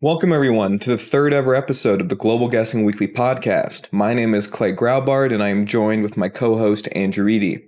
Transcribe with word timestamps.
Welcome, 0.00 0.32
everyone, 0.32 0.78
to 0.78 0.90
the 0.90 0.96
third 0.96 1.34
ever 1.34 1.56
episode 1.56 2.00
of 2.00 2.08
the 2.08 2.14
Global 2.14 2.46
Guessing 2.46 2.84
Weekly 2.84 3.08
podcast. 3.08 3.92
My 3.92 4.14
name 4.14 4.32
is 4.32 4.46
Clay 4.46 4.72
Graubard, 4.72 5.34
and 5.34 5.42
I 5.42 5.48
am 5.48 5.66
joined 5.66 6.04
with 6.04 6.16
my 6.16 6.28
co 6.28 6.56
host, 6.56 6.86
Andrew 6.92 7.26
Eady. 7.26 7.66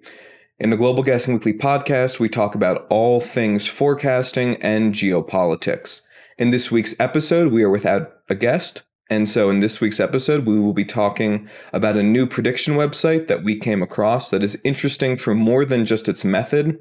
In 0.60 0.70
the 0.70 0.76
Global 0.76 1.02
Guessing 1.02 1.34
Weekly 1.34 1.54
podcast, 1.54 2.20
we 2.20 2.28
talk 2.28 2.54
about 2.54 2.86
all 2.88 3.18
things 3.18 3.66
forecasting 3.66 4.62
and 4.62 4.94
geopolitics. 4.94 6.02
In 6.38 6.52
this 6.52 6.70
week's 6.70 6.94
episode, 7.00 7.52
we 7.52 7.64
are 7.64 7.68
without 7.68 8.12
a 8.28 8.36
guest, 8.36 8.84
and 9.08 9.28
so 9.28 9.50
in 9.50 9.58
this 9.58 9.80
week's 9.80 9.98
episode, 9.98 10.46
we 10.46 10.56
will 10.56 10.72
be 10.72 10.84
talking 10.84 11.48
about 11.72 11.96
a 11.96 12.02
new 12.04 12.28
prediction 12.28 12.74
website 12.76 13.26
that 13.26 13.42
we 13.42 13.58
came 13.58 13.82
across 13.82 14.30
that 14.30 14.44
is 14.44 14.56
interesting 14.62 15.16
for 15.16 15.34
more 15.34 15.64
than 15.64 15.84
just 15.84 16.08
its 16.08 16.24
method 16.24 16.78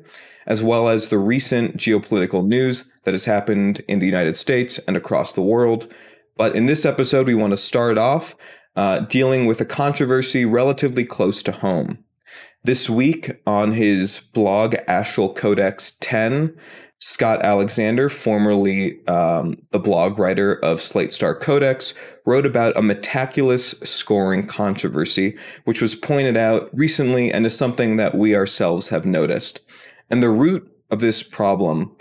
as 0.49 0.63
well 0.63 0.89
as 0.89 1.07
the 1.07 1.19
recent 1.19 1.77
geopolitical 1.77 2.45
news 2.45 2.89
that 3.03 3.13
has 3.13 3.25
happened 3.25 3.81
in 3.87 3.99
the 3.99 4.07
United 4.07 4.35
States 4.35 4.79
and 4.79 4.97
across 4.97 5.31
the 5.31 5.41
world. 5.41 5.87
But 6.35 6.55
in 6.55 6.65
this 6.65 6.85
episode, 6.85 7.27
we 7.27 7.35
want 7.35 7.51
to 7.51 7.57
start 7.57 7.97
off 7.97 8.35
uh, 8.75 9.01
dealing 9.01 9.45
with 9.45 9.61
a 9.61 9.65
controversy 9.65 10.45
relatively 10.45 11.05
close 11.05 11.43
to 11.43 11.51
home. 11.51 11.99
This 12.63 12.89
week 12.89 13.31
on 13.45 13.73
his 13.73 14.21
blog, 14.33 14.75
Astral 14.87 15.33
Codex 15.33 15.95
10, 16.01 16.57
Scott 17.01 17.41
Alexander, 17.43 18.09
formerly 18.09 19.05
um, 19.07 19.57
the 19.71 19.79
blog 19.79 20.19
writer 20.19 20.55
of 20.55 20.81
Slate 20.81 21.13
Star 21.13 21.33
Codex, 21.33 21.93
wrote 22.25 22.45
about 22.45 22.75
a 22.75 22.81
Metaculus 22.81 23.87
scoring 23.87 24.45
controversy, 24.47 25.37
which 25.63 25.81
was 25.81 25.95
pointed 25.95 26.35
out 26.35 26.69
recently 26.73 27.31
and 27.31 27.45
is 27.45 27.55
something 27.57 27.95
that 27.95 28.15
we 28.15 28.35
ourselves 28.35 28.89
have 28.89 29.05
noticed. 29.05 29.61
And 30.09 30.23
the 30.23 30.29
root 30.29 30.71
of 30.89 30.99
this 30.99 31.23
problem 31.23 31.95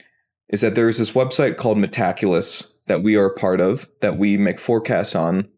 is 0.48 0.62
that 0.62 0.74
there 0.74 0.88
is 0.88 0.98
this 0.98 1.12
website 1.12 1.56
called 1.56 1.78
Metaculus 1.78 2.66
that 2.86 3.02
we 3.02 3.16
are 3.16 3.26
a 3.26 3.34
part 3.34 3.60
of, 3.60 3.88
that 4.00 4.16
we 4.16 4.36
make 4.36 4.58
forecasts 4.58 5.14
on, 5.14 5.48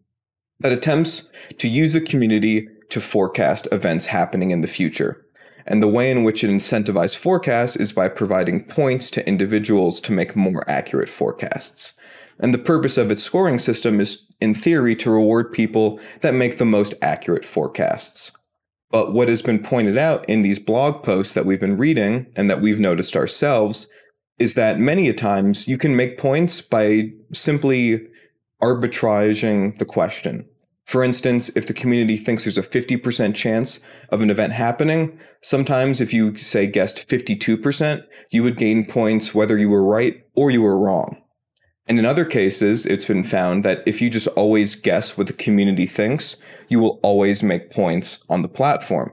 that 0.58 0.72
attempts 0.72 1.28
to 1.58 1.68
use 1.68 1.92
the 1.92 2.00
community 2.00 2.68
to 2.90 3.00
forecast 3.00 3.68
events 3.70 4.06
happening 4.06 4.50
in 4.50 4.60
the 4.60 4.68
future. 4.68 5.24
And 5.66 5.82
the 5.82 5.88
way 5.88 6.10
in 6.10 6.24
which 6.24 6.42
it 6.42 6.50
incentivizes 6.50 7.16
forecasts 7.16 7.76
is 7.76 7.92
by 7.92 8.08
providing 8.08 8.64
points 8.64 9.10
to 9.10 9.26
individuals 9.28 10.00
to 10.00 10.12
make 10.12 10.34
more 10.34 10.68
accurate 10.68 11.08
forecasts. 11.08 11.94
And 12.40 12.52
the 12.52 12.58
purpose 12.58 12.96
of 12.96 13.10
its 13.10 13.22
scoring 13.22 13.58
system 13.58 14.00
is, 14.00 14.26
in 14.40 14.54
theory, 14.54 14.96
to 14.96 15.10
reward 15.10 15.52
people 15.52 16.00
that 16.22 16.34
make 16.34 16.58
the 16.58 16.64
most 16.64 16.94
accurate 17.00 17.44
forecasts. 17.44 18.32
But 18.90 19.12
what 19.12 19.28
has 19.28 19.42
been 19.42 19.62
pointed 19.62 19.96
out 19.96 20.28
in 20.28 20.42
these 20.42 20.58
blog 20.58 21.02
posts 21.02 21.32
that 21.34 21.46
we've 21.46 21.60
been 21.60 21.76
reading 21.76 22.26
and 22.36 22.50
that 22.50 22.60
we've 22.60 22.80
noticed 22.80 23.16
ourselves 23.16 23.86
is 24.38 24.54
that 24.54 24.80
many 24.80 25.08
a 25.08 25.12
times 25.12 25.68
you 25.68 25.78
can 25.78 25.94
make 25.94 26.18
points 26.18 26.60
by 26.60 27.10
simply 27.32 28.08
arbitraging 28.60 29.78
the 29.78 29.84
question. 29.84 30.46
For 30.86 31.04
instance, 31.04 31.50
if 31.54 31.68
the 31.68 31.72
community 31.72 32.16
thinks 32.16 32.42
there's 32.42 32.58
a 32.58 32.62
50% 32.62 33.34
chance 33.34 33.78
of 34.08 34.22
an 34.22 34.30
event 34.30 34.54
happening, 34.54 35.16
sometimes 35.40 36.00
if 36.00 36.12
you 36.12 36.36
say 36.36 36.66
guessed 36.66 37.06
52%, 37.06 38.02
you 38.30 38.42
would 38.42 38.56
gain 38.56 38.84
points 38.84 39.32
whether 39.32 39.56
you 39.56 39.68
were 39.68 39.84
right 39.84 40.24
or 40.34 40.50
you 40.50 40.62
were 40.62 40.76
wrong. 40.76 41.22
And 41.86 41.98
in 41.98 42.06
other 42.06 42.24
cases, 42.24 42.86
it's 42.86 43.04
been 43.04 43.22
found 43.22 43.64
that 43.64 43.82
if 43.86 44.00
you 44.00 44.10
just 44.10 44.26
always 44.28 44.74
guess 44.74 45.16
what 45.16 45.26
the 45.26 45.32
community 45.32 45.86
thinks, 45.86 46.36
you 46.70 46.80
will 46.80 46.98
always 47.02 47.42
make 47.42 47.70
points 47.70 48.24
on 48.30 48.42
the 48.42 48.48
platform. 48.48 49.12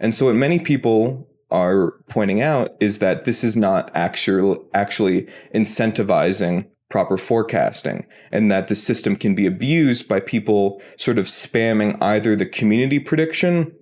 And 0.00 0.14
so 0.14 0.26
what 0.26 0.34
many 0.34 0.58
people 0.58 1.28
are 1.50 1.92
pointing 2.08 2.40
out 2.42 2.72
is 2.80 2.98
that 2.98 3.24
this 3.24 3.44
is 3.44 3.56
not 3.56 3.90
actually 3.94 4.58
actually 4.74 5.28
incentivizing 5.54 6.66
proper 6.90 7.16
forecasting 7.16 8.06
and 8.32 8.50
that 8.50 8.68
the 8.68 8.74
system 8.74 9.16
can 9.16 9.34
be 9.34 9.46
abused 9.46 10.08
by 10.08 10.20
people 10.20 10.82
sort 10.96 11.18
of 11.18 11.26
spamming 11.26 12.00
either 12.02 12.34
the 12.34 12.46
community 12.46 12.98
prediction 12.98 13.72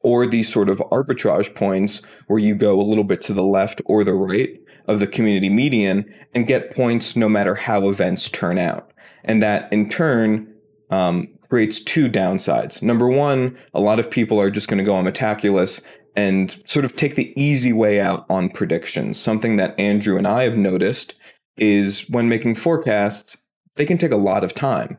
or 0.00 0.26
these 0.26 0.50
sort 0.50 0.68
of 0.68 0.78
arbitrage 0.92 1.54
points 1.54 2.02
where 2.26 2.38
you 2.38 2.54
go 2.54 2.80
a 2.80 2.82
little 2.82 3.04
bit 3.04 3.20
to 3.20 3.32
the 3.32 3.42
left 3.42 3.80
or 3.86 4.04
the 4.04 4.14
right 4.14 4.50
of 4.86 4.98
the 4.98 5.06
community 5.06 5.48
median 5.48 6.04
and 6.34 6.46
get 6.46 6.74
points 6.74 7.16
no 7.16 7.28
matter 7.28 7.54
how 7.54 7.88
events 7.88 8.28
turn 8.28 8.58
out. 8.58 8.92
And 9.24 9.42
that 9.42 9.70
in 9.72 9.88
turn 9.88 10.54
um, 10.90 11.37
creates 11.48 11.80
two 11.80 12.08
downsides. 12.08 12.82
Number 12.82 13.08
one, 13.08 13.56
a 13.74 13.80
lot 13.80 13.98
of 13.98 14.10
people 14.10 14.40
are 14.40 14.50
just 14.50 14.68
going 14.68 14.78
to 14.78 14.84
go 14.84 14.94
on 14.94 15.04
Metaculus 15.04 15.80
and 16.16 16.60
sort 16.66 16.84
of 16.84 16.96
take 16.96 17.14
the 17.14 17.32
easy 17.40 17.72
way 17.72 18.00
out 18.00 18.26
on 18.28 18.48
predictions. 18.50 19.20
Something 19.20 19.56
that 19.56 19.78
Andrew 19.78 20.16
and 20.16 20.26
I 20.26 20.44
have 20.44 20.56
noticed 20.56 21.14
is 21.56 22.08
when 22.08 22.28
making 22.28 22.56
forecasts, 22.56 23.38
they 23.76 23.86
can 23.86 23.98
take 23.98 24.12
a 24.12 24.16
lot 24.16 24.44
of 24.44 24.54
time. 24.54 24.98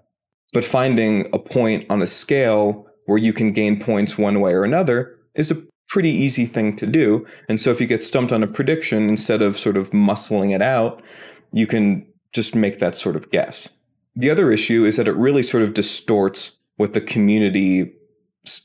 But 0.53 0.65
finding 0.65 1.27
a 1.33 1.39
point 1.39 1.85
on 1.89 2.01
a 2.01 2.07
scale 2.07 2.87
where 3.05 3.17
you 3.17 3.33
can 3.33 3.51
gain 3.51 3.79
points 3.79 4.17
one 4.17 4.39
way 4.39 4.53
or 4.53 4.63
another 4.63 5.15
is 5.35 5.51
a 5.51 5.61
pretty 5.89 6.09
easy 6.09 6.45
thing 6.45 6.75
to 6.77 6.87
do. 6.87 7.25
And 7.47 7.59
so 7.59 7.71
if 7.71 7.81
you 7.81 7.87
get 7.87 8.01
stumped 8.01 8.31
on 8.31 8.43
a 8.43 8.47
prediction, 8.47 9.09
instead 9.09 9.41
of 9.41 9.57
sort 9.57 9.77
of 9.77 9.91
muscling 9.91 10.53
it 10.53 10.61
out, 10.61 11.01
you 11.51 11.67
can 11.67 12.07
just 12.33 12.55
make 12.55 12.79
that 12.79 12.95
sort 12.95 13.15
of 13.15 13.29
guess. 13.31 13.69
The 14.15 14.29
other 14.29 14.51
issue 14.51 14.85
is 14.85 14.97
that 14.97 15.07
it 15.07 15.15
really 15.15 15.43
sort 15.43 15.63
of 15.63 15.73
distorts 15.73 16.53
what 16.77 16.93
the 16.93 17.01
community 17.01 17.93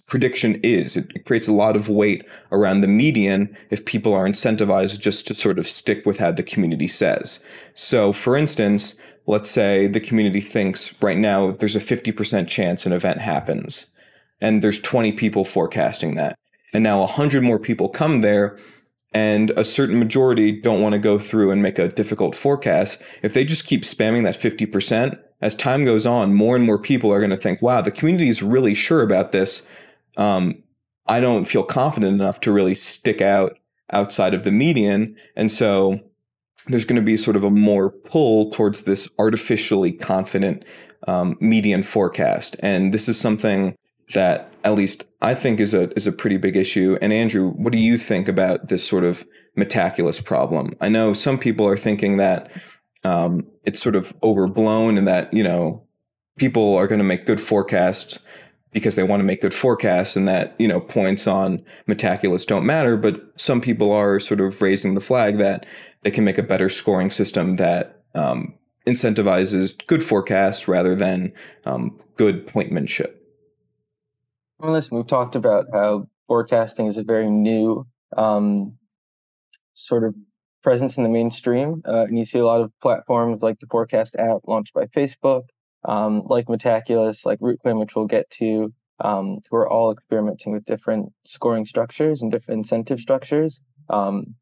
prediction 0.06 0.60
is. 0.62 0.96
It 0.96 1.26
creates 1.26 1.48
a 1.48 1.52
lot 1.52 1.76
of 1.76 1.88
weight 1.88 2.24
around 2.52 2.80
the 2.80 2.86
median 2.86 3.56
if 3.70 3.84
people 3.84 4.14
are 4.14 4.26
incentivized 4.26 5.00
just 5.00 5.26
to 5.26 5.34
sort 5.34 5.58
of 5.58 5.68
stick 5.68 6.06
with 6.06 6.18
how 6.18 6.30
the 6.30 6.42
community 6.42 6.86
says. 6.86 7.40
So, 7.74 8.12
for 8.12 8.36
instance, 8.36 8.94
let's 9.26 9.50
say 9.50 9.86
the 9.86 10.00
community 10.00 10.40
thinks 10.40 10.94
right 11.02 11.18
now 11.18 11.52
there's 11.52 11.76
a 11.76 11.80
50% 11.80 12.48
chance 12.48 12.86
an 12.86 12.92
event 12.92 13.20
happens, 13.20 13.86
and 14.40 14.62
there's 14.62 14.80
20 14.80 15.12
people 15.12 15.44
forecasting 15.44 16.14
that 16.14 16.38
and 16.74 16.82
now 16.82 17.00
100 17.00 17.42
more 17.42 17.58
people 17.58 17.88
come 17.88 18.20
there 18.20 18.58
and 19.12 19.50
a 19.50 19.64
certain 19.64 19.98
majority 19.98 20.50
don't 20.60 20.82
want 20.82 20.92
to 20.92 20.98
go 20.98 21.18
through 21.18 21.52
and 21.52 21.62
make 21.62 21.78
a 21.78 21.88
difficult 21.88 22.34
forecast 22.34 23.00
if 23.22 23.32
they 23.32 23.44
just 23.44 23.64
keep 23.64 23.82
spamming 23.82 24.24
that 24.24 24.38
50% 24.38 25.18
as 25.44 25.54
time 25.54 25.84
goes 25.84 26.06
on 26.06 26.34
more 26.34 26.56
and 26.56 26.64
more 26.64 26.78
people 26.78 27.12
are 27.12 27.20
going 27.20 27.30
to 27.30 27.36
think 27.36 27.62
wow 27.62 27.80
the 27.80 27.90
community 27.90 28.28
is 28.28 28.42
really 28.42 28.74
sure 28.74 29.02
about 29.02 29.30
this 29.30 29.62
um, 30.16 30.60
i 31.06 31.20
don't 31.20 31.44
feel 31.44 31.62
confident 31.62 32.12
enough 32.20 32.40
to 32.40 32.50
really 32.50 32.74
stick 32.74 33.20
out 33.20 33.56
outside 33.92 34.34
of 34.34 34.42
the 34.42 34.50
median 34.50 35.14
and 35.36 35.52
so 35.52 36.00
there's 36.66 36.86
going 36.86 36.96
to 36.96 37.02
be 37.02 37.16
sort 37.16 37.36
of 37.36 37.44
a 37.44 37.50
more 37.50 37.90
pull 37.90 38.50
towards 38.50 38.82
this 38.82 39.08
artificially 39.18 39.92
confident 39.92 40.64
um, 41.06 41.36
median 41.40 41.82
forecast 41.82 42.56
and 42.60 42.94
this 42.94 43.08
is 43.08 43.20
something 43.20 43.76
that 44.14 44.50
at 44.64 44.74
least 44.74 45.04
I 45.22 45.34
think 45.34 45.60
is 45.60 45.74
a 45.74 45.90
is 45.94 46.06
a 46.06 46.12
pretty 46.12 46.36
big 46.36 46.56
issue. 46.56 46.98
And 47.00 47.12
Andrew, 47.12 47.50
what 47.52 47.72
do 47.72 47.78
you 47.78 47.96
think 47.96 48.28
about 48.28 48.68
this 48.68 48.86
sort 48.86 49.04
of 49.04 49.26
metaculus 49.56 50.22
problem? 50.22 50.74
I 50.80 50.88
know 50.88 51.12
some 51.12 51.38
people 51.38 51.66
are 51.66 51.76
thinking 51.76 52.18
that 52.18 52.50
um, 53.04 53.46
it's 53.64 53.80
sort 53.80 53.96
of 53.96 54.14
overblown 54.22 54.98
in 54.98 55.04
that 55.04 55.32
you 55.32 55.42
know 55.42 55.82
people 56.36 56.74
are 56.74 56.86
going 56.86 56.98
to 56.98 57.04
make 57.04 57.26
good 57.26 57.40
forecasts 57.40 58.18
because 58.72 58.96
they 58.96 59.04
want 59.04 59.20
to 59.20 59.24
make 59.24 59.40
good 59.40 59.54
forecasts 59.54 60.16
and 60.16 60.26
that 60.26 60.54
you 60.58 60.66
know 60.66 60.80
points 60.80 61.26
on 61.26 61.62
metaculus 61.88 62.46
don't 62.46 62.66
matter 62.66 62.96
but 62.96 63.20
some 63.36 63.60
people 63.60 63.92
are 63.92 64.18
sort 64.18 64.40
of 64.40 64.60
raising 64.60 64.94
the 64.94 65.00
flag 65.00 65.38
that 65.38 65.64
they 66.02 66.10
can 66.10 66.24
make 66.24 66.38
a 66.38 66.42
better 66.42 66.68
scoring 66.68 67.10
system 67.10 67.56
that 67.56 68.02
um, 68.14 68.54
incentivizes 68.86 69.74
good 69.86 70.02
forecasts 70.02 70.68
rather 70.68 70.94
than 70.94 71.32
um, 71.64 71.98
good 72.16 72.46
pointmanship. 72.46 73.14
Well, 74.58 74.72
listen, 74.72 74.96
we've 74.96 75.06
talked 75.06 75.34
about 75.34 75.66
how 75.72 76.08
forecasting 76.28 76.86
is 76.86 76.98
a 76.98 77.02
very 77.02 77.30
new 77.30 77.86
um, 78.16 78.78
sort 79.74 80.04
of 80.04 80.14
presence 80.64 80.96
in 80.96 81.04
the 81.04 81.10
mainstream, 81.10 81.82
uh, 81.86 82.06
and 82.08 82.18
you 82.18 82.24
see 82.24 82.40
a 82.40 82.46
lot 82.46 82.62
of 82.62 82.72
platforms 82.80 83.42
like 83.42 83.60
the 83.60 83.66
Forecast 83.66 84.16
app 84.16 84.38
launched 84.46 84.74
by 84.74 84.86
Facebook, 84.86 85.42
um, 85.84 86.22
like 86.24 86.46
Metaculus, 86.46 87.24
like 87.24 87.38
RootClaim, 87.38 87.78
which 87.78 87.94
we'll 87.94 88.06
get 88.06 88.28
to, 88.30 88.72
um, 88.98 89.38
who 89.48 89.56
are 89.58 89.68
all 89.68 89.92
experimenting 89.92 90.52
with 90.52 90.64
different 90.64 91.12
scoring 91.24 91.66
structures 91.66 92.22
and 92.22 92.32
different 92.32 92.60
incentive 92.60 92.98
structures 92.98 93.62
um, 93.90 94.34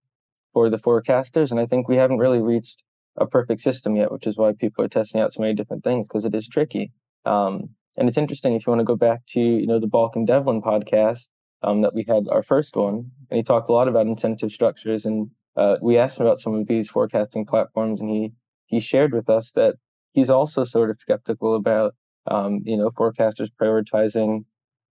for 0.54 0.70
the 0.70 0.78
forecasters. 0.78 1.50
And 1.50 1.58
I 1.58 1.66
think 1.66 1.88
we 1.88 1.96
haven't 1.96 2.18
really 2.18 2.40
reached 2.40 2.82
a 3.16 3.26
perfect 3.26 3.60
system 3.60 3.96
yet, 3.96 4.12
which 4.12 4.26
is 4.26 4.38
why 4.38 4.52
people 4.52 4.84
are 4.84 4.88
testing 4.88 5.20
out 5.20 5.32
so 5.32 5.42
many 5.42 5.54
different 5.54 5.84
things 5.84 6.06
because 6.06 6.24
it 6.24 6.34
is 6.34 6.48
tricky. 6.48 6.92
Um, 7.26 7.70
and 7.98 8.08
it's 8.08 8.16
interesting 8.16 8.54
if 8.54 8.66
you 8.66 8.70
want 8.70 8.80
to 8.80 8.84
go 8.84 8.96
back 8.96 9.26
to, 9.30 9.40
you 9.40 9.66
know, 9.66 9.80
the 9.80 9.86
Balkan 9.88 10.26
Devlen 10.26 10.62
podcast 10.62 11.28
um, 11.62 11.82
that 11.82 11.94
we 11.94 12.04
had 12.08 12.28
our 12.28 12.42
first 12.42 12.76
one, 12.76 13.10
and 13.28 13.36
he 13.36 13.42
talked 13.42 13.68
a 13.68 13.72
lot 13.72 13.88
about 13.88 14.06
incentive 14.06 14.50
structures. 14.50 15.04
And 15.04 15.30
uh, 15.56 15.76
we 15.82 15.98
asked 15.98 16.18
him 16.18 16.26
about 16.26 16.38
some 16.38 16.54
of 16.54 16.66
these 16.66 16.90
forecasting 16.90 17.46
platforms, 17.46 18.00
and 18.00 18.10
he 18.10 18.32
he 18.66 18.80
shared 18.80 19.12
with 19.12 19.28
us 19.28 19.52
that 19.52 19.76
he's 20.12 20.30
also 20.30 20.64
sort 20.64 20.90
of 20.90 20.96
skeptical 21.00 21.54
about, 21.54 21.94
um, 22.26 22.60
you 22.64 22.76
know, 22.76 22.90
forecasters 22.90 23.50
prioritizing 23.60 24.44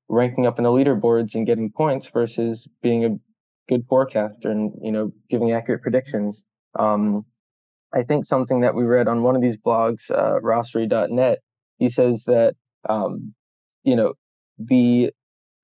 ranking 0.07 0.45
up 0.45 0.59
in 0.59 0.63
the 0.63 0.69
leaderboards 0.69 1.35
and 1.35 1.47
getting 1.47 1.71
points 1.71 2.09
versus 2.09 2.67
being 2.81 3.05
a 3.05 3.17
good 3.69 3.85
forecaster 3.87 4.51
and 4.51 4.73
you 4.81 4.91
know 4.91 5.11
giving 5.29 5.51
accurate 5.51 5.81
predictions. 5.81 6.43
Um, 6.77 7.25
I 7.93 8.03
think 8.03 8.25
something 8.25 8.61
that 8.61 8.75
we 8.75 8.83
read 8.83 9.07
on 9.07 9.23
one 9.23 9.35
of 9.35 9.41
these 9.41 9.57
blogs, 9.57 10.09
uh, 10.09 10.39
Rossry.net, 10.39 11.39
he 11.77 11.89
says 11.89 12.23
that, 12.25 12.55
um, 12.87 13.33
you 13.83 13.95
know, 13.95 14.13
the 14.57 15.11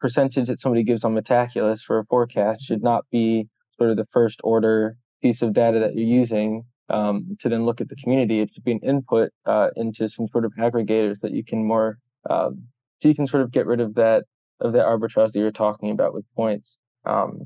percentage 0.01 0.49
that 0.49 0.59
somebody 0.59 0.83
gives 0.83 1.05
on 1.05 1.15
Metaculus 1.15 1.81
for 1.81 1.99
a 1.99 2.05
forecast 2.05 2.63
should 2.63 2.83
not 2.83 3.05
be 3.11 3.47
sort 3.77 3.91
of 3.91 3.97
the 3.97 4.07
first 4.11 4.41
order 4.43 4.95
piece 5.21 5.41
of 5.41 5.53
data 5.53 5.79
that 5.79 5.95
you're 5.95 6.07
using 6.07 6.63
um, 6.89 7.37
to 7.39 7.49
then 7.49 7.65
look 7.65 7.81
at 7.81 7.89
the 7.89 7.95
community. 7.95 8.39
It 8.39 8.51
should 8.53 8.63
be 8.63 8.71
an 8.71 8.79
input 8.83 9.31
uh, 9.45 9.69
into 9.75 10.07
some 10.09 10.27
sort 10.27 10.45
of 10.45 10.53
aggregators 10.59 11.19
that 11.21 11.31
you 11.31 11.43
can 11.43 11.65
more, 11.65 11.97
um, 12.29 12.67
so 13.01 13.09
you 13.09 13.15
can 13.15 13.27
sort 13.27 13.43
of 13.43 13.51
get 13.51 13.65
rid 13.65 13.81
of 13.81 13.95
that 13.95 14.25
of 14.59 14.73
that 14.73 14.85
arbitrage 14.85 15.33
that 15.33 15.39
you're 15.39 15.51
talking 15.51 15.91
about 15.91 16.13
with 16.13 16.25
points. 16.35 16.79
Um, 17.05 17.45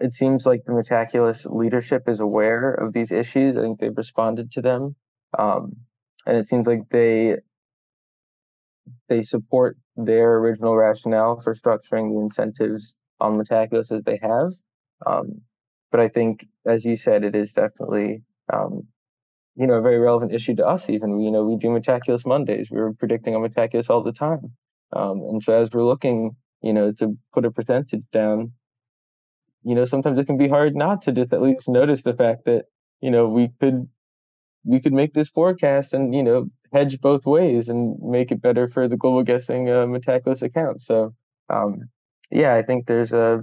it 0.00 0.14
seems 0.14 0.46
like 0.46 0.64
the 0.64 0.72
Metaculus 0.72 1.46
leadership 1.48 2.08
is 2.08 2.20
aware 2.20 2.72
of 2.72 2.92
these 2.92 3.12
issues. 3.12 3.56
I 3.56 3.60
think 3.60 3.78
they've 3.78 3.96
responded 3.96 4.50
to 4.52 4.62
them, 4.62 4.96
um, 5.38 5.76
and 6.26 6.36
it 6.36 6.48
seems 6.48 6.66
like 6.66 6.88
they 6.90 7.36
they 9.08 9.22
support 9.22 9.76
their 9.96 10.36
original 10.36 10.74
rationale 10.74 11.38
for 11.38 11.54
structuring 11.54 12.14
the 12.14 12.20
incentives 12.20 12.96
on 13.20 13.38
Metaculus 13.38 13.92
as 13.92 14.02
they 14.04 14.18
have. 14.22 14.52
Um, 15.06 15.42
but 15.90 16.00
I 16.00 16.08
think, 16.08 16.46
as 16.66 16.84
you 16.84 16.96
said, 16.96 17.24
it 17.24 17.34
is 17.34 17.52
definitely 17.52 18.22
um, 18.52 18.86
you 19.56 19.66
know 19.66 19.74
a 19.74 19.82
very 19.82 19.98
relevant 19.98 20.32
issue 20.32 20.56
to 20.56 20.66
us. 20.66 20.90
Even 20.90 21.20
you 21.20 21.30
know 21.30 21.44
we 21.44 21.56
do 21.56 21.68
Metaculus 21.68 22.26
Mondays. 22.26 22.70
We 22.70 22.80
were 22.80 22.94
predicting 22.94 23.34
on 23.34 23.42
Metaculus 23.42 23.90
all 23.90 24.02
the 24.02 24.12
time, 24.12 24.52
um, 24.92 25.20
and 25.30 25.42
so 25.42 25.54
as 25.54 25.72
we're 25.72 25.84
looking, 25.84 26.36
you 26.62 26.72
know, 26.72 26.92
to 26.92 27.16
put 27.32 27.44
a 27.44 27.50
percentage 27.50 28.04
down 28.12 28.52
you 29.62 29.74
know, 29.74 29.84
sometimes 29.84 30.18
it 30.18 30.26
can 30.26 30.38
be 30.38 30.48
hard 30.48 30.74
not 30.74 31.02
to 31.02 31.12
just 31.12 31.32
at 31.32 31.42
least 31.42 31.68
notice 31.68 32.02
the 32.02 32.14
fact 32.14 32.44
that, 32.46 32.66
you 33.00 33.10
know, 33.10 33.28
we 33.28 33.48
could 33.60 33.88
we 34.64 34.80
could 34.80 34.92
make 34.92 35.14
this 35.14 35.30
forecast 35.30 35.94
and, 35.94 36.14
you 36.14 36.22
know, 36.22 36.46
hedge 36.72 37.00
both 37.00 37.26
ways 37.26 37.68
and 37.68 37.98
make 38.02 38.30
it 38.30 38.42
better 38.42 38.68
for 38.68 38.88
the 38.88 38.96
global 38.96 39.22
guessing 39.22 39.68
uh, 39.70 39.86
Metaculus 39.86 40.42
account. 40.42 40.80
So 40.80 41.14
um, 41.48 41.90
yeah, 42.30 42.54
I 42.54 42.62
think 42.62 42.86
there's 42.86 43.12
a 43.12 43.42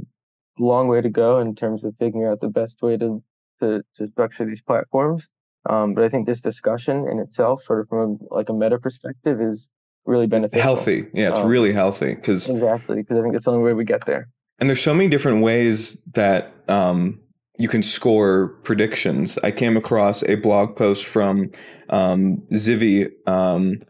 long 0.60 0.88
way 0.88 1.02
to 1.02 1.10
go 1.10 1.40
in 1.40 1.56
terms 1.56 1.84
of 1.84 1.96
figuring 1.98 2.28
out 2.28 2.42
the 2.42 2.50
best 2.50 2.82
way 2.82 2.98
to 2.98 3.24
to, 3.60 3.84
to 3.96 4.08
structure 4.10 4.46
these 4.46 4.62
platforms. 4.62 5.30
Um, 5.70 5.94
but 5.94 6.04
I 6.04 6.10
think 6.10 6.26
this 6.28 6.42
discussion 6.42 7.08
in 7.10 7.20
itself, 7.20 7.64
sort 7.64 7.82
of 7.82 7.90
from 7.90 8.20
a, 8.32 8.34
like 8.34 8.50
a 8.50 8.54
meta 8.54 8.80
perspective, 8.80 9.42
is 9.42 9.70
really 10.06 10.28
beneficial. 10.28 10.62
Healthy, 10.62 11.08
yeah, 11.14 11.30
it's 11.30 11.40
um, 11.40 11.48
really 11.48 11.74
healthy 11.74 12.16
because 12.16 12.50
exactly 12.50 12.98
because 12.98 13.18
I 13.18 13.22
think 13.24 13.36
it's 13.36 13.46
the 13.46 13.52
only 13.52 13.64
way 13.64 13.74
we 13.74 13.84
get 13.84 14.06
there. 14.06 14.30
And 14.60 14.70
there's 14.70 14.82
so 14.82 14.94
many 14.94 15.10
different 15.10 15.44
ways 15.44 16.02
that 16.14 16.54
um, 16.68 17.20
you 17.58 17.68
can 17.68 17.84
score 17.84 18.50
predictions. 18.64 19.38
I 19.44 19.52
came 19.52 19.78
across 19.78 20.24
a 20.24 20.36
blog 20.36 20.76
post 20.76 21.06
from 21.06 21.52
um, 21.90 22.44
Zvi, 22.54 23.10
um, 23.28 23.82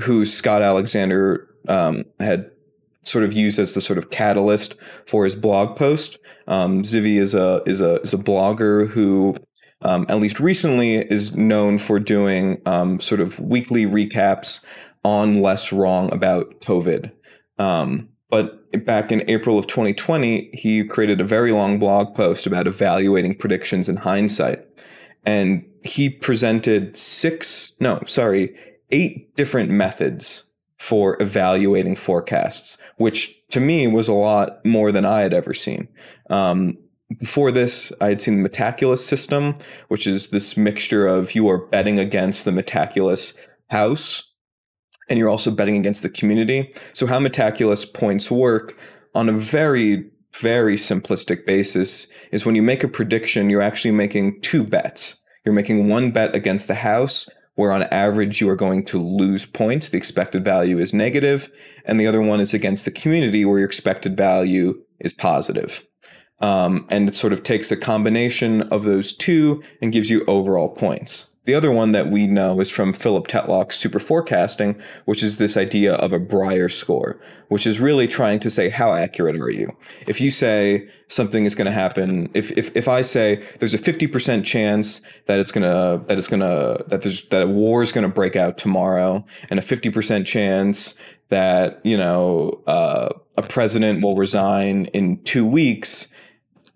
who 0.00 0.24
Scott 0.24 0.62
Alexander 0.62 1.48
um, 1.68 2.04
had 2.18 2.50
sort 3.08 3.24
of 3.24 3.32
used 3.32 3.58
as 3.58 3.74
the 3.74 3.80
sort 3.80 3.98
of 3.98 4.10
catalyst 4.10 4.74
for 5.06 5.24
his 5.24 5.34
blog 5.34 5.76
post. 5.76 6.18
Um, 6.46 6.82
Zvi 6.82 7.18
is 7.18 7.34
a 7.34 7.62
is 7.66 7.80
a 7.80 8.00
is 8.00 8.12
a 8.12 8.18
blogger 8.18 8.88
who. 8.88 9.36
Um, 9.80 10.06
at 10.08 10.18
least 10.18 10.40
recently, 10.40 10.96
is 10.96 11.36
known 11.36 11.78
for 11.78 12.00
doing 12.00 12.60
um, 12.66 12.98
sort 12.98 13.20
of 13.20 13.38
weekly 13.38 13.86
recaps 13.86 14.58
on 15.04 15.40
less 15.40 15.72
wrong 15.72 16.12
about 16.12 16.60
COVID. 16.62 17.12
Um, 17.60 18.08
but 18.28 18.84
back 18.84 19.12
in 19.12 19.28
April 19.30 19.58
of 19.58 19.66
2020, 19.68 20.50
he 20.52 20.84
created 20.84 21.20
a 21.20 21.24
very 21.24 21.52
long 21.52 21.78
blog 21.78 22.14
post 22.14 22.46
about 22.46 22.66
evaluating 22.66 23.36
predictions 23.36 23.88
in 23.88 23.96
hindsight. 23.96 24.64
And 25.24 25.64
he 25.82 26.10
presented 26.10 26.96
six, 26.96 27.72
no, 27.80 28.02
sorry, 28.06 28.54
eight 28.90 29.34
different 29.36 29.70
methods 29.70 30.44
for 30.78 31.20
evaluating 31.20 31.96
forecasts, 31.96 32.78
which 32.96 33.34
to 33.50 33.60
me 33.60 33.86
was 33.86 34.08
a 34.08 34.12
lot 34.12 34.64
more 34.64 34.92
than 34.92 35.04
I 35.04 35.20
had 35.20 35.34
ever 35.34 35.52
seen. 35.52 35.88
Um, 36.30 36.78
before 37.18 37.50
this, 37.50 37.92
I 38.00 38.08
had 38.08 38.20
seen 38.20 38.42
the 38.42 38.48
Metaculus 38.48 38.98
system, 38.98 39.56
which 39.88 40.06
is 40.06 40.28
this 40.28 40.56
mixture 40.56 41.06
of 41.06 41.34
you 41.34 41.48
are 41.48 41.66
betting 41.66 41.98
against 41.98 42.44
the 42.44 42.50
Metaculus 42.50 43.34
house 43.70 44.24
and 45.08 45.18
you're 45.18 45.28
also 45.28 45.50
betting 45.50 45.76
against 45.76 46.02
the 46.02 46.10
community. 46.10 46.72
So 46.92 47.06
how 47.06 47.18
Metaculus 47.18 47.92
points 47.92 48.30
work 48.30 48.78
on 49.14 49.28
a 49.28 49.32
very 49.32 50.10
very 50.40 50.76
simplistic 50.76 51.46
basis 51.46 52.06
is 52.30 52.46
when 52.46 52.54
you 52.54 52.62
make 52.62 52.84
a 52.84 52.88
prediction, 52.88 53.50
you're 53.50 53.62
actually 53.62 53.90
making 53.90 54.40
two 54.40 54.62
bets. 54.62 55.16
You're 55.44 55.54
making 55.54 55.88
one 55.88 56.10
bet 56.10 56.34
against 56.34 56.68
the 56.68 56.74
house, 56.74 57.28
where 57.58 57.72
on 57.72 57.82
average 57.82 58.40
you 58.40 58.48
are 58.48 58.54
going 58.54 58.84
to 58.84 59.02
lose 59.02 59.44
points. 59.44 59.88
The 59.88 59.96
expected 59.96 60.44
value 60.44 60.78
is 60.78 60.94
negative, 60.94 61.50
and 61.84 61.98
the 61.98 62.06
other 62.06 62.20
one 62.20 62.38
is 62.38 62.54
against 62.54 62.84
the 62.84 62.92
community, 62.92 63.44
where 63.44 63.58
your 63.58 63.66
expected 63.66 64.16
value 64.16 64.80
is 65.00 65.12
positive. 65.12 65.82
Um, 66.38 66.86
and 66.88 67.08
it 67.08 67.16
sort 67.16 67.32
of 67.32 67.42
takes 67.42 67.72
a 67.72 67.76
combination 67.76 68.62
of 68.70 68.84
those 68.84 69.12
two 69.12 69.60
and 69.82 69.92
gives 69.92 70.08
you 70.08 70.24
overall 70.28 70.68
points. 70.68 71.26
The 71.48 71.54
other 71.54 71.72
one 71.72 71.92
that 71.92 72.10
we 72.10 72.26
know 72.26 72.60
is 72.60 72.70
from 72.70 72.92
Philip 72.92 73.26
Tetlock's 73.26 73.78
Super 73.78 73.98
Forecasting, 73.98 74.78
which 75.06 75.22
is 75.22 75.38
this 75.38 75.56
idea 75.56 75.94
of 75.94 76.12
a 76.12 76.18
Brier 76.18 76.68
score, 76.68 77.18
which 77.48 77.66
is 77.66 77.80
really 77.80 78.06
trying 78.06 78.38
to 78.40 78.50
say 78.50 78.68
how 78.68 78.92
accurate 78.92 79.34
are 79.34 79.48
you? 79.48 79.74
If 80.06 80.20
you 80.20 80.30
say 80.30 80.90
something 81.06 81.46
is 81.46 81.54
going 81.54 81.64
to 81.64 81.72
happen, 81.72 82.28
if, 82.34 82.50
if 82.58 82.76
if 82.76 82.86
I 82.86 83.00
say 83.00 83.42
there's 83.60 83.72
a 83.72 83.78
50% 83.78 84.44
chance 84.44 85.00
that 85.24 85.40
it's 85.40 85.50
gonna 85.50 86.02
that 86.06 86.18
it's 86.18 86.28
gonna 86.28 86.84
that 86.88 87.00
there's 87.00 87.26
that 87.28 87.44
a 87.44 87.46
war 87.46 87.82
is 87.82 87.92
going 87.92 88.06
to 88.06 88.14
break 88.14 88.36
out 88.36 88.58
tomorrow, 88.58 89.24
and 89.48 89.58
a 89.58 89.62
50% 89.62 90.26
chance 90.26 90.96
that 91.30 91.80
you 91.82 91.96
know 91.96 92.62
uh, 92.66 93.08
a 93.38 93.42
president 93.42 94.04
will 94.04 94.16
resign 94.16 94.84
in 94.92 95.24
two 95.24 95.46
weeks. 95.46 96.08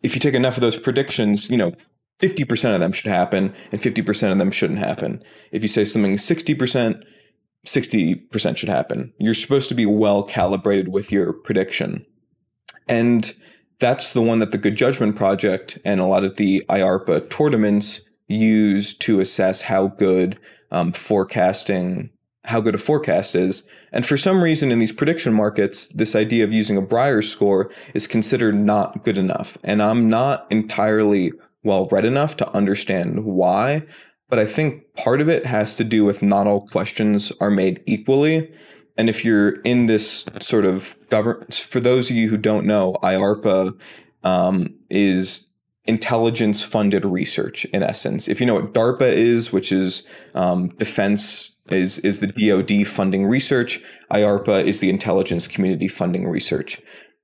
If 0.02 0.14
you 0.14 0.20
take 0.20 0.32
enough 0.32 0.56
of 0.56 0.62
those 0.62 0.76
predictions, 0.78 1.50
you 1.50 1.58
know 1.58 1.74
50% 2.22 2.74
of 2.74 2.80
them 2.80 2.92
should 2.92 3.10
happen 3.10 3.52
and 3.72 3.80
50% 3.80 4.32
of 4.32 4.38
them 4.38 4.52
shouldn't 4.52 4.78
happen. 4.78 5.22
If 5.50 5.62
you 5.62 5.68
say 5.68 5.84
something 5.84 6.16
60%, 6.16 7.02
60% 7.66 8.56
should 8.56 8.68
happen. 8.68 9.12
You're 9.18 9.34
supposed 9.34 9.68
to 9.68 9.74
be 9.74 9.86
well 9.86 10.22
calibrated 10.22 10.88
with 10.88 11.10
your 11.10 11.32
prediction. 11.32 12.06
And 12.88 13.32
that's 13.80 14.12
the 14.12 14.22
one 14.22 14.38
that 14.38 14.52
the 14.52 14.58
Good 14.58 14.76
Judgment 14.76 15.16
Project 15.16 15.78
and 15.84 16.00
a 16.00 16.06
lot 16.06 16.24
of 16.24 16.36
the 16.36 16.64
IARPA 16.68 17.28
tournaments 17.30 18.00
use 18.28 18.94
to 18.98 19.20
assess 19.20 19.62
how 19.62 19.88
good 19.88 20.38
um, 20.70 20.92
forecasting, 20.92 22.10
how 22.44 22.60
good 22.60 22.76
a 22.76 22.78
forecast 22.78 23.34
is. 23.34 23.64
And 23.92 24.06
for 24.06 24.16
some 24.16 24.42
reason 24.42 24.70
in 24.70 24.78
these 24.78 24.92
prediction 24.92 25.34
markets, 25.34 25.88
this 25.88 26.14
idea 26.14 26.44
of 26.44 26.52
using 26.52 26.76
a 26.76 26.82
Brier 26.82 27.22
score 27.22 27.70
is 27.94 28.06
considered 28.06 28.54
not 28.54 29.04
good 29.04 29.18
enough. 29.18 29.58
And 29.64 29.82
I'm 29.82 30.08
not 30.08 30.46
entirely 30.50 31.32
well 31.62 31.88
read 31.90 32.04
enough 32.04 32.36
to 32.38 32.50
understand 32.54 33.24
why. 33.24 33.82
But 34.28 34.38
I 34.38 34.46
think 34.46 34.94
part 34.94 35.20
of 35.20 35.28
it 35.28 35.46
has 35.46 35.76
to 35.76 35.84
do 35.84 36.04
with 36.04 36.22
not 36.22 36.46
all 36.46 36.66
questions 36.66 37.32
are 37.40 37.50
made 37.50 37.82
equally. 37.86 38.50
And 38.96 39.08
if 39.08 39.24
you're 39.24 39.60
in 39.60 39.86
this 39.86 40.24
sort 40.40 40.64
of 40.64 40.96
governance, 41.08 41.58
for 41.58 41.80
those 41.80 42.10
of 42.10 42.16
you 42.16 42.28
who 42.28 42.36
don't 42.36 42.66
know, 42.66 42.96
IARPA 43.02 43.78
um, 44.22 44.74
is 44.90 45.48
intelligence 45.84 46.62
funded 46.62 47.04
research 47.04 47.64
in 47.66 47.82
essence. 47.82 48.28
If 48.28 48.40
you 48.40 48.46
know 48.46 48.54
what 48.54 48.72
DARPA 48.72 49.12
is, 49.12 49.52
which 49.52 49.72
is 49.72 50.02
um, 50.34 50.68
defense 50.76 51.50
is 51.70 51.98
is 52.00 52.20
the 52.20 52.28
DoD 52.28 52.86
funding 52.86 53.26
research, 53.26 53.80
IARPA 54.10 54.64
is 54.64 54.80
the 54.80 54.90
intelligence 54.90 55.48
community 55.48 55.88
funding 55.88 56.28
research. 56.28 56.80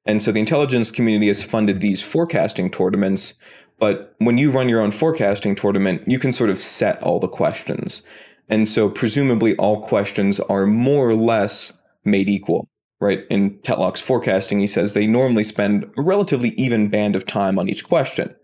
And 0.06 0.22
so 0.22 0.32
the 0.32 0.40
intelligence 0.40 0.90
community 0.90 1.28
has 1.28 1.44
funded 1.44 1.80
these 1.80 2.02
forecasting 2.02 2.70
tournaments 2.70 3.34
but 3.78 4.14
when 4.18 4.38
you 4.38 4.50
run 4.50 4.68
your 4.68 4.80
own 4.80 4.90
forecasting 4.90 5.54
tournament, 5.54 6.02
you 6.06 6.18
can 6.18 6.32
sort 6.32 6.50
of 6.50 6.58
set 6.58 7.02
all 7.02 7.20
the 7.20 7.28
questions. 7.28 8.02
And 8.48 8.68
so 8.68 8.88
presumably 8.88 9.54
all 9.56 9.82
questions 9.82 10.40
are 10.40 10.66
more 10.66 11.08
or 11.08 11.14
less 11.14 11.72
made 12.04 12.28
equal, 12.28 12.68
right? 13.00 13.24
In 13.30 13.58
Tetlock's 13.58 14.00
forecasting, 14.00 14.58
he 14.58 14.66
says 14.66 14.92
they 14.92 15.06
normally 15.06 15.44
spend 15.44 15.84
a 15.96 16.02
relatively 16.02 16.50
even 16.50 16.88
band 16.88 17.14
of 17.14 17.26
time 17.26 17.58
on 17.58 17.68
each 17.68 17.84
question. 17.84 18.34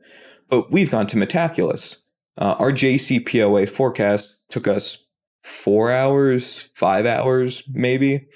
But 0.49 0.71
we've 0.71 0.91
gone 0.91 1.07
to 1.09 1.17
Metaculus. 1.17 1.97
Uh, 2.37 2.55
our 2.59 2.71
JCPOA 2.71 3.69
forecast 3.69 4.37
took 4.51 4.69
us 4.69 4.99
four 5.43 5.91
hours, 5.91 6.71
five 6.75 7.07
hours, 7.07 7.63
maybe. 7.73 8.27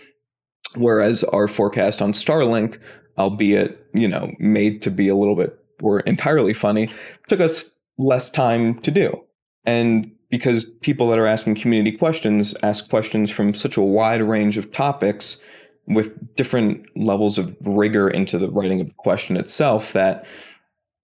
Whereas 0.75 1.25
our 1.25 1.49
forecast 1.49 2.03
on 2.03 2.13
Starlink, 2.13 2.79
albeit, 3.17 3.87
you 3.95 4.09
know, 4.09 4.33
made 4.39 4.83
to 4.83 4.91
be 4.91 5.09
a 5.09 5.17
little 5.17 5.37
bit 5.37 5.58
were 5.81 6.01
entirely 6.01 6.55
funny 6.55 6.89
took 7.29 7.41
us 7.41 7.73
less 7.99 8.31
time 8.31 8.79
to 8.81 8.91
do. 8.91 9.25
And 9.65 10.11
because 10.31 10.65
people 10.65 11.09
that 11.09 11.19
are 11.19 11.27
asking 11.27 11.57
community 11.57 11.97
questions 11.97 12.55
ask 12.63 12.89
questions 12.89 13.31
from 13.31 13.55
such 13.55 13.77
a 13.77 13.83
wide 13.83 14.23
range 14.23 14.57
of 14.57 14.73
topics 14.73 15.39
with 15.87 16.35
different 16.35 16.87
levels 16.97 17.39
of 17.39 17.57
rigor 17.63 18.09
into 18.09 18.39
the 18.39 18.51
writing 18.51 18.81
of 18.81 18.89
the 18.89 18.95
question 18.95 19.37
itself 19.37 19.93
that 19.95 20.27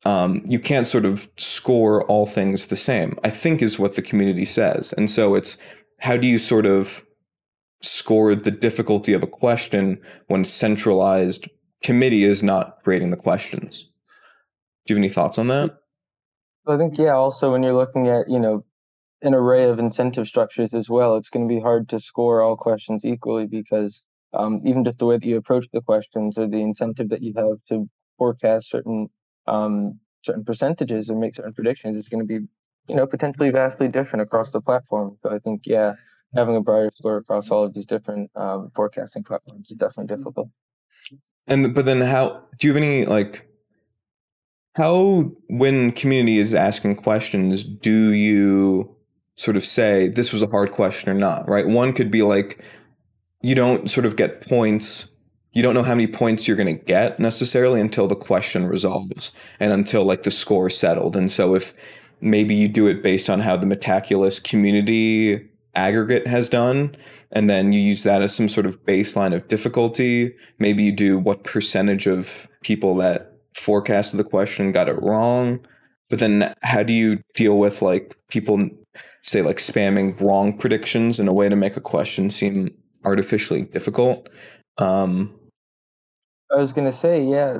um, 0.05 0.43
you 0.47 0.59
can't 0.59 0.87
sort 0.87 1.07
of 1.07 1.29
score 1.37 2.05
all 2.05 2.27
things 2.27 2.67
the 2.67 2.77
same. 2.77 3.19
I 3.25 3.31
think 3.31 3.63
is 3.63 3.79
what 3.79 3.97
the 3.97 4.03
community 4.03 4.45
says, 4.45 4.93
and 4.93 5.11
so 5.11 5.35
it's 5.35 5.57
how 6.01 6.19
do 6.19 6.27
you 6.27 6.39
sort 6.39 6.67
of 6.67 7.05
score 7.81 8.35
the 8.35 8.51
difficulty 8.51 9.13
of 9.13 9.23
a 9.23 9.27
question 9.27 9.99
when 10.27 10.45
centralized 10.45 11.49
committee 11.83 12.25
is 12.25 12.43
not 12.43 12.79
creating 12.83 13.11
the 13.11 13.17
questions. 13.17 13.89
Do 14.87 14.93
you 14.93 14.97
have 14.97 15.03
any 15.05 15.13
thoughts 15.13 15.39
on 15.39 15.49
that? 15.49 15.77
I 16.67 16.77
think 16.77 16.99
yeah. 16.99 17.13
Also, 17.13 17.53
when 17.53 17.63
you're 17.63 17.75
looking 17.75 18.09
at 18.09 18.29
you 18.29 18.39
know 18.39 18.65
an 19.23 19.35
array 19.35 19.69
of 19.69 19.79
incentive 19.79 20.27
structures 20.27 20.75
as 20.75 20.91
well, 20.91 21.17
it's 21.17 21.31
going 21.31 21.49
to 21.49 21.55
be 21.55 21.61
hard 21.61 21.89
to 21.91 21.99
score 21.99 22.43
all 22.43 22.57
questions 22.57 23.05
equally 23.05 23.47
because 23.47 24.03
um, 24.35 24.61
even 24.65 24.85
just 24.85 24.99
the 24.99 25.07
way 25.07 25.17
that 25.17 25.25
you 25.25 25.37
approach 25.37 25.67
the 25.73 25.81
questions 25.81 26.39
or 26.39 26.47
the 26.47 26.61
incentive 26.61 27.11
that 27.11 27.23
you 27.23 27.33
have 27.37 27.59
to 27.69 27.89
forecast 28.19 28.69
certain 28.69 29.09
um, 29.47 29.99
certain 30.23 30.45
percentages 30.45 31.11
and 31.11 31.21
make 31.21 31.35
certain 31.35 31.53
predictions 31.53 31.97
is 31.97 32.09
going 32.09 32.27
to 32.27 32.27
be 32.27 32.47
you 32.89 32.97
know 32.97 33.07
potentially 33.07 33.51
vastly 33.51 33.89
different 33.89 34.23
across 34.23 34.51
the 34.51 34.61
platform. 34.61 35.17
So 35.23 35.31
I 35.31 35.39
think 35.39 35.63
yeah, 35.67 35.95
having 36.35 36.57
a 36.57 36.61
broader 36.61 36.91
score 36.95 37.19
across 37.19 37.51
all 37.51 37.65
of 37.65 37.75
these 37.75 37.87
different 37.87 38.31
um, 38.37 38.71
forecasting 38.75 39.25
platforms 39.25 39.71
is 39.71 39.77
definitely 39.77 40.15
difficult. 40.17 40.49
And 41.47 41.75
but 41.75 41.85
then 41.85 42.01
how 42.01 42.45
do 42.59 42.67
you 42.67 42.75
have 42.75 42.83
any 42.83 43.05
like 43.05 43.47
how 44.75 45.31
when 45.49 45.93
community 45.93 46.39
is 46.39 46.55
asking 46.55 46.97
questions 46.97 47.65
do 47.65 48.13
you 48.13 48.95
sort 49.37 49.57
of 49.57 49.65
say 49.65 50.09
this 50.09 50.33
was 50.33 50.43
a 50.43 50.47
hard 50.49 50.73
question 50.73 51.11
or 51.11 51.15
not, 51.15 51.49
right? 51.49 51.67
One 51.67 51.93
could 51.93 52.11
be 52.11 52.23
like 52.23 52.63
you 53.41 53.55
don't 53.55 53.91
sort 53.91 54.07
of 54.07 54.17
get 54.17 54.47
points 54.47 55.09
you 55.53 55.63
don't 55.63 55.75
know 55.75 55.85
how 55.85 55.95
many 55.95 56.09
points 56.09 56.49
you're 56.49 56.57
going 56.57 56.77
to 56.77 56.85
get 56.85 57.21
necessarily 57.21 57.81
until 57.81 58.09
the 58.09 58.17
question 58.17 58.67
resolves 58.67 59.33
and 59.61 59.73
until 59.73 60.05
like 60.05 60.25
the 60.25 60.31
score 60.33 60.67
is 60.67 60.77
settled. 60.77 61.15
And 61.15 61.31
so 61.31 61.55
if 61.55 61.73
maybe 62.21 62.57
you 62.57 62.67
do 62.67 62.89
it 62.89 63.05
based 63.05 63.31
on 63.31 63.39
how 63.39 63.57
the 63.57 63.67
Metaculus 63.67 64.43
community 64.43 65.49
aggregate 65.77 66.27
has 66.27 66.49
done 66.49 66.97
and 67.31 67.49
then 67.49 67.73
you 67.73 67.81
use 67.81 68.03
that 68.03 68.23
as 68.23 68.35
some 68.35 68.49
sort 68.49 68.67
of 68.67 68.85
baseline 68.85 69.35
of 69.35 69.49
difficulty 69.49 70.33
maybe 70.61 70.85
you 70.85 70.93
do 70.93 71.19
what 71.19 71.43
percentage 71.43 72.07
of 72.07 72.47
people 72.63 72.95
that 72.95 73.34
forecasted 73.55 74.19
the 74.19 74.25
question 74.25 74.73
got 74.73 74.89
it 74.89 75.01
wrong 75.03 75.61
but 76.11 76.19
then 76.19 76.55
how 76.63 76.83
do 76.83 76.93
you 76.93 77.21
deal 77.35 77.59
with 77.59 77.83
like 77.83 78.17
people 78.29 78.69
say 79.23 79.43
like 79.43 79.57
spamming 79.57 80.19
wrong 80.21 80.57
predictions 80.57 81.19
in 81.19 81.29
a 81.29 81.33
way 81.33 81.49
to 81.49 81.57
make 81.57 81.77
a 81.77 81.81
question 81.81 82.31
seem 82.31 82.71
artificially 83.05 83.63
difficult 83.63 84.29
um 84.79 85.33
i 86.53 86.57
was 86.57 86.73
going 86.73 86.87
to 86.87 86.97
say 86.97 87.23
yeah 87.23 87.59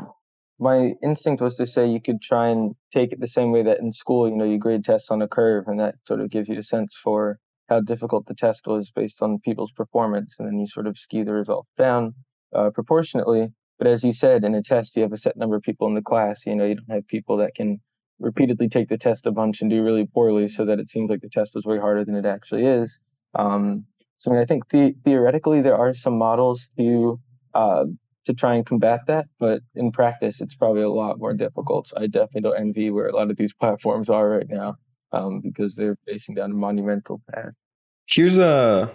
my 0.61 0.95
instinct 1.03 1.43
was 1.43 1.57
to 1.57 1.67
say 1.67 1.87
you 1.87 2.01
could 2.01 2.23
try 2.23 2.49
and 2.49 2.75
take 2.93 3.13
it 3.13 3.21
the 3.21 3.27
same 3.27 3.51
way 3.51 3.63
that 3.63 3.81
in 3.81 3.93
school 3.93 4.29
you 4.29 4.37
know 4.37 4.45
you 4.45 4.59
grade 4.59 4.85
tests 4.85 5.11
on 5.11 5.23
a 5.23 5.29
curve 5.29 5.65
and 5.67 5.81
that 5.81 5.95
sort 6.07 6.21
of 6.21 6.31
gives 6.31 6.49
you 6.49 6.59
a 6.59 6.63
sense 6.63 6.95
for 6.95 7.39
how 7.69 7.81
difficult 7.81 8.27
the 8.27 8.35
test 8.35 8.67
was 8.67 8.91
based 8.91 9.23
on 9.23 9.39
people's 9.39 9.73
performance, 9.73 10.37
and 10.39 10.49
then 10.49 10.59
you 10.59 10.67
sort 10.67 10.87
of 10.87 10.99
skew 10.99 11.25
the 11.25 11.33
results 11.33 11.71
down 11.79 12.15
uh, 12.55 12.71
proportionately. 12.71 13.53
But 13.79 13.89
as 13.89 14.05
you 14.05 14.13
said, 14.13 14.45
in 14.45 14.55
a 14.55 14.63
test, 14.63 14.97
you 14.97 15.03
have 15.03 15.13
a 15.13 15.19
set 15.19 15.37
number 15.37 15.57
of 15.57 15.63
people 15.63 15.89
in 15.89 15.95
the 15.95 16.03
class. 16.03 16.47
You 16.47 16.55
know, 16.55 16.65
you 16.65 16.77
don't 16.77 16.95
have 16.95 17.07
people 17.07 17.39
that 17.39 17.55
can 17.55 17.81
repeatedly 18.21 18.69
take 18.69 18.89
the 18.89 18.99
test 18.99 19.27
a 19.27 19.33
bunch 19.33 19.61
and 19.61 19.71
do 19.71 19.83
really 19.83 20.07
poorly, 20.07 20.49
so 20.49 20.65
that 20.67 20.79
it 20.79 20.89
seems 20.89 21.11
like 21.11 21.21
the 21.21 21.29
test 21.29 21.53
was 21.55 21.65
way 21.65 21.79
harder 21.79 22.05
than 22.05 22.15
it 22.15 22.27
actually 22.27 22.67
is. 22.67 23.01
Um, 23.35 23.87
so 24.17 24.31
I, 24.31 24.35
mean, 24.35 24.43
I 24.43 24.47
think 24.47 24.69
the- 24.69 24.95
theoretically 25.05 25.61
there 25.61 25.77
are 25.77 25.93
some 25.93 26.19
models 26.19 26.69
to 26.79 27.21
uh, 27.55 27.85
to 28.25 28.35
try 28.35 28.55
and 28.55 28.65
combat 28.65 29.01
that, 29.07 29.27
but 29.39 29.61
in 29.75 29.93
practice, 29.93 30.41
it's 30.41 30.55
probably 30.55 30.83
a 30.83 30.89
lot 30.89 31.19
more 31.19 31.35
difficult. 31.35 31.89
So 31.89 31.99
I 32.01 32.07
definitely 32.07 32.43
don't 32.43 32.59
envy 32.59 32.91
where 32.91 33.09
a 33.09 33.15
lot 33.15 33.31
of 33.31 33.37
these 33.37 33.53
platforms 33.53 34.09
are 34.09 34.29
right 34.29 34.49
now 34.49 34.77
um, 35.13 35.41
because 35.41 35.75
they're 35.75 35.99
facing 36.07 36.35
down 36.35 36.51
a 36.51 36.55
monumental 36.55 37.21
path. 37.31 37.53
Here's 38.07 38.39
a 38.39 38.91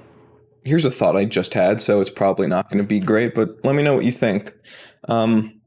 here's 0.64 0.86
a 0.86 0.92
thought 0.92 1.16
I 1.16 1.26
just 1.26 1.54
had, 1.54 1.82
so 1.82 2.00
it's 2.00 2.10
probably 2.10 2.48
not 2.48 2.70
going 2.70 2.82
to 2.82 2.88
be 2.88 3.00
great, 3.00 3.36
but 3.36 3.64
let 3.64 3.76
me 3.76 3.84
know 3.84 3.96
what 3.96 4.06
you 4.06 4.12
think. 4.12 4.54
Um, 5.08 5.60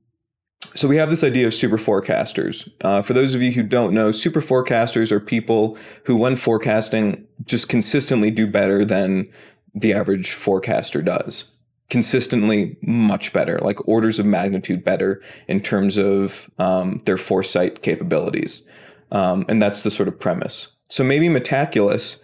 so 0.75 0.89
we 0.89 0.97
have 0.97 1.11
this 1.11 1.25
idea 1.25 1.47
of 1.47 1.55
super 1.55 1.77
forecasters. 1.77 2.71
Uh, 2.83 3.03
for 3.03 3.13
those 3.13 3.35
of 3.35 3.43
you 3.43 3.53
who 3.53 3.63
don't 3.63 3.93
know, 3.93 4.13
super 4.13 4.41
forecasters 4.41 5.11
are 5.11 5.21
people 5.21 5.77
who, 6.05 6.17
when 6.17 6.37
forecasting, 6.37 7.27
just 7.45 7.69
consistently 7.69 8.31
do 8.31 8.47
better 8.47 8.85
than 8.85 9.31
the 9.75 9.93
average 9.93 10.33
forecaster 10.33 11.03
does. 11.03 11.47
Consistently, 11.91 12.79
much 12.83 13.33
better, 13.33 13.59
like 13.59 13.87
orders 13.87 14.19
of 14.19 14.25
magnitude 14.25 14.83
better 14.83 15.21
in 15.47 15.61
terms 15.61 15.99
of 15.99 16.49
um, 16.59 17.03
their 17.05 17.19
foresight 17.19 17.83
capabilities. 17.83 18.63
Um, 19.11 19.45
and 19.49 19.61
that's 19.61 19.83
the 19.83 19.91
sort 19.91 20.09
of 20.09 20.19
premise. 20.19 20.69
So 20.89 21.05
maybe 21.05 21.29
Metaculus, 21.29 22.17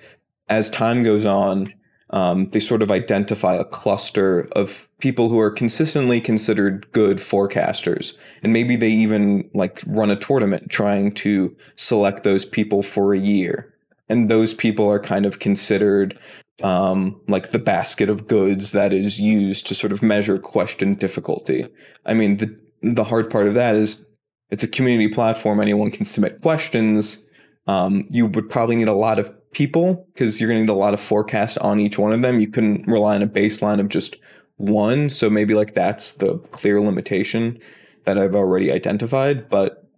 as 0.48 0.70
time 0.70 1.02
goes 1.02 1.26
on, 1.26 1.72
um, 2.10 2.48
they 2.50 2.60
sort 2.60 2.82
of 2.82 2.90
identify 2.90 3.54
a 3.54 3.64
cluster 3.64 4.48
of 4.52 4.88
people 4.98 5.28
who 5.28 5.38
are 5.38 5.50
consistently 5.50 6.20
considered 6.20 6.90
good 6.92 7.18
forecasters. 7.18 8.14
And 8.42 8.52
maybe 8.52 8.76
they 8.76 8.90
even 8.90 9.48
like 9.54 9.82
run 9.86 10.10
a 10.10 10.16
tournament 10.16 10.70
trying 10.70 11.12
to 11.14 11.54
select 11.76 12.24
those 12.24 12.44
people 12.44 12.82
for 12.82 13.14
a 13.14 13.18
year. 13.18 13.74
And 14.08 14.30
those 14.30 14.54
people 14.54 14.88
are 14.88 14.98
kind 14.98 15.26
of 15.26 15.38
considered 15.38 16.18
um, 16.62 17.20
like 17.28 17.50
the 17.50 17.58
basket 17.58 18.08
of 18.08 18.26
goods 18.26 18.72
that 18.72 18.92
is 18.92 19.20
used 19.20 19.66
to 19.66 19.74
sort 19.74 19.92
of 19.92 20.02
measure 20.02 20.38
question 20.38 20.94
difficulty. 20.94 21.68
I 22.06 22.14
mean, 22.14 22.38
the 22.38 22.58
the 22.80 23.04
hard 23.04 23.28
part 23.28 23.48
of 23.48 23.54
that 23.54 23.74
is 23.74 24.04
it's 24.50 24.64
a 24.64 24.68
community 24.68 25.08
platform. 25.08 25.60
Anyone 25.60 25.90
can 25.90 26.04
submit 26.04 26.40
questions. 26.40 27.18
Um, 27.66 28.06
you 28.10 28.26
would 28.26 28.48
probably 28.48 28.76
need 28.76 28.88
a 28.88 28.94
lot 28.94 29.18
of 29.18 29.32
people 29.52 30.06
because 30.12 30.40
you're 30.40 30.48
going 30.48 30.58
to 30.58 30.72
need 30.72 30.76
a 30.76 30.78
lot 30.78 30.94
of 30.94 31.00
forecasts 31.00 31.56
on 31.56 31.80
each 31.80 31.98
one 31.98 32.12
of 32.12 32.22
them. 32.22 32.40
You 32.40 32.48
couldn't 32.48 32.86
rely 32.86 33.14
on 33.14 33.22
a 33.22 33.26
baseline 33.26 33.80
of 33.80 33.88
just 33.88 34.16
one. 34.56 35.08
So 35.08 35.30
maybe 35.30 35.54
like 35.54 35.74
that's 35.74 36.12
the 36.12 36.38
clear 36.50 36.80
limitation 36.80 37.58
that 38.04 38.18
I've 38.18 38.34
already 38.34 38.72
identified. 38.72 39.48
But 39.48 39.88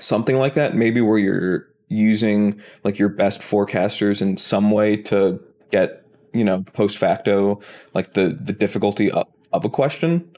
something 0.00 0.36
like 0.36 0.54
that, 0.54 0.74
maybe 0.74 1.00
where 1.00 1.18
you're 1.18 1.66
using 1.88 2.60
like 2.82 2.98
your 2.98 3.08
best 3.08 3.40
forecasters 3.40 4.20
in 4.20 4.36
some 4.36 4.70
way 4.70 4.96
to 4.96 5.40
get, 5.70 6.04
you 6.32 6.44
know, 6.44 6.64
post 6.72 6.98
facto, 6.98 7.60
like 7.94 8.14
the, 8.14 8.38
the 8.40 8.52
difficulty 8.52 9.10
of, 9.10 9.26
of 9.52 9.64
a 9.64 9.70
question 9.70 10.34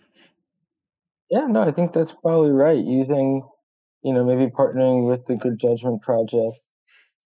yeah, 1.30 1.46
no, 1.48 1.62
I 1.62 1.72
think 1.72 1.92
that's 1.92 2.12
probably 2.12 2.50
right. 2.50 2.78
Using, 2.78 3.42
you 4.02 4.14
know, 4.14 4.24
maybe 4.24 4.50
partnering 4.50 5.08
with 5.08 5.26
the 5.26 5.36
Good 5.36 5.58
Judgment 5.58 6.02
Project, 6.02 6.60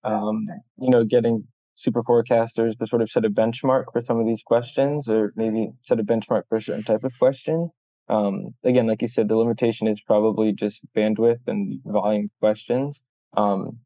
um, 0.05 0.47
you 0.79 0.91
know, 0.91 1.05
getting 1.05 1.47
super 1.75 2.03
forecasters 2.03 2.79
to 2.79 2.87
sort 2.87 3.03
of 3.03 3.11
set 3.11 3.25
a 3.25 3.31
benchmark 3.31 3.85
for 3.93 4.03
some 4.05 4.21
of 4.21 4.27
these 4.27 4.43
questions, 4.43 5.09
or 5.09 5.33
maybe 5.37 5.71
set 5.83 6.01
a 6.01 6.05
benchmark 6.05 6.43
for 6.49 6.57
a 6.57 6.63
certain 6.63 6.85
type 6.85 7.05
of 7.05 7.13
question. 7.19 7.71
Um, 8.09 8.55
again, 8.65 8.87
like 8.87 9.03
you 9.03 9.09
said, 9.09 9.29
the 9.29 9.37
limitation 9.37 9.87
is 9.87 10.01
probably 10.07 10.53
just 10.53 10.85
bandwidth 10.95 11.47
and 11.47 11.81
volume 11.85 12.29
questions. 12.41 13.03
Um, 13.37 13.79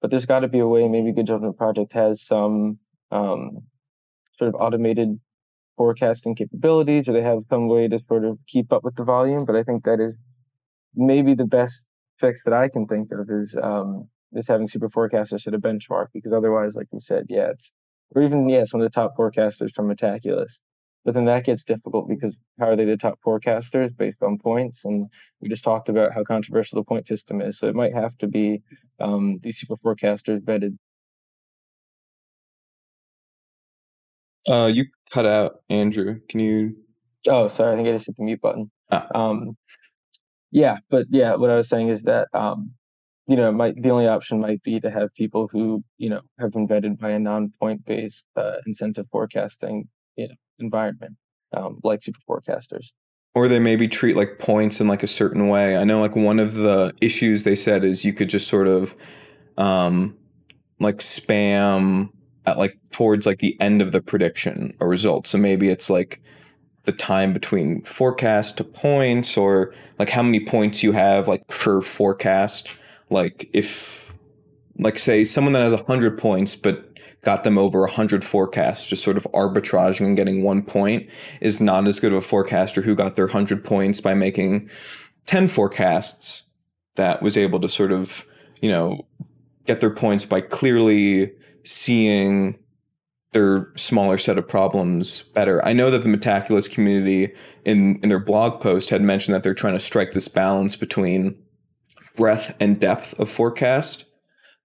but 0.00 0.10
there's 0.10 0.26
got 0.26 0.40
to 0.40 0.48
be 0.48 0.58
a 0.58 0.66
way. 0.66 0.88
Maybe 0.88 1.12
Good 1.12 1.26
Judgment 1.26 1.56
Project 1.56 1.92
has 1.94 2.22
some 2.22 2.78
um, 3.10 3.62
sort 4.38 4.54
of 4.54 4.60
automated 4.60 5.18
forecasting 5.76 6.34
capabilities 6.34 7.08
or 7.08 7.14
they 7.14 7.22
have 7.22 7.38
some 7.48 7.68
way 7.68 7.88
to 7.88 7.98
sort 8.06 8.24
of 8.24 8.38
keep 8.46 8.72
up 8.72 8.84
with 8.84 8.96
the 8.96 9.04
volume. 9.04 9.46
But 9.46 9.56
I 9.56 9.62
think 9.62 9.84
that 9.84 9.98
is 9.98 10.14
maybe 10.94 11.34
the 11.34 11.46
best 11.46 11.86
fix 12.18 12.44
that 12.44 12.52
I 12.52 12.68
can 12.68 12.86
think 12.86 13.10
of 13.12 13.28
is 13.30 13.56
um, 13.62 14.08
is 14.34 14.48
having 14.48 14.68
super 14.68 14.88
forecasters 14.90 15.42
set 15.42 15.54
a 15.54 15.58
benchmark 15.60 16.08
because 16.14 16.32
otherwise, 16.32 16.76
like 16.76 16.88
you 16.92 17.00
said, 17.00 17.26
yeah, 17.28 17.50
it's 17.50 17.72
or 18.14 18.22
even 18.22 18.48
yeah, 18.48 18.64
some 18.64 18.80
of 18.80 18.86
the 18.86 18.90
top 18.94 19.16
forecasters 19.16 19.72
from 19.74 19.88
Metaculus. 19.88 20.60
But 21.04 21.14
then 21.14 21.26
that 21.26 21.44
gets 21.44 21.64
difficult 21.64 22.08
because 22.08 22.36
how 22.60 22.68
are 22.70 22.76
they 22.76 22.84
the 22.84 22.96
top 22.98 23.20
forecasters 23.26 23.96
based 23.96 24.22
on 24.22 24.38
points? 24.38 24.84
And 24.84 25.08
we 25.40 25.48
just 25.48 25.64
talked 25.64 25.88
about 25.88 26.12
how 26.14 26.24
controversial 26.24 26.80
the 26.80 26.84
point 26.84 27.08
system 27.08 27.40
is. 27.42 27.58
So 27.58 27.68
it 27.68 27.76
might 27.76 27.94
have 27.94 28.16
to 28.18 28.28
be 28.28 28.62
um, 29.00 29.38
these 29.42 29.58
super 29.58 29.76
forecasters 29.76 30.40
vetted 30.42 30.70
Uh, 34.48 34.66
you 34.72 34.86
cut 35.10 35.26
out, 35.26 35.62
Andrew. 35.70 36.20
Can 36.28 36.40
you? 36.40 36.76
Oh, 37.28 37.48
sorry. 37.48 37.72
I 37.72 37.76
think 37.76 37.88
I 37.88 37.92
just 37.92 38.06
hit 38.06 38.16
the 38.16 38.24
mute 38.24 38.40
button. 38.42 38.70
Ah. 38.90 39.08
Um, 39.14 39.56
yeah, 40.52 40.78
but 40.90 41.06
yeah, 41.10 41.36
what 41.36 41.50
I 41.50 41.56
was 41.56 41.68
saying 41.68 41.88
is 41.90 42.04
that 42.04 42.28
um, 42.34 42.72
you 43.30 43.36
know, 43.36 43.52
the 43.76 43.90
only 43.90 44.08
option 44.08 44.40
might 44.40 44.60
be 44.64 44.80
to 44.80 44.90
have 44.90 45.14
people 45.14 45.48
who 45.52 45.84
you 45.98 46.10
know 46.10 46.20
have 46.40 46.50
been 46.50 46.66
vetted 46.66 46.98
by 46.98 47.10
a 47.10 47.18
non-point 47.18 47.84
based 47.84 48.26
uh, 48.36 48.56
incentive 48.66 49.06
forecasting 49.12 49.88
you 50.16 50.26
know 50.26 50.34
environment, 50.58 51.16
um, 51.56 51.78
like 51.84 52.02
super 52.02 52.18
forecasters. 52.28 52.88
Or 53.36 53.46
they 53.46 53.60
maybe 53.60 53.86
treat 53.86 54.16
like 54.16 54.40
points 54.40 54.80
in 54.80 54.88
like 54.88 55.04
a 55.04 55.06
certain 55.06 55.46
way. 55.46 55.76
I 55.76 55.84
know 55.84 56.00
like 56.00 56.16
one 56.16 56.40
of 56.40 56.54
the 56.54 56.92
issues 57.00 57.44
they 57.44 57.54
said 57.54 57.84
is 57.84 58.04
you 58.04 58.12
could 58.12 58.28
just 58.28 58.48
sort 58.48 58.66
of 58.66 58.96
um, 59.56 60.16
like 60.80 60.96
spam 60.96 62.10
at 62.46 62.58
like 62.58 62.76
towards 62.90 63.26
like 63.26 63.38
the 63.38 63.56
end 63.60 63.80
of 63.80 63.92
the 63.92 64.00
prediction 64.00 64.74
or 64.80 64.88
result. 64.88 65.28
So 65.28 65.38
maybe 65.38 65.68
it's 65.68 65.88
like 65.88 66.20
the 66.82 66.90
time 66.90 67.32
between 67.32 67.84
forecast 67.84 68.56
to 68.56 68.64
points 68.64 69.36
or 69.36 69.72
like 70.00 70.10
how 70.10 70.24
many 70.24 70.44
points 70.44 70.82
you 70.82 70.90
have 70.90 71.28
like 71.28 71.46
per 71.46 71.80
forecast 71.80 72.68
like 73.10 73.48
if 73.52 74.12
like 74.78 74.98
say 74.98 75.24
someone 75.24 75.52
that 75.52 75.62
has 75.62 75.72
100 75.72 76.18
points 76.18 76.56
but 76.56 76.86
got 77.22 77.44
them 77.44 77.58
over 77.58 77.80
100 77.80 78.24
forecasts 78.24 78.88
just 78.88 79.04
sort 79.04 79.16
of 79.16 79.26
arbitraging 79.34 80.06
and 80.06 80.16
getting 80.16 80.42
one 80.42 80.62
point 80.62 81.08
is 81.40 81.60
not 81.60 81.86
as 81.86 82.00
good 82.00 82.12
of 82.12 82.18
a 82.18 82.22
forecaster 82.22 82.82
who 82.82 82.94
got 82.94 83.16
their 83.16 83.26
100 83.26 83.64
points 83.64 84.00
by 84.00 84.14
making 84.14 84.70
10 85.26 85.48
forecasts 85.48 86.44
that 86.96 87.22
was 87.22 87.36
able 87.36 87.60
to 87.60 87.68
sort 87.68 87.92
of 87.92 88.24
you 88.62 88.70
know 88.70 89.06
get 89.66 89.80
their 89.80 89.90
points 89.90 90.24
by 90.24 90.40
clearly 90.40 91.32
seeing 91.64 92.58
their 93.32 93.68
smaller 93.76 94.18
set 94.18 94.38
of 94.38 94.48
problems 94.48 95.22
better. 95.34 95.64
I 95.64 95.72
know 95.72 95.90
that 95.90 96.02
the 96.02 96.08
Metaculus 96.08 96.70
community 96.70 97.32
in 97.64 98.00
in 98.02 98.08
their 98.08 98.18
blog 98.18 98.60
post 98.60 98.90
had 98.90 99.02
mentioned 99.02 99.34
that 99.34 99.42
they're 99.42 99.54
trying 99.54 99.74
to 99.74 99.80
strike 99.80 100.12
this 100.12 100.28
balance 100.28 100.76
between 100.76 101.36
breadth 102.20 102.54
and 102.60 102.78
depth 102.78 103.18
of 103.18 103.30
forecast. 103.30 104.04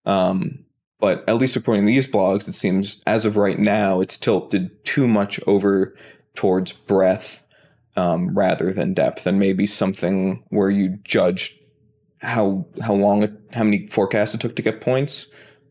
Um, 0.05 0.65
but 0.99 1.23
at 1.25 1.37
least 1.37 1.55
according 1.55 1.85
to 1.85 1.87
these 1.87 2.05
blogs, 2.05 2.49
it 2.49 2.53
seems 2.53 3.01
as 3.07 3.23
of 3.23 3.37
right 3.37 3.57
now, 3.57 4.01
it's 4.01 4.17
tilted 4.17 4.83
too 4.83 5.07
much 5.07 5.39
over 5.47 5.95
towards 6.35 6.73
breadth 6.73 7.41
um, 7.95 8.37
rather 8.37 8.73
than 8.73 8.93
depth, 8.93 9.25
and 9.25 9.39
maybe 9.39 9.65
something 9.65 10.43
where 10.49 10.69
you 10.69 10.99
judge 11.05 11.57
how 12.19 12.65
how 12.83 12.93
long 12.93 13.37
how 13.53 13.63
many 13.63 13.87
forecasts 13.87 14.35
it 14.35 14.41
took 14.41 14.57
to 14.57 14.61
get 14.61 14.81
points 14.81 15.27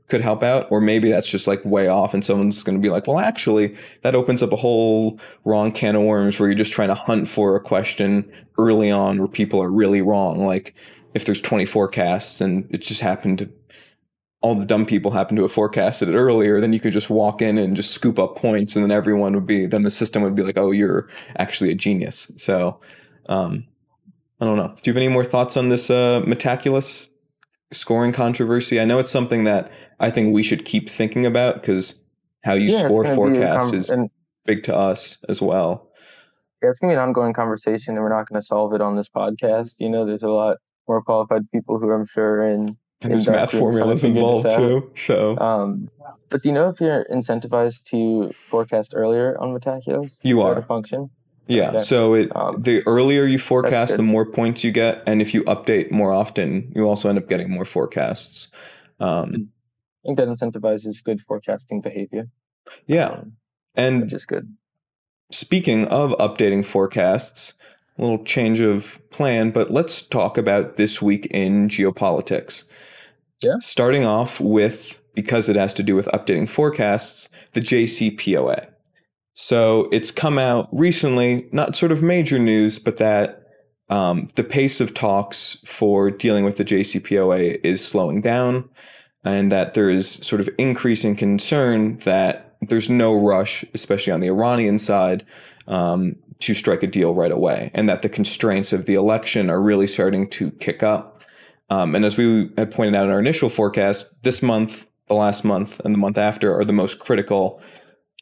could 0.09 0.23
help 0.23 0.43
out. 0.43 0.67
Or 0.71 0.81
maybe 0.81 1.11
that's 1.11 1.31
just 1.31 1.47
like 1.47 1.63
way 1.67 1.87
off 1.87 2.15
and 2.15 2.25
someone's 2.25 2.63
going 2.63 2.79
to 2.79 2.83
be 2.83 2.91
like 2.91 3.07
well 3.07 3.19
actually 3.19 3.77
that 4.03 4.15
opens 4.15 4.43
up 4.43 4.53
a 4.53 4.57
whole 4.57 5.19
wrong 5.45 5.71
can 5.71 5.97
of 5.97 6.03
worms 6.03 6.39
where 6.39 6.49
you're 6.49 6.57
just 6.57 6.73
trying 6.73 6.89
to 6.89 6.95
hunt 6.95 7.29
for 7.29 7.57
a 7.57 7.61
question 7.61 8.31
early 8.57 8.91
on 8.91 9.19
where 9.19 9.29
people 9.29 9.61
are 9.63 9.71
really 9.71 10.01
wrong. 10.01 10.43
Like 10.43 10.75
if 11.15 11.25
there's 11.25 11.41
20 11.41 11.65
forecasts 11.65 12.41
and 12.41 12.69
it 12.71 12.83
just 12.83 13.01
happened 13.01 13.39
to 13.39 13.51
all 14.41 14.55
the 14.55 14.67
dumb 14.67 14.85
people 14.85 15.13
happen 15.13 15.37
to 15.37 15.43
have 15.43 15.53
forecasted 15.53 16.09
it 16.09 16.15
earlier 16.15 16.61
then 16.61 16.73
you 16.73 16.81
could 16.81 16.93
just 16.93 17.09
walk 17.09 17.41
in 17.41 17.57
and 17.57 17.77
just 17.77 17.93
scoop 17.93 18.19
up 18.19 18.37
points 18.37 18.77
and 18.77 18.85
then 18.85 18.91
everyone 18.91 19.35
would 19.35 19.47
be 19.47 19.65
then 19.67 19.83
the 19.83 19.91
system 19.91 20.23
would 20.23 20.35
be 20.35 20.43
like 20.43 20.59
oh 20.59 20.71
you're 20.71 21.09
actually 21.37 21.71
a 21.71 21.75
genius 21.75 22.31
so 22.37 22.79
um, 23.29 23.65
i 24.41 24.45
don't 24.45 24.57
know 24.57 24.69
do 24.83 24.91
you 24.91 24.93
have 24.93 24.97
any 24.99 25.09
more 25.09 25.25
thoughts 25.25 25.57
on 25.57 25.71
this 25.71 25.89
uh, 25.89 26.21
metaculus 26.27 27.09
scoring 27.75 28.13
controversy? 28.13 28.81
I 28.81 28.85
know 28.85 28.99
it's 28.99 29.11
something 29.11 29.45
that 29.45 29.71
I 30.01 30.11
think 30.11 30.33
we 30.33 30.43
should 30.43 30.65
keep 30.65 30.89
thinking 30.89 31.27
about 31.27 31.57
because 31.57 32.03
how 32.43 32.55
you 32.55 32.71
Yeah, 32.71 32.85
score 32.85 33.05
forecasts 33.15 33.71
con- 33.71 33.79
is 33.79 33.93
big 34.45 34.63
to 34.65 34.77
us 34.77 35.19
as 35.29 35.43
well. 35.43 35.91
yeah, 36.63 36.71
it's 36.71 36.79
gonna 36.81 36.93
be 36.93 36.95
an 36.95 37.01
ongoing 37.01 37.33
conversation, 37.33 37.95
and 37.95 38.03
we're 38.03 38.15
not 38.15 38.29
gonna 38.29 38.43
solve 38.43 38.73
it 38.75 38.81
on 38.81 38.97
this 38.97 39.09
podcast. 39.09 39.75
You 39.79 39.91
know, 39.91 40.07
there's 40.07 40.23
a 40.23 40.29
lot 40.29 40.59
more 40.89 41.03
qualified 41.03 41.51
people 41.51 41.79
who 41.79 41.91
I'm 41.91 42.07
sure 42.07 42.43
in. 42.43 42.77
And 43.03 43.13
there's 43.13 43.29
math 43.29 43.53
dark 43.53 43.63
rooms 43.63 43.77
trying 43.77 43.97
to 43.97 44.01
formulas 44.01 44.05
involved 44.05 44.51
too. 44.51 44.91
So 44.97 45.39
Um, 45.39 45.91
but 46.31 46.43
do 46.43 46.49
you 46.49 46.55
know 46.55 46.69
if 46.69 46.81
you're 46.81 47.05
incentivized 47.05 47.85
to 47.91 48.33
forecast 48.49 48.95
earlier 48.97 49.39
on 49.39 49.55
Metaculus? 49.59 50.21
You 50.23 50.41
are. 50.41 50.63
function. 50.63 51.11
yeah, 51.47 51.69
okay. 51.69 51.79
so 51.81 52.15
it 52.15 52.35
Um, 52.35 52.63
the 52.63 52.83
earlier 52.87 53.25
you 53.25 53.39
forecast, 53.39 53.97
the 53.97 54.03
more 54.03 54.25
points 54.25 54.65
you 54.65 54.73
get, 54.73 55.03
and 55.07 55.21
if 55.21 55.35
you 55.35 55.43
update 55.45 55.91
more 55.91 56.13
often, 56.13 56.73
you 56.75 56.89
also 56.89 57.09
end 57.09 57.19
up 57.19 57.29
getting 57.29 57.51
more 57.51 57.67
forecasts. 57.67 58.49
Um, 59.01 59.51
I 60.03 60.09
think 60.09 60.19
that 60.19 60.29
incentivizes 60.29 61.03
good 61.05 61.21
forecasting 61.21 61.83
behavior. 61.83 62.29
yeah, 62.87 63.09
um, 63.09 63.33
and 63.75 64.03
which 64.03 64.15
is 64.15 64.25
good. 64.25 64.55
Speaking 65.31 65.85
of 65.87 66.13
updating 66.13 66.65
forecasts, 66.65 67.55
little 68.03 68.25
change 68.25 68.61
of 68.61 68.99
plan, 69.11 69.51
but 69.51 69.71
let's 69.71 70.03
talk 70.03 70.37
about 70.37 70.77
this 70.77 71.01
week 71.01 71.27
in 71.27 71.69
geopolitics. 71.69 72.65
Yeah. 73.43 73.57
Starting 73.61 74.05
off 74.05 74.41
with, 74.41 75.01
because 75.15 75.49
it 75.49 75.57
has 75.57 75.75
to 75.75 75.83
do 75.83 75.95
with 75.95 76.07
updating 76.07 76.49
forecasts, 76.49 77.29
the 77.53 77.61
JCPOA. 77.61 78.69
So 79.35 79.89
it's 79.93 80.11
come 80.11 80.39
out 80.39 80.69
recently, 80.73 81.49
not 81.53 81.77
sort 81.77 81.93
of 81.93 82.03
major 82.03 82.39
news, 82.39 82.79
but 82.79 82.97
that 82.99 83.43
um, 83.89 84.31
the 84.37 84.45
pace 84.45 84.81
of 84.81 84.95
talks 84.95 85.59
for 85.65 86.11
dealing 86.11 86.45
with 86.45 86.57
the 86.57 86.65
JCPOA 86.65 87.61
is 87.63 87.87
slowing 87.87 88.23
down, 88.23 88.69
and 89.25 89.53
that 89.53 89.75
there 89.75 89.91
is 89.91 90.09
sort 90.09 90.41
of 90.41 90.49
increasing 90.59 91.17
concern 91.17 91.99
that 91.99 92.57
there's 92.61 92.89
no 92.89 93.15
rush, 93.15 93.65
especially 93.75 94.13
on 94.13 94.21
the 94.21 94.29
Iranian 94.29 94.79
side, 94.79 95.25
um, 95.67 96.17
to 96.41 96.55
strike 96.55 96.83
a 96.83 96.87
deal 96.87 97.15
right 97.15 97.33
away, 97.33 97.71
and 97.75 97.89
that 97.89 98.03
the 98.03 98.09
constraints 98.09 98.73
of 98.73 98.87
the 98.87 98.95
election 98.95 99.51
are 99.51 99.61
really 99.61 99.87
starting 99.87 100.29
to 100.31 100.51
kick 100.53 100.83
up. 100.83 101.23
Um, 101.71 101.95
and 101.95 102.05
as 102.05 102.17
we 102.17 102.51
had 102.57 102.71
pointed 102.71 102.95
out 102.95 103.07
in 103.07 103.11
our 103.11 103.21
initial 103.21 103.49
forecast, 103.49 104.11
this 104.23 104.43
month, 104.43 104.87
the 105.09 105.15
last 105.15 105.45
month, 105.45 105.81
and 105.85 105.95
the 105.95 105.99
month 105.99 106.19
after 106.19 106.55
are 106.55 106.65
the 106.65 106.73
most 106.73 106.99
critical 106.99 107.63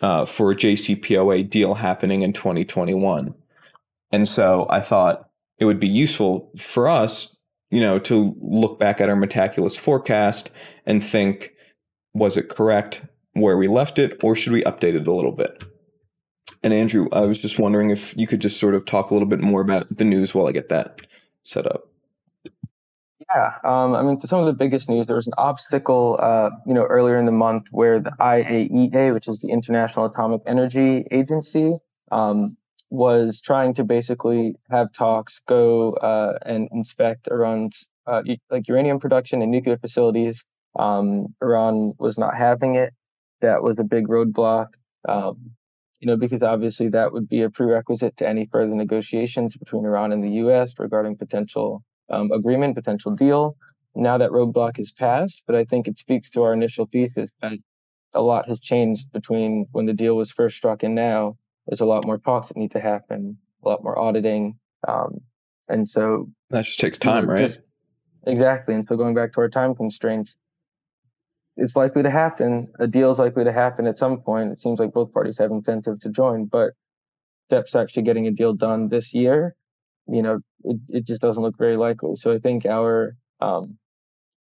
uh, 0.00 0.26
for 0.26 0.50
a 0.50 0.56
JCPOA 0.56 1.48
deal 1.48 1.74
happening 1.74 2.22
in 2.22 2.32
2021. 2.32 3.34
And 4.10 4.28
so 4.28 4.66
I 4.68 4.80
thought 4.80 5.28
it 5.58 5.64
would 5.64 5.80
be 5.80 5.88
useful 5.88 6.50
for 6.56 6.88
us, 6.88 7.36
you 7.70 7.80
know, 7.80 7.98
to 8.00 8.36
look 8.40 8.78
back 8.78 9.00
at 9.00 9.08
our 9.08 9.16
Metaculus 9.16 9.78
forecast 9.78 10.50
and 10.86 11.04
think, 11.04 11.52
was 12.12 12.36
it 12.36 12.48
correct 12.48 13.02
where 13.34 13.56
we 13.56 13.68
left 13.68 13.98
it, 13.98 14.22
or 14.22 14.34
should 14.34 14.52
we 14.52 14.62
update 14.64 14.94
it 14.94 15.06
a 15.06 15.12
little 15.12 15.32
bit? 15.32 15.64
And 16.62 16.72
Andrew, 16.72 17.08
I 17.12 17.20
was 17.20 17.40
just 17.40 17.58
wondering 17.58 17.90
if 17.90 18.16
you 18.16 18.26
could 18.26 18.40
just 18.40 18.60
sort 18.60 18.74
of 18.74 18.84
talk 18.84 19.10
a 19.10 19.14
little 19.14 19.28
bit 19.28 19.40
more 19.40 19.60
about 19.60 19.96
the 19.96 20.04
news 20.04 20.34
while 20.34 20.46
I 20.46 20.52
get 20.52 20.68
that 20.68 21.00
set 21.42 21.66
up. 21.66 21.88
Yeah, 23.34 23.54
um, 23.64 23.94
I 23.94 24.02
mean, 24.02 24.18
to 24.20 24.28
some 24.28 24.40
of 24.40 24.46
the 24.46 24.52
biggest 24.52 24.88
news, 24.88 25.06
there 25.06 25.16
was 25.16 25.26
an 25.26 25.32
obstacle, 25.38 26.18
uh, 26.20 26.50
you 26.66 26.74
know, 26.74 26.84
earlier 26.84 27.18
in 27.18 27.24
the 27.24 27.32
month 27.32 27.68
where 27.70 27.98
the 27.98 28.12
IAEA, 28.20 29.14
which 29.14 29.26
is 29.26 29.40
the 29.40 29.48
International 29.48 30.06
Atomic 30.06 30.42
Energy 30.46 31.06
Agency, 31.10 31.76
um, 32.10 32.56
was 32.90 33.40
trying 33.40 33.74
to 33.74 33.84
basically 33.84 34.54
have 34.70 34.92
talks 34.92 35.40
go 35.48 35.94
uh, 35.94 36.38
and 36.44 36.68
inspect 36.72 37.26
Iran's 37.28 37.88
uh, 38.06 38.22
like 38.50 38.68
uranium 38.68 39.00
production 39.00 39.40
and 39.40 39.50
nuclear 39.50 39.78
facilities. 39.78 40.44
Um, 40.78 41.34
Iran 41.40 41.94
was 41.98 42.18
not 42.18 42.36
having 42.36 42.74
it. 42.74 42.92
That 43.40 43.62
was 43.62 43.78
a 43.78 43.84
big 43.84 44.08
roadblock. 44.08 44.68
Um, 45.08 45.52
you 46.02 46.08
know, 46.08 46.16
because 46.16 46.42
obviously 46.42 46.88
that 46.88 47.12
would 47.12 47.28
be 47.28 47.42
a 47.42 47.48
prerequisite 47.48 48.16
to 48.16 48.28
any 48.28 48.46
further 48.50 48.74
negotiations 48.74 49.56
between 49.56 49.84
Iran 49.84 50.10
and 50.10 50.22
the 50.22 50.30
U.S. 50.42 50.74
regarding 50.80 51.16
potential 51.16 51.84
um, 52.10 52.32
agreement, 52.32 52.74
potential 52.74 53.12
deal. 53.12 53.56
Now 53.94 54.18
that 54.18 54.30
roadblock 54.32 54.80
is 54.80 54.90
passed, 54.90 55.44
but 55.46 55.54
I 55.54 55.64
think 55.64 55.86
it 55.86 55.96
speaks 55.96 56.28
to 56.30 56.42
our 56.42 56.52
initial 56.52 56.86
thesis 56.90 57.30
that 57.40 57.52
a 58.14 58.20
lot 58.20 58.48
has 58.48 58.60
changed 58.60 59.12
between 59.12 59.66
when 59.70 59.86
the 59.86 59.92
deal 59.92 60.16
was 60.16 60.32
first 60.32 60.56
struck 60.56 60.82
and 60.82 60.96
now. 60.96 61.36
There's 61.68 61.80
a 61.80 61.86
lot 61.86 62.04
more 62.04 62.18
talks 62.18 62.48
that 62.48 62.56
need 62.56 62.72
to 62.72 62.80
happen, 62.80 63.38
a 63.64 63.68
lot 63.68 63.84
more 63.84 63.96
auditing, 63.96 64.58
um, 64.88 65.20
and 65.68 65.88
so 65.88 66.28
That 66.50 66.64
just 66.64 66.80
takes 66.80 66.98
you 67.04 67.10
know, 67.10 67.20
time, 67.20 67.30
right? 67.30 67.38
just- 67.38 67.60
exactly. 68.26 68.74
And 68.74 68.84
so 68.88 68.96
going 68.96 69.14
back 69.14 69.34
to 69.34 69.40
our 69.42 69.48
time 69.48 69.76
constraints, 69.76 70.36
it's 71.56 71.76
likely 71.76 72.02
to 72.02 72.10
happen. 72.10 72.72
A 72.78 72.86
deal 72.86 73.10
is 73.10 73.18
likely 73.18 73.44
to 73.44 73.52
happen 73.52 73.86
at 73.86 73.98
some 73.98 74.20
point. 74.20 74.52
It 74.52 74.58
seems 74.58 74.80
like 74.80 74.92
both 74.92 75.12
parties 75.12 75.38
have 75.38 75.50
incentive 75.50 76.00
to 76.00 76.10
join, 76.10 76.46
but 76.46 76.72
steps 77.48 77.74
actually 77.74 78.04
getting 78.04 78.26
a 78.26 78.30
deal 78.30 78.54
done 78.54 78.88
this 78.88 79.12
year, 79.12 79.54
you 80.08 80.22
know, 80.22 80.40
it, 80.64 80.80
it 80.88 81.06
just 81.06 81.20
doesn't 81.20 81.42
look 81.42 81.58
very 81.58 81.76
likely. 81.76 82.16
So 82.16 82.32
I 82.32 82.38
think 82.38 82.64
our 82.66 83.14
um, 83.40 83.78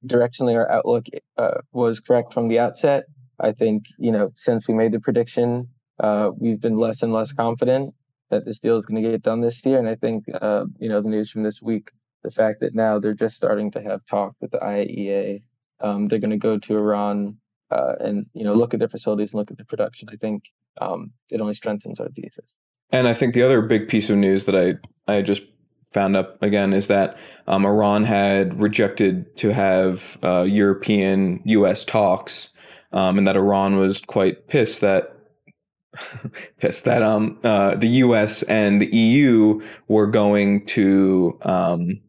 directionally 0.07 0.55
our 0.55 0.71
outlook 0.71 1.07
uh, 1.37 1.61
was 1.73 2.01
correct 2.01 2.35
from 2.35 2.49
the 2.49 2.59
outset. 2.59 3.05
I 3.41 3.53
think 3.53 3.85
you 3.99 4.13
know 4.13 4.31
since 4.35 4.67
we 4.69 4.75
made 4.75 4.93
the 4.93 5.01
prediction, 5.01 5.69
uh, 6.01 6.31
we've 6.37 6.61
been 6.61 6.77
less 6.77 7.03
and 7.03 7.13
less 7.13 7.33
confident 7.33 7.95
that 8.31 8.45
this 8.45 8.59
deal 8.59 8.77
is 8.77 8.85
going 8.85 9.03
to 9.03 9.11
get 9.11 9.23
done 9.23 9.41
this 9.41 9.65
year. 9.65 9.79
And 9.79 9.89
I 9.89 9.95
think 9.95 10.25
uh, 10.41 10.65
you 10.79 10.89
know 10.89 11.01
the 11.01 11.09
news 11.09 11.31
from 11.31 11.43
this 11.45 11.63
week, 11.63 11.91
the 12.25 12.31
fact 12.31 12.61
that 12.61 12.75
now 12.75 12.99
they're 12.99 13.15
just 13.15 13.37
starting 13.37 13.71
to 13.73 13.83
have 13.83 14.05
talk 14.07 14.35
with 14.41 14.51
the 14.51 14.59
IAEA, 14.59 15.43
um, 15.81 16.09
they're 16.09 16.19
going 16.19 16.31
to 16.31 16.37
go 16.37 16.59
to 16.59 16.77
Iran 16.77 17.37
uh, 17.71 17.95
and 18.01 18.27
you 18.33 18.45
know 18.45 18.55
look 18.55 18.75
at 18.75 18.81
their 18.81 18.89
facilities 18.89 19.33
and 19.33 19.39
look 19.39 19.51
at 19.51 19.59
the 19.59 19.65
production. 19.65 20.09
I 20.11 20.17
think 20.17 20.45
um, 20.81 21.13
it 21.31 21.41
only 21.41 21.55
strengthens 21.55 22.01
our 22.01 22.09
thesis. 22.09 22.57
And 22.91 23.07
I 23.07 23.15
think 23.15 23.35
the 23.35 23.43
other 23.43 23.61
big 23.61 23.89
piece 23.89 24.11
of 24.11 24.17
news 24.17 24.47
that 24.47 24.57
I 24.57 25.13
I 25.13 25.23
just 25.23 25.43
found 25.93 26.17
up 26.17 26.43
again 26.43 26.73
is 26.73 26.87
that 26.89 27.17
um, 27.47 27.65
Iran 27.65 28.05
had 28.05 28.61
rejected 28.61 29.37
to 29.39 29.53
have 29.53 30.19
uh, 30.23 30.43
European 30.43 31.41
U.S. 31.45 31.85
talks, 31.85 32.51
um, 32.93 33.19
and 33.19 33.27
that 33.27 33.37
Iran 33.37 33.77
was 33.77 34.01
quite 34.01 34.49
pissed 34.49 34.81
that 34.81 35.15
pissed 36.59 36.85
that 36.85 37.03
um 37.03 37.39
uh, 37.43 37.75
the 37.75 37.89
U.S. 37.89 38.43
and 38.45 38.81
the 38.81 38.95
EU 38.95 39.61
were 39.89 40.07
going 40.07 40.65
to 40.67 41.39
um 41.43 42.01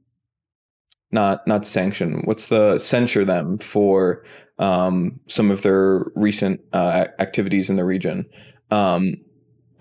not 1.12 1.45
not 1.48 1.65
sanction 1.65 2.22
what's 2.26 2.48
the 2.48 2.78
censure 2.78 3.26
them 3.26 3.58
for 3.58 4.24
um 4.60 5.19
some 5.28 5.50
of 5.52 5.62
their 5.62 6.06
recent 6.15 6.62
uh, 6.74 7.08
activities 7.19 7.69
in 7.69 7.76
the 7.76 7.86
region. 7.86 8.26
Um, 8.72 9.15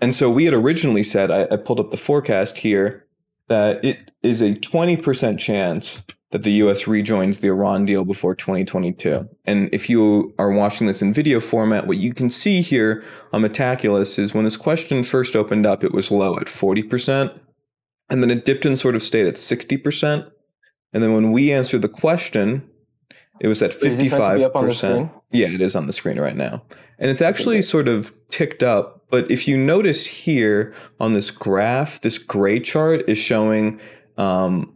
and 0.01 0.15
so 0.15 0.29
we 0.29 0.45
had 0.45 0.53
originally 0.53 1.03
said, 1.03 1.31
I, 1.31 1.43
I 1.51 1.57
pulled 1.57 1.79
up 1.79 1.91
the 1.91 1.97
forecast 1.97 2.59
here, 2.59 3.05
that 3.47 3.83
it 3.83 4.11
is 4.23 4.41
a 4.41 4.53
20% 4.53 5.39
chance 5.39 6.03
that 6.31 6.43
the 6.43 6.51
US 6.63 6.87
rejoins 6.87 7.39
the 7.39 7.47
Iran 7.47 7.85
deal 7.85 8.05
before 8.05 8.35
2022. 8.35 9.27
And 9.45 9.69
if 9.73 9.89
you 9.89 10.33
are 10.37 10.51
watching 10.51 10.85
this 10.85 11.01
in 11.01 11.11
video 11.11 11.39
format, 11.39 11.87
what 11.87 11.97
you 11.97 12.13
can 12.13 12.29
see 12.29 12.61
here 12.61 13.03
on 13.33 13.41
Metaculus 13.41 14.19
is 14.19 14.33
when 14.33 14.43
this 14.43 14.57
question 14.57 15.03
first 15.03 15.35
opened 15.35 15.65
up, 15.65 15.83
it 15.83 15.91
was 15.91 16.11
low 16.11 16.35
at 16.37 16.45
40%, 16.45 17.37
and 18.09 18.21
then 18.21 18.29
it 18.29 18.45
dipped 18.45 18.65
and 18.65 18.77
sort 18.77 18.95
of 18.95 19.01
stayed 19.01 19.25
at 19.25 19.35
60%. 19.35 20.31
And 20.93 21.03
then 21.03 21.13
when 21.13 21.31
we 21.31 21.51
answered 21.51 21.81
the 21.81 21.89
question, 21.89 22.67
it 23.39 23.47
was 23.47 23.61
at 23.61 23.71
55%. 23.71 25.11
Yeah, 25.31 25.47
it 25.47 25.61
is 25.61 25.75
on 25.75 25.87
the 25.87 25.93
screen 25.93 26.19
right 26.19 26.35
now. 26.35 26.63
And 26.97 27.09
it's 27.09 27.21
actually 27.21 27.61
sort 27.61 27.87
of 27.87 28.13
ticked 28.29 28.63
up. 28.63 29.05
But 29.09 29.29
if 29.31 29.47
you 29.47 29.57
notice 29.57 30.05
here 30.05 30.73
on 30.99 31.13
this 31.13 31.31
graph, 31.31 32.01
this 32.01 32.17
gray 32.17 32.59
chart 32.59 33.07
is 33.07 33.17
showing 33.17 33.79
um, 34.17 34.75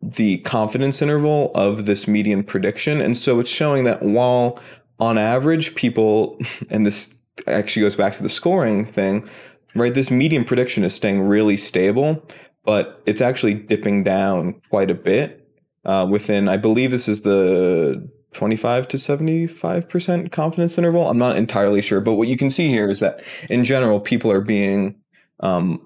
the 0.00 0.38
confidence 0.38 1.02
interval 1.02 1.52
of 1.54 1.86
this 1.86 2.08
median 2.08 2.42
prediction. 2.42 3.00
And 3.00 3.16
so 3.16 3.38
it's 3.38 3.50
showing 3.50 3.84
that 3.84 4.02
while 4.02 4.58
on 4.98 5.18
average, 5.18 5.74
people, 5.74 6.38
and 6.70 6.86
this 6.86 7.14
actually 7.46 7.82
goes 7.82 7.96
back 7.96 8.14
to 8.14 8.22
the 8.22 8.28
scoring 8.28 8.86
thing, 8.86 9.28
right? 9.74 9.92
This 9.92 10.10
median 10.10 10.44
prediction 10.44 10.84
is 10.84 10.94
staying 10.94 11.20
really 11.22 11.56
stable, 11.56 12.26
but 12.64 13.02
it's 13.04 13.20
actually 13.20 13.54
dipping 13.54 14.02
down 14.02 14.60
quite 14.70 14.90
a 14.90 14.94
bit 14.94 15.39
uh, 15.84 16.06
within, 16.08 16.48
I 16.48 16.56
believe 16.56 16.90
this 16.90 17.08
is 17.08 17.22
the 17.22 18.08
25 18.32 18.88
to 18.88 18.96
75% 18.96 20.30
confidence 20.30 20.78
interval. 20.78 21.08
I'm 21.08 21.18
not 21.18 21.36
entirely 21.36 21.82
sure, 21.82 22.00
but 22.00 22.14
what 22.14 22.28
you 22.28 22.36
can 22.36 22.50
see 22.50 22.68
here 22.68 22.90
is 22.90 23.00
that 23.00 23.22
in 23.48 23.64
general, 23.64 24.00
people 24.00 24.30
are 24.30 24.40
being 24.40 24.96
um, 25.40 25.84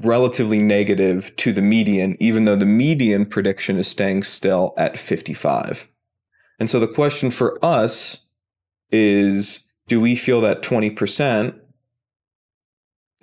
relatively 0.00 0.60
negative 0.60 1.34
to 1.36 1.52
the 1.52 1.62
median, 1.62 2.16
even 2.20 2.44
though 2.44 2.56
the 2.56 2.64
median 2.64 3.26
prediction 3.26 3.78
is 3.78 3.88
staying 3.88 4.22
still 4.22 4.72
at 4.76 4.96
55. 4.96 5.88
And 6.58 6.70
so 6.70 6.80
the 6.80 6.88
question 6.88 7.30
for 7.30 7.62
us 7.64 8.22
is 8.90 9.60
do 9.88 10.00
we 10.00 10.14
feel 10.16 10.40
that 10.42 10.62
20% 10.62 11.58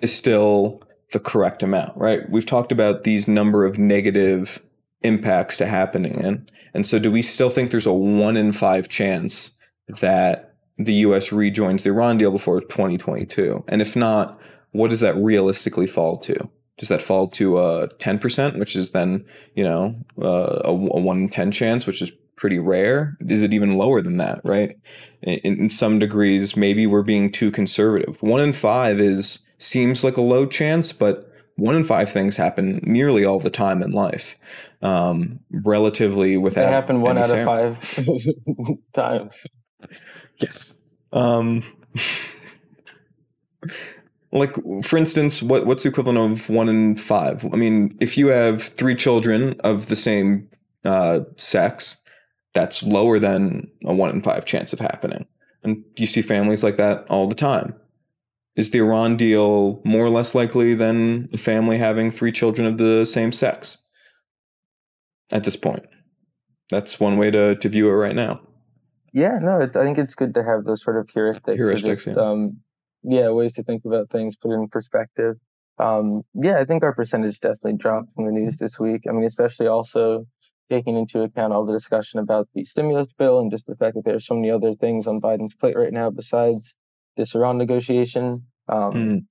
is 0.00 0.14
still 0.14 0.82
the 1.12 1.20
correct 1.20 1.62
amount, 1.62 1.96
right? 1.96 2.28
We've 2.28 2.46
talked 2.46 2.72
about 2.72 3.04
these 3.04 3.28
number 3.28 3.64
of 3.64 3.78
negative 3.78 4.60
impacts 5.06 5.56
to 5.58 5.66
happening 5.66 6.20
in. 6.20 6.48
And 6.74 6.86
so 6.86 6.98
do 6.98 7.10
we 7.10 7.22
still 7.22 7.50
think 7.50 7.70
there's 7.70 7.86
a 7.86 7.92
one 7.92 8.36
in 8.36 8.52
five 8.52 8.88
chance 8.88 9.52
that 9.88 10.54
the 10.76 10.94
US 10.94 11.32
rejoins 11.32 11.82
the 11.82 11.90
Iran 11.90 12.18
deal 12.18 12.30
before 12.30 12.60
2022? 12.60 13.64
And 13.68 13.80
if 13.80 13.96
not, 13.96 14.38
what 14.72 14.90
does 14.90 15.00
that 15.00 15.16
realistically 15.16 15.86
fall 15.86 16.18
to? 16.18 16.36
Does 16.78 16.88
that 16.88 17.00
fall 17.00 17.28
to 17.28 17.58
a 17.58 17.88
10%, 17.88 18.58
which 18.58 18.76
is 18.76 18.90
then, 18.90 19.24
you 19.54 19.64
know, 19.64 19.96
uh, 20.20 20.60
a, 20.64 20.70
a 20.70 20.74
1 20.74 21.18
in 21.18 21.28
10 21.30 21.50
chance, 21.50 21.86
which 21.86 22.02
is 22.02 22.12
pretty 22.36 22.58
rare? 22.58 23.16
Is 23.26 23.42
it 23.42 23.54
even 23.54 23.78
lower 23.78 24.02
than 24.02 24.18
that, 24.18 24.42
right? 24.44 24.76
In, 25.22 25.58
in 25.58 25.70
some 25.70 25.98
degrees, 25.98 26.56
maybe 26.56 26.86
we're 26.86 27.02
being 27.02 27.32
too 27.32 27.50
conservative. 27.50 28.22
1 28.22 28.40
in 28.40 28.52
5 28.52 29.00
is 29.00 29.38
seems 29.58 30.04
like 30.04 30.18
a 30.18 30.22
low 30.22 30.44
chance, 30.44 30.92
but 30.92 31.25
one 31.56 31.74
in 31.74 31.84
five 31.84 32.10
things 32.10 32.36
happen 32.36 32.80
nearly 32.82 33.24
all 33.24 33.40
the 33.40 33.50
time 33.50 33.82
in 33.82 33.90
life, 33.90 34.36
um, 34.82 35.40
relatively 35.50 36.36
without. 36.36 36.66
They 36.66 36.72
happen 36.72 37.00
one 37.00 37.18
out 37.18 37.30
of 37.30 37.44
five 37.44 37.96
times. 38.92 39.44
Yes. 40.36 40.76
Um, 41.12 41.62
like 44.32 44.54
for 44.82 44.96
instance, 44.96 45.42
what 45.42 45.66
what's 45.66 45.84
the 45.84 45.88
equivalent 45.88 46.18
of 46.18 46.50
one 46.50 46.68
in 46.68 46.96
five? 46.96 47.44
I 47.52 47.56
mean, 47.56 47.96
if 48.00 48.18
you 48.18 48.28
have 48.28 48.62
three 48.62 48.94
children 48.94 49.58
of 49.60 49.86
the 49.86 49.96
same 49.96 50.48
uh, 50.84 51.20
sex, 51.36 52.02
that's 52.52 52.82
lower 52.82 53.18
than 53.18 53.70
a 53.84 53.94
one 53.94 54.10
in 54.10 54.20
five 54.20 54.44
chance 54.44 54.72
of 54.72 54.78
happening. 54.78 55.26
And 55.62 55.82
you 55.96 56.06
see 56.06 56.22
families 56.22 56.62
like 56.62 56.76
that 56.76 57.06
all 57.08 57.26
the 57.26 57.34
time. 57.34 57.74
Is 58.56 58.70
the 58.70 58.78
Iran 58.78 59.16
deal 59.16 59.82
more 59.84 60.06
or 60.06 60.10
less 60.10 60.34
likely 60.34 60.74
than 60.74 61.28
a 61.32 61.38
family 61.38 61.78
having 61.78 62.10
three 62.10 62.32
children 62.32 62.66
of 62.66 62.78
the 62.78 63.04
same 63.04 63.30
sex? 63.30 63.78
At 65.30 65.44
this 65.44 65.56
point, 65.56 65.84
that's 66.70 66.98
one 66.98 67.18
way 67.18 67.30
to, 67.30 67.56
to 67.56 67.68
view 67.68 67.88
it 67.88 67.92
right 67.92 68.14
now. 68.14 68.40
Yeah, 69.12 69.38
no, 69.40 69.60
I 69.60 69.66
think 69.66 69.98
it's 69.98 70.14
good 70.14 70.34
to 70.34 70.44
have 70.44 70.64
those 70.64 70.82
sort 70.82 70.98
of 70.98 71.06
heuristics. 71.06 71.58
Heuristics, 71.58 71.82
just, 71.82 72.06
yeah. 72.06 72.14
Um, 72.14 72.60
yeah, 73.02 73.30
ways 73.30 73.54
to 73.54 73.62
think 73.62 73.84
about 73.84 74.10
things, 74.10 74.36
put 74.36 74.52
it 74.52 74.54
in 74.54 74.68
perspective. 74.68 75.36
Um, 75.78 76.22
yeah, 76.34 76.58
I 76.58 76.64
think 76.64 76.82
our 76.82 76.94
percentage 76.94 77.40
definitely 77.40 77.74
dropped 77.74 78.08
in 78.16 78.24
the 78.24 78.32
news 78.32 78.56
this 78.56 78.80
week. 78.80 79.02
I 79.08 79.12
mean, 79.12 79.24
especially 79.24 79.66
also 79.66 80.26
taking 80.70 80.96
into 80.96 81.22
account 81.22 81.52
all 81.52 81.64
the 81.64 81.72
discussion 81.72 82.20
about 82.20 82.48
the 82.54 82.64
stimulus 82.64 83.08
bill 83.18 83.38
and 83.38 83.50
just 83.50 83.66
the 83.66 83.76
fact 83.76 83.94
that 83.94 84.04
there 84.04 84.16
are 84.16 84.20
so 84.20 84.34
many 84.34 84.50
other 84.50 84.74
things 84.74 85.06
on 85.06 85.20
Biden's 85.20 85.54
plate 85.54 85.76
right 85.76 85.92
now 85.92 86.10
besides 86.10 86.76
this 87.16 87.34
Iran 87.34 87.58
negotiation. 87.58 88.44
Um, 88.68 88.92
mm. 88.92 89.24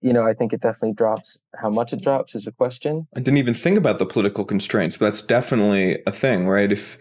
You 0.00 0.12
know, 0.12 0.26
I 0.26 0.34
think 0.34 0.52
it 0.52 0.60
definitely 0.60 0.94
drops. 0.94 1.38
How 1.54 1.70
much 1.70 1.92
it 1.92 2.02
drops 2.02 2.34
is 2.34 2.46
a 2.46 2.52
question. 2.52 3.06
I 3.14 3.20
didn't 3.20 3.38
even 3.38 3.54
think 3.54 3.78
about 3.78 3.98
the 3.98 4.06
political 4.06 4.44
constraints, 4.44 4.96
but 4.96 5.06
that's 5.06 5.22
definitely 5.22 6.02
a 6.06 6.12
thing, 6.12 6.48
right? 6.48 6.72
If 6.72 6.98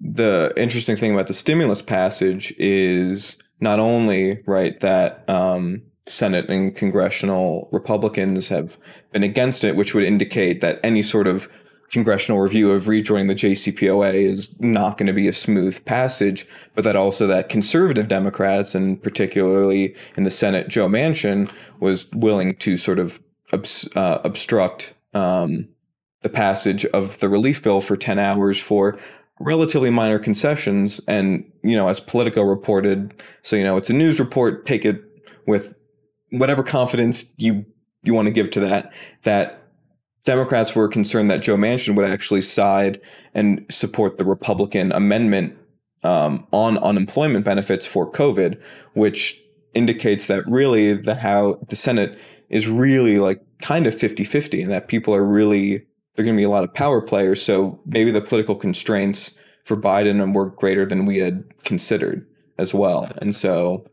the 0.00 0.52
interesting 0.56 0.96
thing 0.96 1.12
about 1.12 1.28
the 1.28 1.34
stimulus 1.34 1.82
passage 1.82 2.52
is 2.58 3.36
not 3.60 3.78
only 3.78 4.40
right 4.46 4.80
that 4.80 5.28
um, 5.28 5.82
Senate 6.06 6.48
and 6.48 6.74
congressional 6.74 7.68
Republicans 7.70 8.48
have 8.48 8.78
been 9.12 9.22
against 9.22 9.62
it, 9.62 9.76
which 9.76 9.94
would 9.94 10.04
indicate 10.04 10.60
that 10.62 10.80
any 10.82 11.02
sort 11.02 11.26
of 11.26 11.48
congressional 11.90 12.40
review 12.40 12.70
of 12.70 12.88
rejoining 12.88 13.26
the 13.26 13.34
JCPOA 13.34 14.14
is 14.14 14.54
not 14.60 14.96
going 14.96 15.08
to 15.08 15.12
be 15.12 15.26
a 15.26 15.32
smooth 15.32 15.84
passage, 15.84 16.46
but 16.74 16.84
that 16.84 16.96
also 16.96 17.26
that 17.26 17.48
conservative 17.48 18.06
Democrats 18.06 18.74
and 18.74 19.02
particularly 19.02 19.94
in 20.16 20.22
the 20.22 20.30
Senate, 20.30 20.68
Joe 20.68 20.88
Manchin 20.88 21.50
was 21.80 22.10
willing 22.12 22.54
to 22.56 22.76
sort 22.76 22.98
of 22.98 23.20
obs- 23.52 23.88
uh, 23.96 24.20
obstruct 24.24 24.94
um, 25.14 25.68
the 26.22 26.28
passage 26.28 26.84
of 26.86 27.18
the 27.18 27.28
relief 27.28 27.62
bill 27.62 27.80
for 27.80 27.96
10 27.96 28.18
hours 28.18 28.60
for 28.60 28.98
relatively 29.40 29.90
minor 29.90 30.18
concessions. 30.18 31.00
And, 31.08 31.50
you 31.62 31.76
know, 31.76 31.88
as 31.88 31.98
Politico 31.98 32.42
reported, 32.42 33.20
so, 33.42 33.56
you 33.56 33.64
know, 33.64 33.76
it's 33.76 33.90
a 33.90 33.94
news 33.94 34.20
report, 34.20 34.64
take 34.64 34.84
it 34.84 35.02
with 35.46 35.74
whatever 36.30 36.62
confidence 36.62 37.32
you 37.36 37.66
you 38.02 38.14
want 38.14 38.26
to 38.26 38.32
give 38.32 38.50
to 38.50 38.60
that, 38.60 38.92
that 39.24 39.59
Democrats 40.24 40.74
were 40.74 40.88
concerned 40.88 41.30
that 41.30 41.40
Joe 41.42 41.56
Manchin 41.56 41.96
would 41.96 42.08
actually 42.08 42.42
side 42.42 43.00
and 43.34 43.64
support 43.70 44.18
the 44.18 44.24
Republican 44.24 44.92
amendment 44.92 45.56
um, 46.02 46.46
on 46.52 46.78
unemployment 46.78 47.44
benefits 47.44 47.86
for 47.86 48.10
COVID, 48.10 48.60
which 48.94 49.40
indicates 49.74 50.26
that 50.26 50.46
really 50.46 50.94
the 50.94 51.14
how 51.14 51.58
the 51.68 51.76
Senate 51.76 52.18
is 52.48 52.66
really 52.66 53.18
like 53.18 53.40
kind 53.62 53.86
of 53.86 53.94
50-50 53.94 54.62
and 54.62 54.70
that 54.70 54.88
people 54.88 55.14
are 55.14 55.24
really 55.24 55.86
they're 56.14 56.24
going 56.24 56.36
to 56.36 56.40
be 56.40 56.44
a 56.44 56.50
lot 56.50 56.64
of 56.64 56.74
power 56.74 57.00
players. 57.00 57.40
So 57.40 57.80
maybe 57.86 58.10
the 58.10 58.20
political 58.20 58.56
constraints 58.56 59.30
for 59.64 59.76
Biden 59.76 60.34
were 60.34 60.50
greater 60.50 60.84
than 60.84 61.06
we 61.06 61.18
had 61.18 61.44
considered 61.64 62.26
as 62.58 62.74
well. 62.74 63.10
And 63.22 63.34
so 63.34 63.86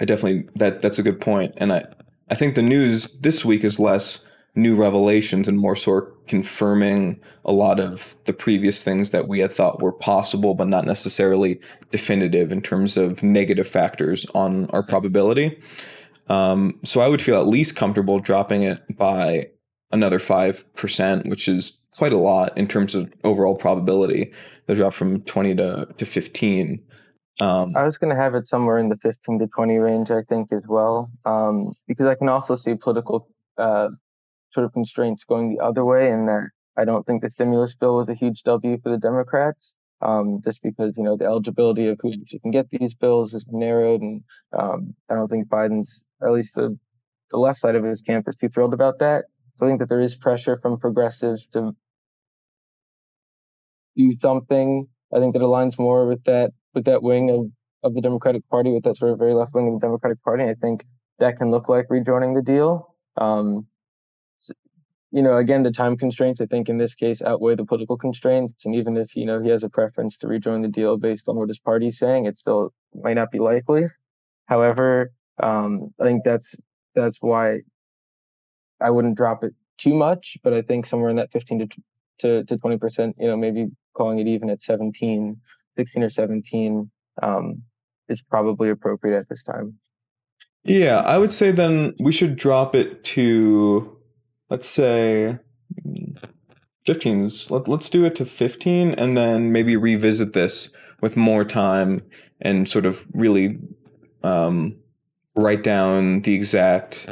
I 0.00 0.04
definitely 0.04 0.48
that 0.56 0.80
that's 0.80 0.98
a 0.98 1.02
good 1.02 1.20
point. 1.20 1.54
And 1.58 1.72
I 1.72 1.84
I 2.30 2.34
think 2.34 2.54
the 2.54 2.62
news 2.62 3.06
this 3.20 3.44
week 3.44 3.62
is 3.62 3.78
less 3.78 4.20
new 4.54 4.76
revelations 4.76 5.48
and 5.48 5.58
more 5.58 5.76
sort 5.76 6.26
confirming 6.26 7.18
a 7.44 7.52
lot 7.52 7.80
of 7.80 8.16
the 8.26 8.32
previous 8.32 8.82
things 8.82 9.10
that 9.10 9.26
we 9.26 9.38
had 9.38 9.52
thought 9.52 9.80
were 9.80 9.92
possible 9.92 10.54
but 10.54 10.68
not 10.68 10.84
necessarily 10.84 11.58
definitive 11.90 12.52
in 12.52 12.60
terms 12.60 12.96
of 12.96 13.22
negative 13.22 13.66
factors 13.66 14.26
on 14.34 14.66
our 14.70 14.82
probability. 14.82 15.58
Um, 16.28 16.78
so 16.84 17.00
I 17.00 17.08
would 17.08 17.22
feel 17.22 17.40
at 17.40 17.46
least 17.46 17.76
comfortable 17.76 18.20
dropping 18.20 18.62
it 18.62 18.96
by 18.96 19.48
another 19.90 20.18
5%, 20.18 21.28
which 21.28 21.48
is 21.48 21.78
quite 21.96 22.12
a 22.12 22.18
lot 22.18 22.56
in 22.56 22.66
terms 22.66 22.94
of 22.94 23.12
overall 23.24 23.54
probability. 23.54 24.32
The 24.66 24.74
drop 24.74 24.94
from 24.94 25.22
20 25.22 25.56
to, 25.56 25.88
to 25.96 26.06
15. 26.06 26.82
Um, 27.40 27.76
I 27.76 27.84
was 27.84 27.98
going 27.98 28.14
to 28.14 28.20
have 28.20 28.34
it 28.34 28.46
somewhere 28.46 28.78
in 28.78 28.88
the 28.88 28.96
15 28.96 29.40
to 29.40 29.46
20 29.48 29.78
range, 29.78 30.10
I 30.10 30.22
think, 30.22 30.52
as 30.52 30.62
well, 30.68 31.10
um, 31.24 31.74
because 31.88 32.06
I 32.06 32.14
can 32.14 32.28
also 32.28 32.54
see 32.54 32.74
political 32.74 33.28
uh, 33.58 33.88
sort 34.52 34.66
of 34.66 34.72
constraints 34.72 35.24
going 35.24 35.54
the 35.54 35.64
other 35.64 35.84
way 35.84 36.10
and 36.10 36.28
that 36.28 36.48
I 36.76 36.84
don't 36.84 37.06
think 37.06 37.22
the 37.22 37.30
stimulus 37.30 37.74
bill 37.74 37.96
was 37.96 38.08
a 38.08 38.14
huge 38.14 38.42
W 38.44 38.78
for 38.82 38.90
the 38.90 38.98
Democrats. 38.98 39.76
Um, 40.00 40.40
just 40.42 40.64
because 40.64 40.94
you 40.96 41.04
know 41.04 41.16
the 41.16 41.26
eligibility 41.26 41.86
of 41.86 41.98
who 42.02 42.10
you 42.10 42.40
can 42.40 42.50
get 42.50 42.68
these 42.70 42.94
bills 42.94 43.34
is 43.34 43.46
narrowed, 43.48 44.00
and 44.00 44.22
um, 44.52 44.94
I 45.08 45.14
don't 45.14 45.28
think 45.28 45.48
Biden's, 45.48 46.04
at 46.20 46.32
least 46.32 46.56
the 46.56 46.76
the 47.30 47.36
left 47.36 47.60
side 47.60 47.76
of 47.76 47.84
his 47.84 48.02
camp, 48.02 48.26
is 48.26 48.34
too 48.34 48.48
thrilled 48.48 48.74
about 48.74 48.98
that. 48.98 49.26
So 49.54 49.66
I 49.66 49.68
think 49.68 49.78
that 49.78 49.88
there 49.88 50.00
is 50.00 50.16
pressure 50.16 50.58
from 50.60 50.80
progressives 50.80 51.46
to 51.52 51.76
do 53.96 54.16
something. 54.20 54.88
I 55.14 55.20
think 55.20 55.34
that 55.34 55.42
aligns 55.42 55.78
more 55.78 56.08
with 56.08 56.24
that 56.24 56.50
with 56.74 56.86
that 56.86 57.02
wing 57.04 57.30
of 57.30 57.46
of 57.84 57.94
the 57.94 58.00
Democratic 58.00 58.48
Party, 58.48 58.72
with 58.72 58.82
that 58.82 58.96
sort 58.96 59.12
of 59.12 59.20
very 59.20 59.34
left 59.34 59.54
wing 59.54 59.68
of 59.68 59.80
the 59.80 59.86
Democratic 59.86 60.20
Party. 60.24 60.44
I 60.44 60.54
think 60.54 60.84
that 61.20 61.36
can 61.36 61.52
look 61.52 61.68
like 61.68 61.86
rejoining 61.90 62.34
the 62.34 62.42
deal. 62.42 62.96
Um, 63.16 63.68
you 65.12 65.22
know, 65.22 65.36
again, 65.36 65.62
the 65.62 65.70
time 65.70 65.96
constraints, 65.96 66.40
I 66.40 66.46
think 66.46 66.68
in 66.68 66.78
this 66.78 66.94
case 66.94 67.22
outweigh 67.22 67.54
the 67.54 67.66
political 67.66 67.98
constraints. 67.98 68.64
And 68.64 68.74
even 68.74 68.96
if, 68.96 69.14
you 69.14 69.26
know, 69.26 69.40
he 69.42 69.50
has 69.50 69.62
a 69.62 69.68
preference 69.68 70.18
to 70.18 70.26
rejoin 70.26 70.62
the 70.62 70.68
deal 70.68 70.96
based 70.96 71.28
on 71.28 71.36
what 71.36 71.48
his 71.48 71.58
party's 71.58 71.98
saying, 71.98 72.24
it 72.24 72.38
still 72.38 72.72
might 72.94 73.14
not 73.14 73.30
be 73.30 73.38
likely. 73.38 73.84
However, 74.46 75.12
um, 75.42 75.92
I 76.00 76.04
think 76.04 76.24
that's 76.24 76.56
that's 76.94 77.22
why 77.22 77.60
I 78.80 78.90
wouldn't 78.90 79.16
drop 79.16 79.44
it 79.44 79.54
too 79.78 79.94
much, 79.94 80.38
but 80.42 80.54
I 80.54 80.62
think 80.62 80.86
somewhere 80.86 81.10
in 81.10 81.16
that 81.16 81.30
15 81.30 81.68
to 81.68 81.82
to, 82.18 82.44
to 82.44 82.56
20%, 82.56 83.14
you 83.18 83.26
know, 83.26 83.36
maybe 83.36 83.68
calling 83.94 84.18
it 84.18 84.28
even 84.28 84.48
at 84.48 84.62
17, 84.62 85.36
16 85.76 86.02
or 86.02 86.10
17 86.10 86.90
um, 87.22 87.62
is 88.08 88.22
probably 88.22 88.70
appropriate 88.70 89.18
at 89.18 89.28
this 89.28 89.42
time. 89.42 89.78
Yeah, 90.64 91.00
I 91.00 91.18
would 91.18 91.32
say 91.32 91.50
then 91.50 91.94
we 91.98 92.12
should 92.12 92.36
drop 92.36 92.74
it 92.74 93.02
to, 93.04 93.96
let's 94.52 94.68
say, 94.68 95.38
15s. 96.86 97.50
Let, 97.50 97.68
let's 97.68 97.88
do 97.88 98.04
it 98.04 98.14
to 98.16 98.26
15 98.26 98.90
and 98.90 99.16
then 99.16 99.50
maybe 99.50 99.76
revisit 99.78 100.34
this 100.34 100.68
with 101.00 101.16
more 101.16 101.42
time 101.42 102.02
and 102.38 102.68
sort 102.68 102.84
of 102.84 103.06
really 103.14 103.58
um, 104.22 104.76
write 105.34 105.62
down 105.62 106.20
the 106.20 106.34
exact 106.34 107.08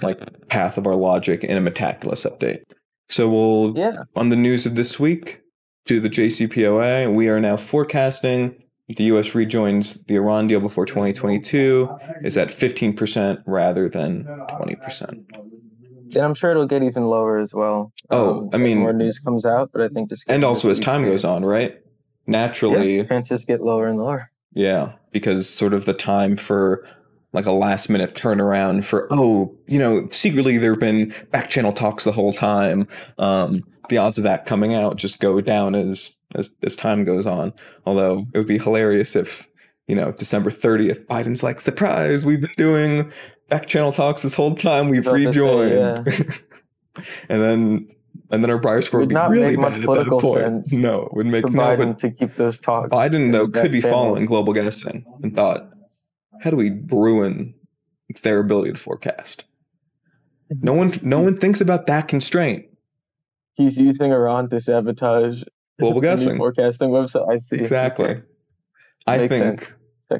like 0.00 0.48
path 0.48 0.78
of 0.78 0.86
our 0.86 0.94
logic 0.94 1.44
in 1.44 1.58
a 1.58 1.70
Metaculus 1.70 2.24
update. 2.24 2.62
So 3.10 3.28
we'll 3.28 3.76
Yeah. 3.76 4.04
on 4.16 4.30
the 4.30 4.36
news 4.36 4.64
of 4.64 4.74
this 4.74 4.98
week 4.98 5.42
to 5.86 6.00
the 6.00 6.08
JCPOA. 6.08 7.14
We 7.14 7.28
are 7.28 7.38
now 7.40 7.58
forecasting 7.58 8.54
the 8.88 9.04
U.S. 9.04 9.34
rejoins 9.34 10.02
the 10.04 10.14
Iran 10.14 10.46
deal 10.46 10.60
before 10.60 10.86
2022 10.86 11.90
is 12.22 12.38
at 12.38 12.48
15% 12.48 13.42
rather 13.44 13.90
than 13.90 14.24
20%. 14.24 15.24
And 16.16 16.24
I'm 16.24 16.34
sure 16.34 16.50
it'll 16.50 16.66
get 16.66 16.82
even 16.82 17.08
lower 17.08 17.38
as 17.38 17.54
well. 17.54 17.92
Oh, 18.10 18.40
um, 18.40 18.50
I 18.52 18.58
mean- 18.58 18.78
more 18.78 18.92
news 18.92 19.18
comes 19.18 19.44
out, 19.46 19.70
but 19.72 19.80
I 19.82 19.88
think 19.88 20.10
just 20.10 20.28
And 20.28 20.44
also 20.44 20.70
as 20.70 20.78
time 20.78 21.04
goes 21.04 21.24
on, 21.24 21.44
right? 21.44 21.80
Naturally, 22.26 22.98
yeah, 22.98 23.04
chances 23.04 23.44
get 23.44 23.62
lower 23.62 23.86
and 23.86 23.98
lower. 23.98 24.30
Yeah, 24.52 24.92
because 25.12 25.48
sort 25.48 25.72
of 25.72 25.86
the 25.86 25.94
time 25.94 26.36
for 26.36 26.86
like 27.32 27.46
a 27.46 27.52
last 27.52 27.88
minute 27.88 28.14
turnaround 28.14 28.84
for 28.84 29.08
oh, 29.10 29.56
you 29.66 29.78
know, 29.78 30.08
secretly 30.10 30.58
there've 30.58 30.78
been 30.78 31.14
back 31.30 31.48
channel 31.48 31.72
talks 31.72 32.04
the 32.04 32.12
whole 32.12 32.32
time. 32.32 32.86
Um, 33.18 33.64
the 33.88 33.98
odds 33.98 34.18
of 34.18 34.24
that 34.24 34.46
coming 34.46 34.74
out 34.74 34.96
just 34.96 35.20
go 35.20 35.40
down 35.40 35.74
as 35.74 36.10
as 36.34 36.50
as 36.62 36.76
time 36.76 37.04
goes 37.04 37.26
on. 37.26 37.52
Although 37.86 38.26
it 38.34 38.38
would 38.38 38.46
be 38.46 38.58
hilarious 38.58 39.16
if 39.16 39.48
you 39.86 39.94
know 39.94 40.12
December 40.12 40.50
thirtieth, 40.50 41.06
Biden's 41.06 41.42
like 41.42 41.60
surprise, 41.60 42.26
we've 42.26 42.40
been 42.40 42.50
doing 42.56 43.12
back 43.48 43.66
channel 43.66 43.92
talks 43.92 44.22
this 44.22 44.34
whole 44.34 44.54
time, 44.54 44.88
we've 44.88 45.04
to 45.04 45.10
say, 45.10 45.26
rejoined, 45.26 46.06
and 47.28 47.42
then. 47.42 47.88
And 48.30 48.44
then 48.44 48.50
our 48.50 48.58
Brier 48.58 48.82
score 48.82 49.00
would 49.00 49.10
Would 49.10 49.30
be 49.30 49.38
really 49.38 49.56
bad 49.56 49.72
at 49.72 49.80
that 49.80 50.18
point. 50.20 50.44
sense 50.44 50.72
No, 50.74 51.04
it 51.04 51.14
would 51.14 51.24
make 51.24 51.46
For 51.46 51.50
no. 51.50 51.62
Biden 51.62 51.96
to 51.96 52.10
keep 52.10 52.36
those 52.36 52.60
talks. 52.60 52.90
Biden 52.90 53.32
though 53.32 53.48
could 53.48 53.72
be 53.72 53.80
following 53.80 54.26
global 54.26 54.52
guessing 54.52 55.06
and 55.22 55.34
thought, 55.34 55.72
how 56.42 56.50
do 56.50 56.56
we 56.56 56.78
ruin 56.90 57.54
their 58.22 58.38
ability 58.40 58.72
to 58.72 58.78
forecast? 58.78 59.44
No 60.60 60.74
one, 60.74 60.92
no 61.00 61.20
one 61.20 61.34
thinks 61.36 61.62
about 61.62 61.86
that 61.86 62.06
constraint. 62.06 62.66
He's 63.54 63.80
using 63.80 64.12
Iran 64.12 64.50
to 64.50 64.60
sabotage 64.60 65.42
Global 65.78 66.00
guessing, 66.02 66.36
forecasting 66.36 66.90
website. 66.90 67.32
I 67.32 67.38
see. 67.38 67.56
exactly. 67.56 68.20
I 69.06 69.26
think. 69.26 69.72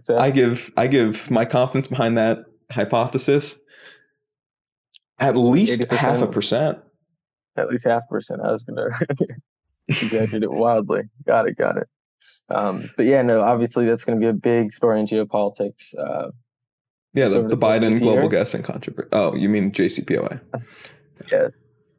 I 0.08 0.30
give 0.30 0.70
I 0.76 0.86
give 0.86 1.30
my 1.30 1.44
confidence 1.44 1.88
behind 1.88 2.16
that 2.16 2.38
hypothesis 2.70 3.58
at 5.18 5.36
least 5.36 5.84
half 5.90 6.20
a 6.22 6.26
80%. 6.28 6.80
At 7.56 7.68
least 7.68 7.86
half 7.86 8.08
percent. 8.08 8.40
I 8.42 8.52
was 8.52 8.62
gonna 8.64 8.88
exaggerate 9.88 10.42
it 10.44 10.50
wildly. 10.50 11.02
Got 11.26 11.48
it. 11.48 11.56
Got 11.56 11.78
it. 11.78 11.88
Um, 12.50 12.88
but 12.96 13.06
yeah, 13.06 13.22
no. 13.22 13.42
Obviously, 13.42 13.86
that's 13.86 14.04
going 14.04 14.18
to 14.18 14.24
be 14.24 14.28
a 14.28 14.32
big 14.32 14.72
story 14.72 15.00
in 15.00 15.06
geopolitics. 15.06 15.96
Uh, 15.98 16.30
Yeah, 17.14 17.28
the, 17.28 17.42
the 17.42 17.48
the 17.48 17.56
Biden 17.56 17.98
global 17.98 18.22
year? 18.22 18.28
guessing 18.30 18.62
controversy. 18.62 19.08
Oh, 19.12 19.34
you 19.34 19.48
mean 19.48 19.72
JCPOA? 19.72 20.40
Yeah. 21.32 21.48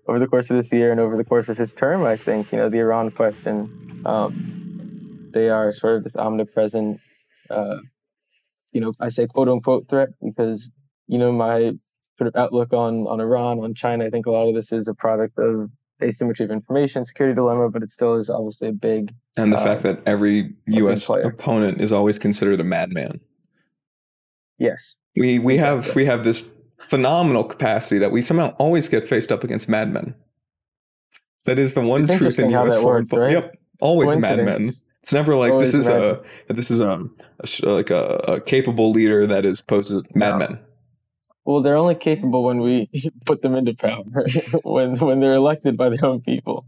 Over 0.07 0.17
the 0.17 0.27
course 0.27 0.49
of 0.49 0.55
this 0.55 0.71
year 0.71 0.91
and 0.91 0.99
over 1.01 1.17
the 1.17 1.25
course 1.25 1.49
of 1.49 1.57
his 1.57 1.73
term, 1.73 2.03
I 2.05 2.15
think 2.15 2.53
you 2.53 2.57
know 2.57 2.69
the 2.69 2.79
Iran 2.79 3.11
question. 3.11 4.01
Um, 4.05 5.29
they 5.33 5.49
are 5.49 5.73
sort 5.73 5.97
of 5.97 6.03
this 6.05 6.15
omnipresent, 6.15 7.01
uh, 7.49 7.79
you 8.71 8.81
know, 8.81 8.93
I 8.99 9.09
say 9.09 9.27
quote 9.27 9.49
unquote 9.49 9.89
threat 9.89 10.09
because 10.23 10.71
you 11.07 11.17
know 11.17 11.31
my 11.31 11.73
sort 12.17 12.27
of 12.27 12.35
outlook 12.35 12.73
on 12.73 13.07
on 13.07 13.19
Iran, 13.21 13.59
on 13.59 13.73
China. 13.73 14.05
I 14.05 14.09
think 14.09 14.25
a 14.25 14.31
lot 14.31 14.47
of 14.49 14.55
this 14.55 14.71
is 14.71 14.87
a 14.87 14.93
product 14.93 15.37
of 15.39 15.69
asymmetry 16.01 16.45
of 16.45 16.51
information, 16.51 17.05
security 17.05 17.35
dilemma, 17.35 17.69
but 17.69 17.83
it 17.83 17.91
still 17.91 18.15
is 18.15 18.29
obviously 18.29 18.69
a 18.69 18.73
big. 18.73 19.13
And 19.37 19.51
the 19.51 19.57
Uh, 19.57 19.63
fact 19.63 19.83
that 19.83 20.01
every 20.05 20.53
U.S. 20.67 21.05
player. 21.05 21.23
opponent 21.23 21.81
is 21.81 21.91
always 21.91 22.17
considered 22.19 22.59
a 22.59 22.63
madman. 22.63 23.19
Yes, 24.57 24.97
We 25.15 25.39
we 25.39 25.57
have 25.57 25.95
we 25.95 26.05
have 26.05 26.23
this 26.23 26.47
phenomenal 26.79 27.43
capacity 27.45 27.97
that 27.99 28.11
we 28.11 28.21
somehow 28.21 28.49
always 28.57 28.89
get 28.89 29.07
faced 29.07 29.31
up 29.31 29.43
against 29.43 29.69
madmen. 29.69 30.15
That 31.45 31.59
is 31.59 31.73
the 31.73 31.81
one 31.81 32.01
It's 32.01 32.17
truth 32.17 32.39
in 32.39 32.49
U.S. 32.49 32.75
foreign 32.75 33.03
worked, 33.03 33.09
pol- 33.11 33.19
right? 33.19 33.31
Yep, 33.31 33.57
always. 33.79 34.11
Coincidence. 34.11 34.83
It's 35.03 35.13
never 35.13 35.35
like 35.35 35.57
this 35.59 35.73
is 35.73 35.87
a 35.87 36.21
this 36.47 36.69
is 36.69 36.79
a, 36.79 37.05
a 37.39 37.69
like 37.69 37.89
a, 37.89 38.03
a 38.27 38.41
capable 38.41 38.91
leader 38.91 39.25
that 39.27 39.45
is 39.45 39.61
posed 39.61 39.91
as 39.91 40.03
madmen. 40.13 40.59
Well, 41.45 41.61
they're 41.61 41.77
only 41.77 41.95
capable 41.95 42.43
when 42.43 42.59
we 42.59 42.89
put 43.25 43.41
them 43.41 43.55
into 43.55 43.73
power. 43.73 44.03
when 44.63 44.97
when 44.99 45.19
they're 45.19 45.35
elected 45.35 45.77
by 45.77 45.89
their 45.89 46.05
own 46.05 46.21
people, 46.21 46.65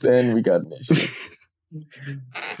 then 0.00 0.32
we 0.32 0.42
got 0.42 0.62
an 0.62 0.72
issue. 0.80 1.08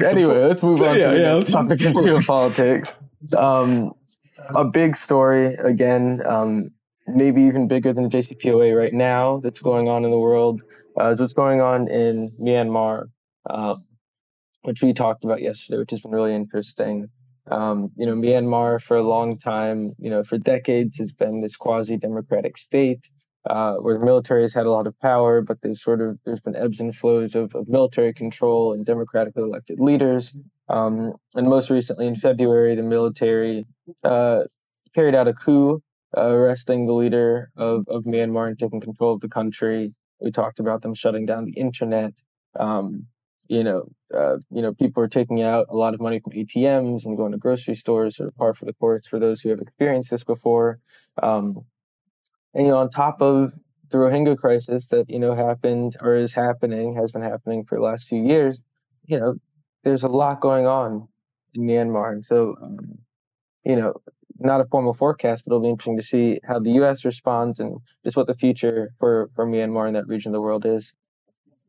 Anyway, 0.06 0.44
let's 0.44 0.62
move 0.62 0.80
on 0.82 0.96
yeah, 0.96 1.10
to 1.10 1.16
the 1.16 1.20
yeah, 1.20 1.34
next 1.34 1.48
move 1.48 1.68
topic 1.68 1.80
forward. 1.80 2.22
geopolitics. 2.22 3.36
Um, 3.36 3.92
a 4.54 4.64
big 4.64 4.94
story 4.94 5.54
again, 5.54 6.22
um, 6.24 6.70
maybe 7.08 7.42
even 7.42 7.66
bigger 7.66 7.92
than 7.92 8.08
JCPOA 8.08 8.76
right 8.76 8.92
now. 8.92 9.40
That's 9.40 9.60
going 9.60 9.88
on 9.88 10.04
in 10.04 10.12
the 10.12 10.18
world. 10.18 10.62
Uh, 10.98 11.08
is 11.08 11.20
what's 11.20 11.32
going 11.32 11.60
on 11.60 11.88
in 11.88 12.30
Myanmar, 12.40 13.10
um, 13.48 13.84
which 14.62 14.82
we 14.82 14.92
talked 14.92 15.24
about 15.24 15.42
yesterday, 15.42 15.78
which 15.78 15.90
has 15.90 16.00
been 16.00 16.12
really 16.12 16.34
interesting. 16.34 17.08
Um, 17.50 17.90
you 17.96 18.06
know, 18.06 18.14
Myanmar 18.14 18.80
for 18.80 18.96
a 18.96 19.02
long 19.02 19.38
time, 19.38 19.92
you 19.98 20.10
know, 20.10 20.22
for 20.22 20.38
decades 20.38 20.98
has 20.98 21.12
been 21.12 21.40
this 21.40 21.56
quasi-democratic 21.56 22.56
state 22.56 23.08
uh, 23.48 23.74
where 23.76 23.98
the 23.98 24.04
military 24.04 24.42
has 24.42 24.52
had 24.52 24.66
a 24.66 24.70
lot 24.70 24.86
of 24.86 24.98
power, 25.00 25.40
but 25.40 25.58
there's 25.62 25.82
sort 25.82 26.00
of 26.00 26.18
there's 26.24 26.42
been 26.42 26.56
ebbs 26.56 26.80
and 26.80 26.94
flows 26.94 27.34
of, 27.34 27.54
of 27.54 27.68
military 27.68 28.12
control 28.12 28.72
and 28.74 28.84
democratically 28.84 29.42
elected 29.42 29.80
leaders. 29.80 30.36
Um, 30.68 31.14
and 31.34 31.48
most 31.48 31.70
recently, 31.70 32.06
in 32.06 32.16
February, 32.16 32.74
the 32.74 32.82
military 32.82 33.66
uh, 34.04 34.42
carried 34.94 35.14
out 35.14 35.26
a 35.26 35.32
coup, 35.32 35.82
uh, 36.16 36.20
arresting 36.20 36.86
the 36.86 36.92
leader 36.92 37.50
of, 37.56 37.84
of 37.88 38.04
Myanmar 38.04 38.48
and 38.48 38.58
taking 38.58 38.80
control 38.80 39.14
of 39.14 39.20
the 39.20 39.28
country. 39.28 39.94
We 40.20 40.30
talked 40.30 40.60
about 40.60 40.82
them 40.82 40.94
shutting 40.94 41.24
down 41.24 41.46
the 41.46 41.58
internet. 41.58 42.12
Um, 42.58 43.06
you 43.50 43.64
know, 43.64 43.90
uh, 44.14 44.36
you 44.52 44.62
know, 44.62 44.74
people 44.74 45.02
are 45.02 45.08
taking 45.08 45.42
out 45.42 45.66
a 45.70 45.76
lot 45.76 45.94
of 45.94 46.00
money 46.00 46.20
from 46.20 46.34
ATMs 46.34 47.06
and 47.06 47.16
going 47.18 47.32
to 47.32 47.38
grocery 47.38 47.74
stores, 47.74 48.20
of 48.20 48.36
par 48.36 48.54
for 48.54 48.66
the 48.66 48.74
course 48.74 49.06
for 49.08 49.18
those 49.18 49.42
who 49.42 49.50
have 49.50 49.60
experienced 49.60 50.12
this 50.12 50.24
before. 50.24 50.78
Um, 51.22 51.66
and 52.54 52.66
you 52.66 52.72
know, 52.72 52.78
on 52.78 52.90
top 52.90 53.22
of 53.22 53.52
the 53.90 53.98
Rohingya 53.98 54.38
crisis 54.38 54.88
that 54.88 55.10
you 55.10 55.18
know 55.18 55.34
happened 55.34 55.96
or 56.00 56.16
is 56.16 56.34
happening, 56.34 56.94
has 56.96 57.12
been 57.12 57.22
happening 57.22 57.64
for 57.64 57.76
the 57.76 57.82
last 57.84 58.08
few 58.08 58.22
years, 58.22 58.62
you 59.06 59.20
know, 59.20 59.36
there's 59.84 60.04
a 60.04 60.08
lot 60.08 60.40
going 60.40 60.66
on 60.66 61.08
in 61.54 61.62
Myanmar, 61.62 62.12
and 62.12 62.24
so 62.24 62.56
um, 62.62 62.98
you 63.64 63.76
know, 63.76 63.94
not 64.38 64.60
a 64.60 64.66
formal 64.66 64.94
forecast, 64.94 65.44
but 65.46 65.52
it'll 65.52 65.62
be 65.62 65.70
interesting 65.70 65.98
to 65.98 66.02
see 66.04 66.40
how 66.46 66.60
the 66.60 66.72
U.S. 66.72 67.04
responds 67.04 67.60
and 67.60 67.78
just 68.04 68.16
what 68.16 68.26
the 68.28 68.34
future 68.34 68.92
for 69.00 69.30
for 69.36 69.46
Myanmar 69.46 69.88
in 69.88 69.94
that 69.94 70.08
region 70.08 70.30
of 70.30 70.34
the 70.34 70.42
world 70.42 70.66
is. 70.66 70.94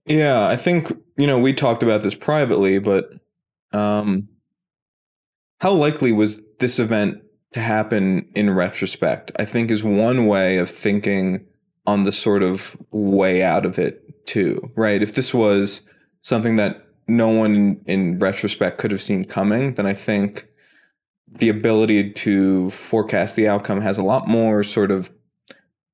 Yeah, 0.06 0.48
I 0.48 0.58
think 0.58 0.92
you 1.18 1.28
know 1.28 1.40
we 1.40 1.54
talked 1.54 1.84
about 1.84 2.04
this 2.04 2.16
privately, 2.16 2.80
but 2.80 3.12
um, 3.72 4.28
how 5.60 5.72
likely 5.72 6.12
was 6.12 6.42
this 6.60 6.80
event 6.80 7.22
to 7.54 7.60
happen 7.60 8.28
in 8.36 8.50
retrospect? 8.50 9.32
I 9.38 9.46
think 9.46 9.70
is 9.70 9.84
one 9.84 10.26
way 10.26 10.58
of 10.58 10.72
thinking 10.72 11.46
on 11.86 12.04
the 12.04 12.12
sort 12.12 12.44
of 12.44 12.78
way 12.92 13.44
out 13.44 13.66
of 13.66 13.78
it 13.78 14.26
too, 14.26 14.72
right? 14.76 15.02
If 15.02 15.16
this 15.16 15.34
was 15.34 15.82
something 16.22 16.56
that 16.56 16.86
no 17.08 17.28
one 17.28 17.82
in, 17.86 18.20
retrospect 18.20 18.78
could 18.78 18.92
have 18.92 19.02
seen 19.02 19.26
coming, 19.26 19.74
then 19.74 19.86
I 19.86 19.94
think 19.94 20.48
the 21.28 21.50
ability 21.50 22.12
to 22.12 22.70
forecast 22.72 23.36
the 23.36 23.48
outcome 23.48 23.82
has 23.82 23.98
a 23.98 24.04
lot 24.04 24.28
more 24.28 24.64
sort 24.64 24.92
of 24.92 25.12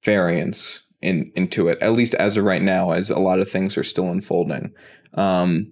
variance 0.04 0.84
in 1.02 1.32
into 1.36 1.68
it, 1.68 1.78
at 1.82 1.94
least 1.94 2.14
as 2.16 2.38
of 2.38 2.46
right 2.46 2.62
now, 2.62 2.92
as 2.92 3.10
a 3.10 3.20
lot 3.20 3.40
of 3.40 3.50
things 3.50 3.78
are 3.78 3.84
still 3.84 4.10
unfolding. 4.10 4.74
Um, 5.14 5.72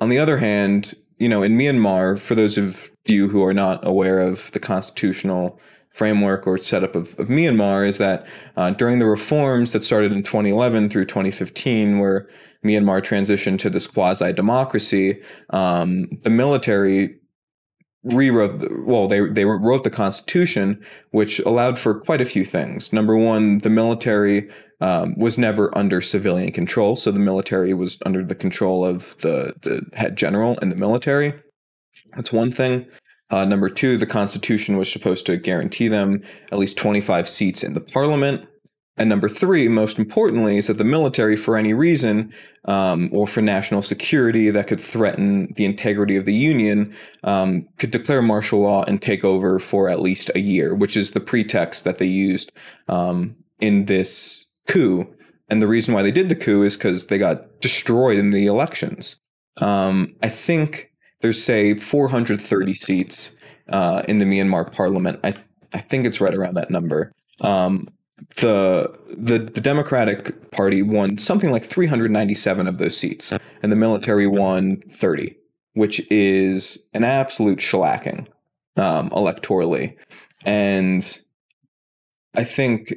on 0.00 0.08
the 0.08 0.18
other 0.18 0.38
hand, 0.38 0.94
you 1.18 1.28
know, 1.28 1.42
in 1.42 1.56
Myanmar, 1.56 2.18
for 2.18 2.34
those 2.34 2.58
of 2.58 2.90
you 3.06 3.28
who 3.28 3.44
are 3.44 3.54
not 3.54 3.86
aware 3.86 4.20
of 4.20 4.50
the 4.52 4.60
constitutional 4.60 5.60
framework 5.90 6.46
or 6.46 6.56
setup 6.58 6.96
of, 6.96 7.18
of 7.18 7.28
Myanmar 7.28 7.86
is 7.86 7.98
that 7.98 8.26
uh, 8.56 8.70
during 8.70 8.98
the 8.98 9.06
reforms 9.06 9.72
that 9.72 9.84
started 9.84 10.10
in 10.10 10.22
2011 10.22 10.88
through 10.88 11.04
2015, 11.04 11.98
where 11.98 12.28
Myanmar 12.64 13.02
transitioned 13.02 13.58
to 13.60 13.70
this 13.70 13.86
quasi 13.86 14.32
democracy, 14.32 15.20
um, 15.50 16.08
the 16.22 16.30
military 16.30 17.18
rewrote 18.04 18.68
well 18.84 19.06
they 19.06 19.20
they 19.28 19.44
wrote 19.44 19.84
the 19.84 19.90
constitution 19.90 20.82
which 21.12 21.38
allowed 21.40 21.78
for 21.78 22.00
quite 22.00 22.20
a 22.20 22.26
few 22.26 22.44
things. 22.44 22.92
Number 22.92 23.16
one 23.16 23.58
the 23.58 23.70
military 23.70 24.50
um, 24.80 25.14
was 25.16 25.38
never 25.38 25.76
under 25.78 26.00
civilian 26.00 26.52
control 26.52 26.96
so 26.96 27.12
the 27.12 27.18
military 27.20 27.72
was 27.74 27.98
under 28.04 28.24
the 28.24 28.34
control 28.34 28.84
of 28.84 29.16
the 29.18 29.54
the 29.62 29.82
head 29.94 30.16
general 30.16 30.58
in 30.58 30.68
the 30.68 30.76
military. 30.76 31.34
That's 32.16 32.32
one 32.32 32.52
thing. 32.52 32.86
Uh, 33.30 33.44
number 33.44 33.70
two 33.70 33.96
the 33.96 34.06
constitution 34.06 34.76
was 34.76 34.90
supposed 34.90 35.24
to 35.26 35.36
guarantee 35.36 35.88
them 35.88 36.22
at 36.50 36.58
least 36.58 36.76
25 36.76 37.28
seats 37.28 37.62
in 37.62 37.74
the 37.74 37.80
parliament 37.80 38.48
and 38.96 39.08
number 39.08 39.28
three, 39.28 39.68
most 39.68 39.98
importantly, 39.98 40.58
is 40.58 40.66
that 40.66 40.76
the 40.76 40.84
military, 40.84 41.34
for 41.36 41.56
any 41.56 41.72
reason 41.72 42.32
um, 42.66 43.08
or 43.10 43.26
for 43.26 43.40
national 43.40 43.80
security 43.80 44.50
that 44.50 44.66
could 44.66 44.80
threaten 44.80 45.52
the 45.56 45.64
integrity 45.64 46.16
of 46.16 46.26
the 46.26 46.34
Union, 46.34 46.94
um, 47.24 47.66
could 47.78 47.90
declare 47.90 48.20
martial 48.20 48.60
law 48.60 48.84
and 48.84 49.00
take 49.00 49.24
over 49.24 49.58
for 49.58 49.88
at 49.88 50.02
least 50.02 50.30
a 50.34 50.40
year, 50.40 50.74
which 50.74 50.94
is 50.96 51.12
the 51.12 51.20
pretext 51.20 51.84
that 51.84 51.96
they 51.98 52.06
used 52.06 52.52
um, 52.88 53.34
in 53.60 53.86
this 53.86 54.44
coup. 54.68 55.14
And 55.48 55.62
the 55.62 55.68
reason 55.68 55.94
why 55.94 56.02
they 56.02 56.12
did 56.12 56.28
the 56.28 56.36
coup 56.36 56.62
is 56.62 56.76
because 56.76 57.06
they 57.06 57.18
got 57.18 57.60
destroyed 57.60 58.18
in 58.18 58.30
the 58.30 58.46
elections. 58.46 59.16
Um, 59.58 60.16
I 60.22 60.28
think 60.28 60.90
there's, 61.22 61.42
say, 61.42 61.74
430 61.74 62.74
seats 62.74 63.32
uh, 63.70 64.02
in 64.06 64.18
the 64.18 64.26
Myanmar 64.26 64.70
parliament. 64.70 65.18
I, 65.24 65.30
th- 65.30 65.46
I 65.72 65.78
think 65.78 66.04
it's 66.04 66.20
right 66.20 66.34
around 66.34 66.54
that 66.54 66.70
number. 66.70 67.12
Um, 67.40 67.88
the 68.36 68.92
the 69.16 69.38
the 69.38 69.60
Democratic 69.60 70.50
Party 70.50 70.82
won 70.82 71.18
something 71.18 71.50
like 71.50 71.64
397 71.64 72.66
of 72.66 72.78
those 72.78 72.96
seats, 72.96 73.32
and 73.62 73.72
the 73.72 73.76
military 73.76 74.26
won 74.26 74.82
30, 74.90 75.36
which 75.74 76.00
is 76.10 76.78
an 76.92 77.04
absolute 77.04 77.58
shellacking 77.58 78.26
um, 78.76 79.10
electorally. 79.10 79.96
And 80.44 81.20
I 82.36 82.44
think 82.44 82.94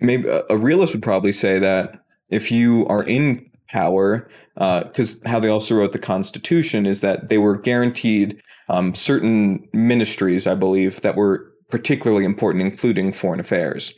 maybe 0.00 0.28
a, 0.28 0.42
a, 0.50 0.56
realist 0.56 0.94
would 0.94 1.02
probably 1.02 1.32
say 1.32 1.58
that 1.58 2.02
if 2.30 2.50
you 2.50 2.86
are 2.86 3.04
in 3.04 3.48
power, 3.68 4.28
because 4.54 5.24
uh, 5.24 5.28
how 5.28 5.38
they 5.38 5.48
also 5.48 5.76
wrote 5.76 5.92
the 5.92 5.98
Constitution 5.98 6.86
is 6.86 7.02
that 7.02 7.28
they 7.28 7.38
were 7.38 7.56
guaranteed 7.56 8.42
um, 8.68 8.94
certain 8.94 9.68
ministries, 9.72 10.46
I 10.46 10.54
believe, 10.54 11.00
that 11.02 11.16
were 11.16 11.52
particularly 11.68 12.24
important, 12.24 12.64
including 12.64 13.12
foreign 13.12 13.40
affairs. 13.40 13.94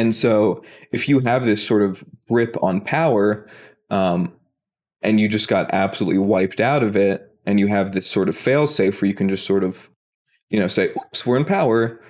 And 0.00 0.14
so 0.14 0.64
if 0.92 1.10
you 1.10 1.20
have 1.20 1.44
this 1.44 1.64
sort 1.64 1.82
of 1.82 2.02
grip 2.26 2.56
on 2.62 2.80
power, 2.80 3.46
um, 3.90 4.32
and 5.02 5.20
you 5.20 5.28
just 5.28 5.46
got 5.46 5.68
absolutely 5.74 6.16
wiped 6.16 6.58
out 6.58 6.82
of 6.82 6.96
it, 6.96 7.36
and 7.44 7.60
you 7.60 7.66
have 7.66 7.92
this 7.92 8.08
sort 8.08 8.30
of 8.30 8.34
fail 8.34 8.66
safe 8.66 9.02
where 9.02 9.10
you 9.10 9.14
can 9.14 9.28
just 9.28 9.46
sort 9.46 9.62
of, 9.62 9.90
you 10.48 10.58
know, 10.58 10.68
say, 10.68 10.94
oops, 10.98 11.26
we're 11.26 11.36
in 11.36 11.44
power. 11.44 12.00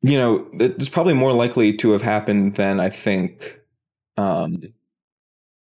You 0.00 0.16
know, 0.16 0.46
it's 0.54 0.88
probably 0.88 1.12
more 1.12 1.34
likely 1.34 1.76
to 1.76 1.90
have 1.90 2.00
happened 2.00 2.54
than 2.54 2.80
I 2.80 2.88
think 2.88 3.60
um, 4.16 4.62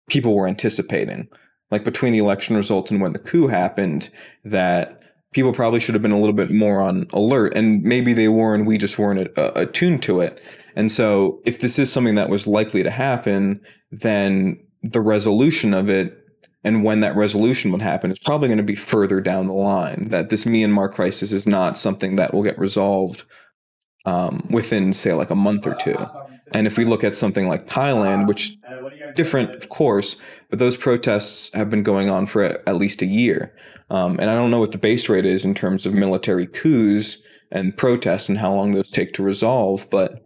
people 0.09 0.33
were 0.33 0.47
anticipating. 0.47 1.27
Like 1.71 1.83
between 1.83 2.13
the 2.13 2.19
election 2.19 2.55
results 2.55 2.89
and 2.89 3.01
when 3.01 3.11
the 3.11 3.19
coup 3.19 3.47
happened, 3.47 4.09
that 4.45 5.03
people 5.33 5.51
probably 5.51 5.81
should 5.81 5.95
have 5.95 6.01
been 6.01 6.11
a 6.11 6.19
little 6.19 6.33
bit 6.33 6.51
more 6.51 6.81
on 6.81 7.05
alert 7.11 7.53
and 7.53 7.83
maybe 7.83 8.13
they 8.13 8.29
were 8.29 8.55
and 8.55 8.65
we 8.65 8.77
just 8.77 8.97
weren't 8.97 9.37
uh, 9.37 9.51
attuned 9.55 10.01
to 10.01 10.21
it 10.21 10.41
and 10.77 10.91
so 10.91 11.41
if 11.45 11.59
this 11.59 11.77
is 11.77 11.91
something 11.91 12.15
that 12.15 12.29
was 12.29 12.47
likely 12.47 12.83
to 12.83 12.91
happen 12.91 13.59
then 13.91 14.57
the 14.83 15.01
resolution 15.01 15.73
of 15.73 15.89
it 15.89 16.17
and 16.63 16.83
when 16.83 16.99
that 17.01 17.15
resolution 17.15 17.71
would 17.71 17.81
happen 17.81 18.11
is 18.11 18.19
probably 18.19 18.47
going 18.47 18.57
to 18.57 18.63
be 18.63 18.75
further 18.75 19.19
down 19.19 19.47
the 19.47 19.53
line 19.53 20.07
that 20.09 20.29
this 20.29 20.45
myanmar 20.45 20.91
crisis 20.91 21.31
is 21.31 21.45
not 21.45 21.77
something 21.77 22.15
that 22.15 22.33
will 22.33 22.43
get 22.43 22.57
resolved 22.57 23.23
um, 24.05 24.47
within 24.49 24.93
say 24.93 25.13
like 25.13 25.29
a 25.29 25.35
month 25.35 25.67
or 25.67 25.75
two 25.75 25.97
and 26.53 26.65
if 26.65 26.77
we 26.77 26.85
look 26.85 27.03
at 27.03 27.15
something 27.15 27.49
like 27.49 27.67
thailand 27.67 28.27
which 28.27 28.55
different 29.15 29.53
of 29.55 29.67
course 29.69 30.15
but 30.49 30.59
those 30.59 30.77
protests 30.77 31.51
have 31.53 31.69
been 31.69 31.83
going 31.83 32.09
on 32.09 32.25
for 32.25 32.43
at 32.43 32.77
least 32.77 33.01
a 33.01 33.05
year 33.05 33.53
um, 33.89 34.19
and 34.19 34.29
I 34.29 34.35
don't 34.35 34.51
know 34.51 34.59
what 34.59 34.71
the 34.71 34.77
base 34.77 35.07
rate 35.07 35.25
is 35.25 35.45
in 35.45 35.53
terms 35.53 35.85
of 35.85 35.93
military 35.93 36.45
coups 36.45 37.17
and 37.51 37.77
protests 37.77 38.27
and 38.27 38.37
how 38.37 38.53
long 38.53 38.71
those 38.71 38.89
take 38.89 39.13
to 39.13 39.23
resolve. 39.23 39.87
But 39.89 40.25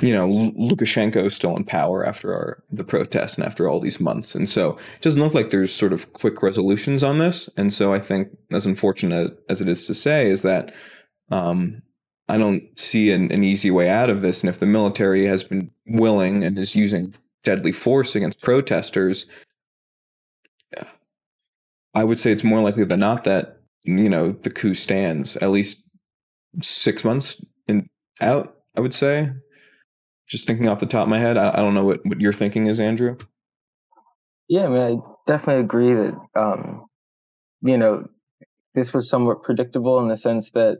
you 0.00 0.12
know, 0.12 0.28
Lukashenko 0.28 1.26
is 1.26 1.34
still 1.34 1.56
in 1.56 1.64
power 1.64 2.04
after 2.04 2.34
our, 2.34 2.62
the 2.70 2.84
protests 2.84 3.36
and 3.36 3.44
after 3.46 3.68
all 3.68 3.80
these 3.80 3.98
months, 3.98 4.34
and 4.34 4.48
so 4.48 4.78
it 4.96 5.00
doesn't 5.00 5.22
look 5.22 5.34
like 5.34 5.50
there's 5.50 5.74
sort 5.74 5.92
of 5.92 6.12
quick 6.12 6.42
resolutions 6.42 7.02
on 7.02 7.18
this. 7.18 7.48
And 7.56 7.72
so 7.72 7.92
I 7.94 8.00
think, 8.00 8.28
as 8.50 8.66
unfortunate 8.66 9.38
as 9.48 9.60
it 9.60 9.68
is 9.68 9.86
to 9.86 9.94
say, 9.94 10.30
is 10.30 10.42
that 10.42 10.74
um, 11.30 11.82
I 12.28 12.36
don't 12.36 12.78
see 12.78 13.10
an, 13.10 13.32
an 13.32 13.42
easy 13.42 13.70
way 13.70 13.88
out 13.88 14.10
of 14.10 14.20
this. 14.20 14.42
And 14.42 14.50
if 14.50 14.58
the 14.58 14.66
military 14.66 15.26
has 15.26 15.44
been 15.44 15.70
willing 15.86 16.44
and 16.44 16.58
is 16.58 16.74
using 16.74 17.14
deadly 17.42 17.72
force 17.72 18.14
against 18.14 18.42
protesters, 18.42 19.24
I 21.96 22.04
would 22.04 22.18
say 22.18 22.30
it's 22.30 22.44
more 22.44 22.60
likely 22.60 22.84
than 22.84 23.00
not 23.00 23.24
that 23.24 23.62
you 23.84 24.10
know 24.10 24.32
the 24.32 24.50
coup 24.50 24.74
stands 24.74 25.36
at 25.38 25.50
least 25.50 25.82
six 26.60 27.04
months 27.04 27.40
in 27.66 27.88
out. 28.20 28.54
I 28.76 28.80
would 28.80 28.92
say, 28.92 29.30
just 30.28 30.46
thinking 30.46 30.68
off 30.68 30.80
the 30.80 30.86
top 30.86 31.04
of 31.04 31.08
my 31.08 31.18
head, 31.18 31.36
I, 31.36 31.50
I 31.50 31.56
don't 31.56 31.74
know 31.74 31.84
what 31.84 32.04
what 32.04 32.20
your 32.20 32.32
thinking 32.32 32.66
is, 32.66 32.80
Andrew. 32.80 33.16
Yeah, 34.48 34.66
I 34.66 34.68
mean, 34.68 34.80
I 34.80 34.96
definitely 35.26 35.62
agree 35.62 35.94
that 35.94 36.14
um, 36.34 36.86
you 37.62 37.78
know 37.78 38.06
this 38.74 38.92
was 38.92 39.08
somewhat 39.08 39.42
predictable 39.42 40.00
in 40.00 40.08
the 40.08 40.16
sense 40.16 40.50
that 40.52 40.78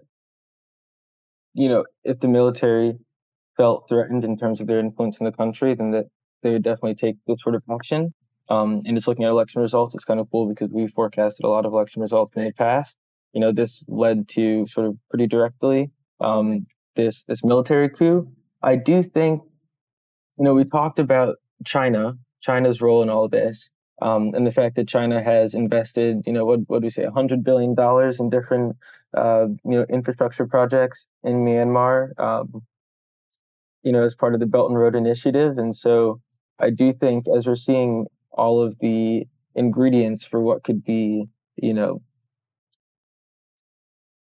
you 1.55 1.69
know 1.69 1.85
if 2.05 2.21
the 2.21 2.29
military 2.29 2.99
felt 3.57 3.89
threatened 3.89 4.25
in 4.25 4.37
terms 4.37 4.61
of 4.61 4.67
their 4.67 4.81
influence 4.81 5.21
in 5.21 5.25
the 5.25 5.33
country, 5.33 5.75
then 5.75 5.93
that 5.93 6.07
they 6.43 6.51
would 6.51 6.63
definitely 6.63 6.95
take 6.95 7.17
this 7.27 7.39
sort 7.43 7.55
of 7.55 7.63
action. 7.73 8.13
Um, 8.49 8.81
and 8.85 8.97
just 8.97 9.09
looking 9.09 9.25
at 9.25 9.31
election 9.31 9.61
results, 9.61 9.95
it's 9.95 10.05
kind 10.05 10.21
of 10.21 10.31
cool 10.31 10.49
because 10.49 10.71
we 10.71 10.87
forecasted 10.87 11.45
a 11.45 11.49
lot 11.49 11.67
of 11.67 11.73
election 11.73 12.03
results 12.03 12.37
in 12.37 12.45
the 12.45 12.53
past. 12.53 12.97
You 13.33 13.41
know, 13.41 13.53
this 13.53 13.85
led 13.89 14.29
to 14.31 14.67
sort 14.67 14.87
of 14.87 14.97
pretty 15.11 15.27
directly 15.27 15.91
um, 16.21 16.67
this 16.95 17.25
this 17.25 17.45
military 17.45 17.89
coup. 17.89 18.31
I 18.67 18.77
do 18.77 19.03
think, 19.03 19.43
you 20.39 20.45
know, 20.45 20.55
we 20.55 20.65
talked 20.65 20.99
about 20.99 21.37
China, 21.65 22.15
China's 22.43 22.83
role 22.83 23.03
in 23.03 23.09
all 23.11 23.29
this, 23.29 23.71
um, 24.03 24.33
and 24.35 24.47
the 24.47 24.51
fact 24.51 24.75
that 24.77 24.89
China 24.89 25.23
has 25.23 25.55
invested, 25.55 26.27
you 26.27 26.33
know, 26.35 26.45
what 26.45 26.61
what 26.67 26.81
do 26.81 26.87
we 26.87 26.91
say, 26.91 27.07
hundred 27.07 27.45
billion 27.45 27.77
dollars 27.77 28.21
in 28.21 28.29
different, 28.29 28.77
uh, 29.17 29.47
you 29.65 29.79
know, 29.79 29.87
infrastructure 29.89 30.47
projects 30.47 31.09
in 31.25 31.45
Myanmar, 31.47 32.19
um, 32.21 32.63
you 33.85 33.93
know, 33.93 34.03
as 34.03 34.17
part 34.17 34.35
of 34.35 34.41
the 34.41 34.47
Belt 34.47 34.71
and 34.71 34.79
Road 34.79 34.97
Initiative, 34.97 35.59
and 35.59 35.75
so 35.75 36.21
I 36.59 36.71
do 36.71 36.93
think 36.93 37.27
as 37.29 37.47
we're 37.47 37.57
seeing 37.57 38.07
all 38.33 38.61
of 38.63 38.79
the 38.81 39.29
ingredients 39.55 40.27
for 40.27 40.41
what 40.41 40.65
could 40.65 40.85
be, 40.85 41.29
you 41.57 41.73
know, 41.73 42.03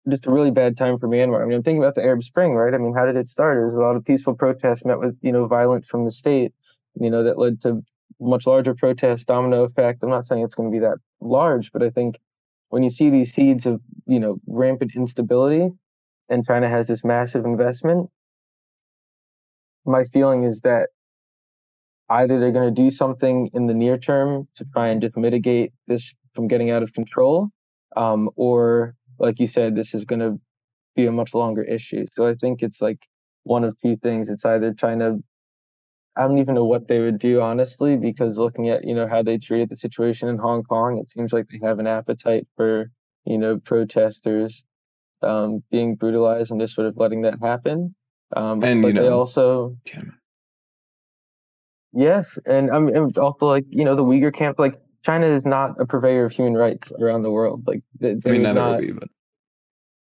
just 0.09 0.25
a 0.25 0.31
really 0.31 0.51
bad 0.51 0.77
time 0.77 0.97
for 0.97 1.07
Myanmar. 1.07 1.41
I 1.41 1.45
mean, 1.45 1.57
I'm 1.57 1.63
thinking 1.63 1.81
about 1.81 1.95
the 1.95 2.03
Arab 2.03 2.23
Spring, 2.23 2.53
right? 2.53 2.73
I 2.73 2.77
mean, 2.77 2.93
how 2.93 3.05
did 3.05 3.15
it 3.15 3.27
start? 3.27 3.57
It 3.57 3.63
was 3.63 3.75
a 3.75 3.81
lot 3.81 3.95
of 3.95 4.05
peaceful 4.05 4.35
protests 4.35 4.85
met 4.85 4.99
with, 4.99 5.17
you 5.21 5.31
know, 5.31 5.47
violence 5.47 5.89
from 5.89 6.05
the 6.05 6.11
state, 6.11 6.53
you 6.99 7.09
know, 7.09 7.23
that 7.23 7.37
led 7.37 7.61
to 7.61 7.83
much 8.19 8.45
larger 8.47 8.75
protests, 8.75 9.25
domino 9.25 9.63
effect. 9.63 10.03
I'm 10.03 10.09
not 10.09 10.25
saying 10.25 10.43
it's 10.43 10.55
going 10.55 10.71
to 10.71 10.75
be 10.75 10.79
that 10.79 10.97
large, 11.21 11.71
but 11.71 11.83
I 11.83 11.89
think 11.89 12.19
when 12.69 12.83
you 12.83 12.89
see 12.89 13.09
these 13.09 13.33
seeds 13.33 13.65
of, 13.65 13.81
you 14.05 14.19
know, 14.19 14.39
rampant 14.47 14.91
instability 14.95 15.69
and 16.29 16.45
China 16.45 16.69
has 16.69 16.87
this 16.87 17.03
massive 17.03 17.45
investment, 17.45 18.09
my 19.85 20.03
feeling 20.03 20.43
is 20.43 20.61
that 20.61 20.89
either 22.09 22.39
they're 22.39 22.51
going 22.51 22.73
to 22.73 22.81
do 22.81 22.91
something 22.91 23.49
in 23.53 23.67
the 23.67 23.73
near 23.73 23.97
term 23.97 24.47
to 24.55 24.65
try 24.73 24.87
and 24.87 25.01
just 25.01 25.15
mitigate 25.15 25.71
this 25.87 26.13
from 26.33 26.47
getting 26.47 26.69
out 26.71 26.83
of 26.83 26.93
control, 26.93 27.49
um, 27.95 28.29
or 28.35 28.95
like 29.19 29.39
you 29.39 29.47
said, 29.47 29.75
this 29.75 29.93
is 29.93 30.05
going 30.05 30.19
to 30.19 30.39
be 30.95 31.05
a 31.05 31.11
much 31.11 31.33
longer 31.33 31.63
issue. 31.63 32.05
So 32.11 32.27
I 32.27 32.35
think 32.35 32.63
it's 32.63 32.81
like 32.81 32.99
one 33.43 33.63
of 33.63 33.79
two 33.81 33.95
things. 33.97 34.29
It's 34.29 34.45
either 34.45 34.73
trying 34.73 34.99
to 34.99 35.19
I 36.15 36.27
don't 36.27 36.39
even 36.39 36.55
know 36.55 36.65
what 36.65 36.87
they 36.87 36.99
would 36.99 37.19
do 37.19 37.39
honestly, 37.39 37.95
because 37.95 38.37
looking 38.37 38.69
at 38.69 38.83
you 38.83 38.93
know 38.93 39.07
how 39.07 39.23
they 39.23 39.37
treated 39.37 39.69
the 39.69 39.77
situation 39.77 40.27
in 40.27 40.37
Hong 40.37 40.63
Kong, 40.63 40.97
it 40.97 41.09
seems 41.09 41.31
like 41.31 41.47
they 41.47 41.65
have 41.65 41.79
an 41.79 41.87
appetite 41.87 42.47
for 42.57 42.91
you 43.25 43.37
know 43.37 43.57
protesters 43.57 44.65
um, 45.21 45.63
being 45.71 45.95
brutalized 45.95 46.51
and 46.51 46.59
just 46.59 46.75
sort 46.75 46.87
of 46.87 46.97
letting 46.97 47.21
that 47.21 47.39
happen. 47.41 47.95
Um, 48.35 48.63
and 48.63 48.81
but 48.81 48.89
you 48.89 48.93
know, 48.95 49.01
they 49.03 49.09
also 49.09 49.77
Yes, 51.93 52.37
and 52.45 52.69
I'm 52.69 53.11
also 53.17 53.45
like 53.45 53.65
you 53.69 53.85
know 53.85 53.95
the 53.95 54.03
Uyghur 54.03 54.33
camp. 54.33 54.59
Like 54.59 54.79
China 55.03 55.27
is 55.27 55.45
not 55.45 55.79
a 55.79 55.85
purveyor 55.85 56.25
of 56.25 56.31
human 56.31 56.55
rights 56.55 56.91
around 56.99 57.23
the 57.23 57.31
world. 57.31 57.65
Like 57.67 57.81
they, 57.99 58.15
they 58.15 58.29
I 58.29 58.33
mean, 58.33 58.43
neither 58.43 58.59
not, 58.59 58.81
be, 58.81 58.91
but 58.91 59.09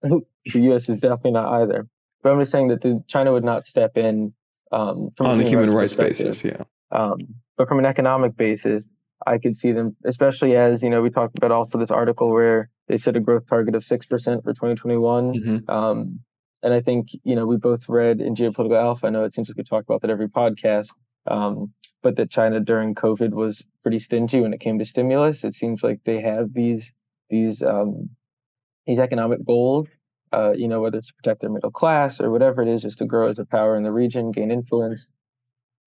the 0.02 0.60
U.S. 0.62 0.88
is 0.88 0.96
definitely 0.96 1.32
not 1.32 1.52
either. 1.62 1.86
but 2.22 2.32
I'm 2.32 2.40
just 2.40 2.50
saying 2.52 2.68
that 2.68 2.80
the, 2.80 3.02
China 3.06 3.32
would 3.32 3.44
not 3.44 3.66
step 3.66 3.96
in 3.96 4.34
um, 4.72 5.10
from 5.16 5.26
on 5.26 5.40
a 5.40 5.44
human, 5.44 5.64
human 5.64 5.70
rights, 5.76 5.96
rights 5.96 6.20
basis. 6.20 6.44
Yeah. 6.44 6.64
Um, 6.90 7.18
but 7.56 7.68
from 7.68 7.78
an 7.78 7.86
economic 7.86 8.36
basis, 8.36 8.88
I 9.26 9.38
could 9.38 9.56
see 9.56 9.72
them, 9.72 9.96
especially 10.04 10.56
as 10.56 10.82
you 10.82 10.90
know, 10.90 11.02
we 11.02 11.10
talked 11.10 11.38
about 11.38 11.52
also 11.52 11.78
this 11.78 11.90
article 11.90 12.32
where 12.32 12.68
they 12.88 12.98
set 12.98 13.16
a 13.16 13.20
growth 13.20 13.46
target 13.48 13.74
of 13.74 13.84
six 13.84 14.06
percent 14.06 14.42
for 14.42 14.52
2021. 14.52 15.34
Mm-hmm. 15.34 15.70
Um, 15.70 16.20
and 16.62 16.72
I 16.72 16.80
think 16.80 17.08
you 17.24 17.34
know 17.34 17.46
we 17.46 17.56
both 17.56 17.88
read 17.88 18.20
in 18.20 18.34
Geopolitical 18.34 18.80
Alpha. 18.80 19.06
I 19.06 19.10
know 19.10 19.24
it 19.24 19.34
seems 19.34 19.48
like 19.48 19.56
we 19.56 19.64
talk 19.64 19.84
about 19.84 20.02
that 20.02 20.10
every 20.10 20.28
podcast, 20.28 20.88
um, 21.26 21.72
but 22.02 22.16
that 22.16 22.30
China 22.30 22.60
during 22.60 22.94
COVID 22.94 23.30
was 23.30 23.66
pretty 23.82 23.98
stingy 23.98 24.40
when 24.40 24.52
it 24.52 24.60
came 24.60 24.78
to 24.78 24.84
stimulus. 24.84 25.44
It 25.44 25.54
seems 25.54 25.82
like 25.82 26.00
they 26.04 26.20
have 26.20 26.52
these 26.52 26.94
these 27.30 27.62
um, 27.62 28.10
these 28.86 28.98
economic 28.98 29.44
goals. 29.44 29.88
Uh, 30.32 30.52
you 30.52 30.66
know, 30.66 30.80
whether 30.80 30.96
it's 30.96 31.08
to 31.08 31.14
protect 31.14 31.42
their 31.42 31.50
middle 31.50 31.70
class 31.70 32.18
or 32.18 32.30
whatever 32.30 32.62
it 32.62 32.68
is, 32.68 32.82
just 32.82 32.98
to 32.98 33.04
grow 33.04 33.28
as 33.28 33.38
a 33.38 33.44
power 33.44 33.76
in 33.76 33.82
the 33.82 33.92
region, 33.92 34.30
gain 34.30 34.50
influence 34.50 35.06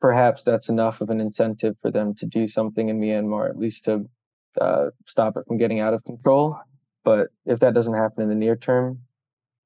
perhaps 0.02 0.44
that's 0.44 0.70
enough 0.70 1.02
of 1.02 1.10
an 1.10 1.20
incentive 1.20 1.76
for 1.82 1.92
them 1.92 2.14
to 2.16 2.26
do 2.26 2.48
something 2.48 2.90
in 2.90 3.00
Myanmar, 3.00 3.50
at 3.50 3.58
least 3.58 3.86
to 3.86 4.08
uh, 4.62 4.88
stop 5.08 5.38
it 5.38 5.46
from 5.48 5.58
getting 5.58 5.80
out 5.80 5.94
of 5.94 6.04
control. 6.04 6.58
But 7.04 7.30
if 7.46 7.60
that 7.62 7.74
doesn't 7.74 7.96
happen 7.96 8.24
in 8.24 8.30
the 8.30 8.36
near 8.36 8.56
term, 8.56 9.00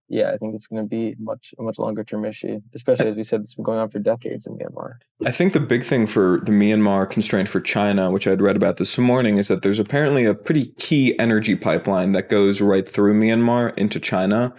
yeah, 0.10 0.32
I 0.32 0.38
think 0.38 0.56
it's 0.56 0.68
going 0.68 0.84
to 0.84 0.88
be 0.88 1.16
much 1.20 1.54
a 1.58 1.62
much 1.62 1.78
longer 1.78 2.04
term 2.04 2.26
issue, 2.26 2.60
especially 2.74 3.08
as 3.08 3.16
we 3.16 3.24
said, 3.24 3.42
it's 3.42 3.54
been 3.54 3.64
going 3.64 3.78
on 3.78 3.90
for 3.90 4.00
decades 4.00 4.48
in 4.48 4.58
Myanmar. 4.58 4.96
I 5.26 5.32
think 5.32 5.54
the 5.54 5.60
big 5.60 5.84
thing 5.84 6.08
for 6.08 6.42
the 6.44 6.52
Myanmar 6.52 7.10
constraint 7.10 7.48
for 7.48 7.62
China, 7.62 8.10
which 8.10 8.28
I'd 8.28 8.42
read 8.42 8.56
about 8.56 8.78
this 8.78 8.98
morning, 8.98 9.38
is 9.38 9.48
that 9.50 9.62
there's 9.62 9.80
apparently 9.80 10.26
a 10.26 10.34
pretty 10.34 10.68
key 10.78 11.18
energy 11.20 11.56
pipeline 11.56 12.12
that 12.14 12.30
goes 12.30 12.60
right 12.60 12.90
through 12.90 13.20
Myanmar 13.20 13.78
into 13.78 14.00
China 14.00 14.54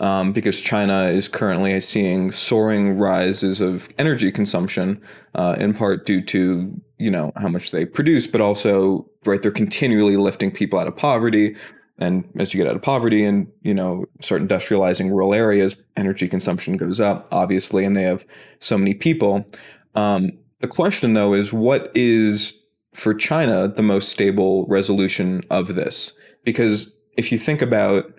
um, 0.00 0.32
because 0.32 0.60
China 0.60 1.04
is 1.04 1.28
currently 1.28 1.78
seeing 1.80 2.32
soaring 2.32 2.98
rises 2.98 3.60
of 3.60 3.88
energy 3.98 4.32
consumption, 4.32 5.00
uh, 5.34 5.56
in 5.58 5.74
part 5.74 6.06
due 6.06 6.22
to 6.26 6.80
you 6.98 7.10
know 7.10 7.32
how 7.36 7.48
much 7.48 7.70
they 7.70 7.86
produce, 7.86 8.26
but 8.26 8.40
also 8.40 9.08
right 9.24 9.40
they're 9.42 9.50
continually 9.50 10.16
lifting 10.16 10.50
people 10.50 10.78
out 10.78 10.88
of 10.88 10.96
poverty. 10.96 11.56
And 12.00 12.24
as 12.38 12.52
you 12.52 12.58
get 12.58 12.68
out 12.68 12.76
of 12.76 12.82
poverty 12.82 13.24
and 13.24 13.46
you 13.62 13.74
know 13.74 14.06
start 14.20 14.42
industrializing 14.42 15.10
rural 15.10 15.34
areas, 15.34 15.76
energy 15.96 16.28
consumption 16.28 16.76
goes 16.76 17.00
up, 17.00 17.28
obviously, 17.30 17.84
and 17.84 17.96
they 17.96 18.02
have 18.02 18.24
so 18.58 18.78
many 18.78 18.94
people. 18.94 19.46
Um, 19.94 20.32
the 20.60 20.68
question 20.68 21.14
though 21.14 21.34
is 21.34 21.52
what 21.52 21.90
is 21.94 22.58
for 22.94 23.14
China 23.14 23.68
the 23.68 23.82
most 23.82 24.08
stable 24.08 24.66
resolution 24.66 25.42
of 25.50 25.74
this? 25.74 26.12
Because 26.44 26.92
if 27.16 27.30
you 27.30 27.38
think 27.38 27.62
about 27.62 28.12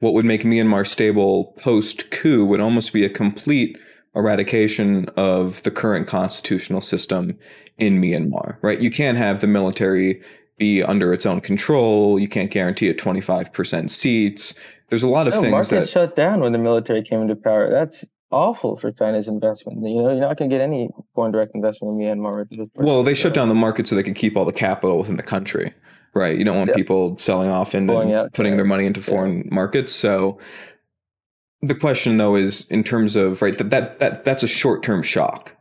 what 0.00 0.14
would 0.14 0.24
make 0.24 0.42
Myanmar 0.42 0.86
stable 0.86 1.54
post 1.58 2.10
coup 2.10 2.44
would 2.44 2.60
almost 2.60 2.92
be 2.92 3.04
a 3.04 3.10
complete 3.10 3.78
eradication 4.14 5.06
of 5.16 5.62
the 5.62 5.70
current 5.70 6.06
constitutional 6.06 6.80
system 6.80 7.36
in 7.78 8.00
Myanmar, 8.00 8.56
right? 8.62 8.80
You 8.80 8.90
can't 8.90 9.18
have 9.18 9.40
the 9.40 9.46
military 9.46 10.22
be 10.56 10.82
under 10.82 11.12
its 11.12 11.26
own 11.26 11.40
control. 11.40 12.18
You 12.18 12.28
can't 12.28 12.50
guarantee 12.50 12.88
it 12.88 12.98
25% 12.98 13.90
seats. 13.90 14.54
There's 14.88 15.02
a 15.02 15.08
lot 15.08 15.26
of 15.26 15.34
no, 15.34 15.40
things 15.40 15.50
markets 15.50 15.70
that 15.70 15.88
shut 15.88 16.16
down 16.16 16.40
when 16.40 16.52
the 16.52 16.58
military 16.58 17.02
came 17.02 17.20
into 17.22 17.36
power. 17.36 17.70
That's 17.70 18.04
awful 18.30 18.76
for 18.76 18.92
China's 18.92 19.28
investment. 19.28 19.82
You 19.82 20.02
know, 20.02 20.10
you're 20.10 20.20
not 20.20 20.36
going 20.36 20.50
to 20.50 20.54
get 20.54 20.62
any 20.62 20.90
foreign 21.14 21.32
direct 21.32 21.54
investment 21.54 22.00
in 22.00 22.20
Myanmar. 22.20 22.68
Well, 22.74 23.02
they 23.02 23.14
shut 23.14 23.34
down 23.34 23.48
the 23.48 23.54
market 23.54 23.88
so 23.88 23.96
they 23.96 24.02
could 24.02 24.14
keep 24.14 24.36
all 24.36 24.44
the 24.44 24.52
capital 24.52 24.98
within 24.98 25.16
the 25.16 25.22
country 25.22 25.72
right? 26.14 26.38
You 26.38 26.44
don't 26.44 26.56
want 26.56 26.74
people 26.74 27.18
selling 27.18 27.50
off 27.50 27.74
and 27.74 27.88
putting 28.32 28.56
their 28.56 28.64
money 28.64 28.86
into 28.86 29.00
foreign 29.00 29.38
yeah. 29.38 29.54
markets. 29.54 29.92
So 29.92 30.38
the 31.60 31.74
question 31.74 32.16
though 32.16 32.36
is 32.36 32.66
in 32.68 32.84
terms 32.84 33.16
of 33.16 33.42
right 33.42 33.56
that 33.58 33.70
that, 33.70 33.98
that 33.98 34.24
that's 34.24 34.42
a 34.42 34.48
short-term 34.48 35.02
shock. 35.02 35.56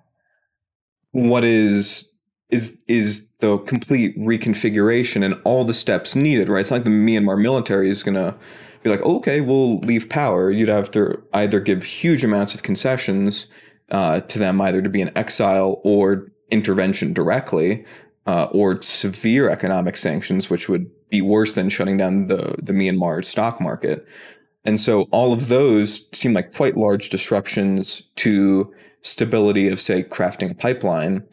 What 1.12 1.44
is 1.44 2.08
is 2.50 2.82
is 2.88 3.28
the 3.44 3.58
complete 3.58 4.18
reconfiguration 4.18 5.24
and 5.24 5.36
all 5.44 5.66
the 5.66 5.74
steps 5.74 6.16
needed, 6.16 6.48
right? 6.48 6.62
It's 6.62 6.72
not 6.72 6.78
like 6.78 6.86
the 6.86 6.92
Myanmar 6.92 7.40
military 7.42 7.90
is 7.90 8.02
going 8.02 8.16
to 8.16 8.34
be 8.84 8.90
like, 8.90 9.02
okay, 9.02 9.42
we'll 9.42 9.80
leave 9.80 10.08
power. 10.08 10.50
You'd 10.50 10.70
have 10.70 10.90
to 10.92 11.22
either 11.34 11.60
give 11.60 11.84
huge 11.84 12.24
amounts 12.24 12.56
of 12.56 12.64
concessions 12.64 13.48
uh, 13.92 14.22
to 14.22 14.40
them, 14.40 14.62
either 14.62 14.82
to 14.82 14.88
be 14.88 15.02
in 15.02 15.16
exile 15.18 15.82
or 15.84 16.32
intervention 16.52 17.12
directly, 17.12 17.84
uh, 18.26 18.46
or 18.46 18.82
severe 18.82 19.50
economic 19.50 19.98
sanctions, 19.98 20.50
which 20.50 20.70
would 20.70 20.90
be 21.10 21.22
worse 21.22 21.54
than 21.54 21.68
shutting 21.68 21.98
down 21.98 22.28
the, 22.28 22.56
the 22.64 22.72
Myanmar 22.72 23.26
stock 23.26 23.60
market. 23.60 24.08
And 24.64 24.80
so 24.80 25.04
all 25.12 25.34
of 25.34 25.50
those 25.50 26.08
seem 26.14 26.32
like 26.32 26.54
quite 26.54 26.78
large 26.78 27.10
disruptions 27.10 28.04
to 28.16 28.74
stability 29.02 29.68
of, 29.68 29.82
say, 29.82 30.02
crafting 30.02 30.50
a 30.50 30.56
pipeline. 30.56 31.24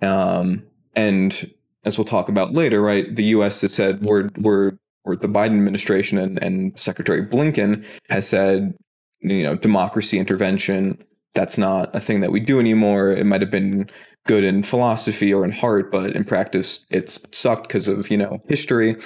Um, 0.00 0.62
and 0.94 1.52
as 1.84 1.96
we'll 1.96 2.04
talk 2.04 2.28
about 2.28 2.52
later, 2.52 2.80
right, 2.80 3.14
the 3.14 3.24
U.S. 3.24 3.60
has 3.62 3.74
said 3.74 4.02
we're 4.02 4.30
we're 4.36 4.72
or 5.04 5.16
the 5.16 5.28
Biden 5.28 5.56
administration 5.56 6.18
and, 6.18 6.42
and 6.42 6.78
Secretary 6.78 7.24
Blinken 7.24 7.84
has 8.10 8.28
said, 8.28 8.74
you 9.20 9.42
know, 9.42 9.56
democracy 9.56 10.18
intervention. 10.18 11.02
That's 11.34 11.56
not 11.56 11.94
a 11.96 12.00
thing 12.00 12.20
that 12.20 12.32
we 12.32 12.40
do 12.40 12.60
anymore. 12.60 13.10
It 13.10 13.24
might 13.24 13.40
have 13.40 13.50
been 13.50 13.88
good 14.26 14.44
in 14.44 14.62
philosophy 14.62 15.32
or 15.32 15.44
in 15.44 15.52
heart, 15.52 15.90
but 15.90 16.14
in 16.14 16.24
practice, 16.24 16.84
it's 16.90 17.20
sucked 17.32 17.68
because 17.68 17.88
of 17.88 18.10
you 18.10 18.16
know 18.16 18.38
history. 18.48 18.96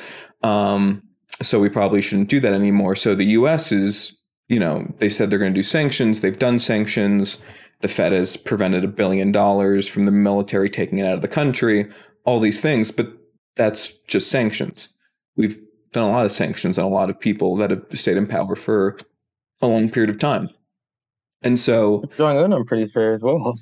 Um, 0.42 1.02
so 1.42 1.60
we 1.60 1.68
probably 1.68 2.00
shouldn't 2.00 2.28
do 2.28 2.40
that 2.40 2.52
anymore. 2.52 2.96
So 2.96 3.14
the 3.14 3.24
U.S. 3.24 3.72
is, 3.72 4.20
you 4.48 4.58
know, 4.58 4.86
they 4.98 5.08
said 5.08 5.30
they're 5.30 5.38
going 5.38 5.52
to 5.52 5.58
do 5.58 5.64
sanctions. 5.64 6.20
They've 6.20 6.38
done 6.38 6.58
sanctions. 6.58 7.38
The 7.84 7.88
Fed 7.88 8.12
has 8.12 8.38
prevented 8.38 8.82
a 8.82 8.88
billion 8.88 9.30
dollars 9.30 9.86
from 9.86 10.04
the 10.04 10.10
military 10.10 10.70
taking 10.70 11.00
it 11.00 11.04
out 11.04 11.16
of 11.16 11.20
the 11.20 11.28
country. 11.28 11.86
All 12.24 12.40
these 12.40 12.62
things, 12.62 12.90
but 12.90 13.12
that's 13.56 13.88
just 14.08 14.30
sanctions. 14.30 14.88
We've 15.36 15.58
done 15.92 16.04
a 16.04 16.10
lot 16.10 16.24
of 16.24 16.32
sanctions 16.32 16.78
on 16.78 16.86
a 16.86 16.88
lot 16.88 17.10
of 17.10 17.20
people 17.20 17.56
that 17.56 17.68
have 17.68 17.84
stayed 17.92 18.16
in 18.16 18.26
power 18.26 18.56
for 18.56 18.96
a 19.60 19.66
long 19.66 19.90
period 19.90 20.08
of 20.08 20.18
time. 20.18 20.48
And 21.42 21.60
so 21.60 22.04
going 22.16 22.38
on, 22.38 22.54
I'm 22.54 22.64
pretty 22.64 22.90
sure 22.90 23.16
as 23.16 23.20
well. 23.20 23.54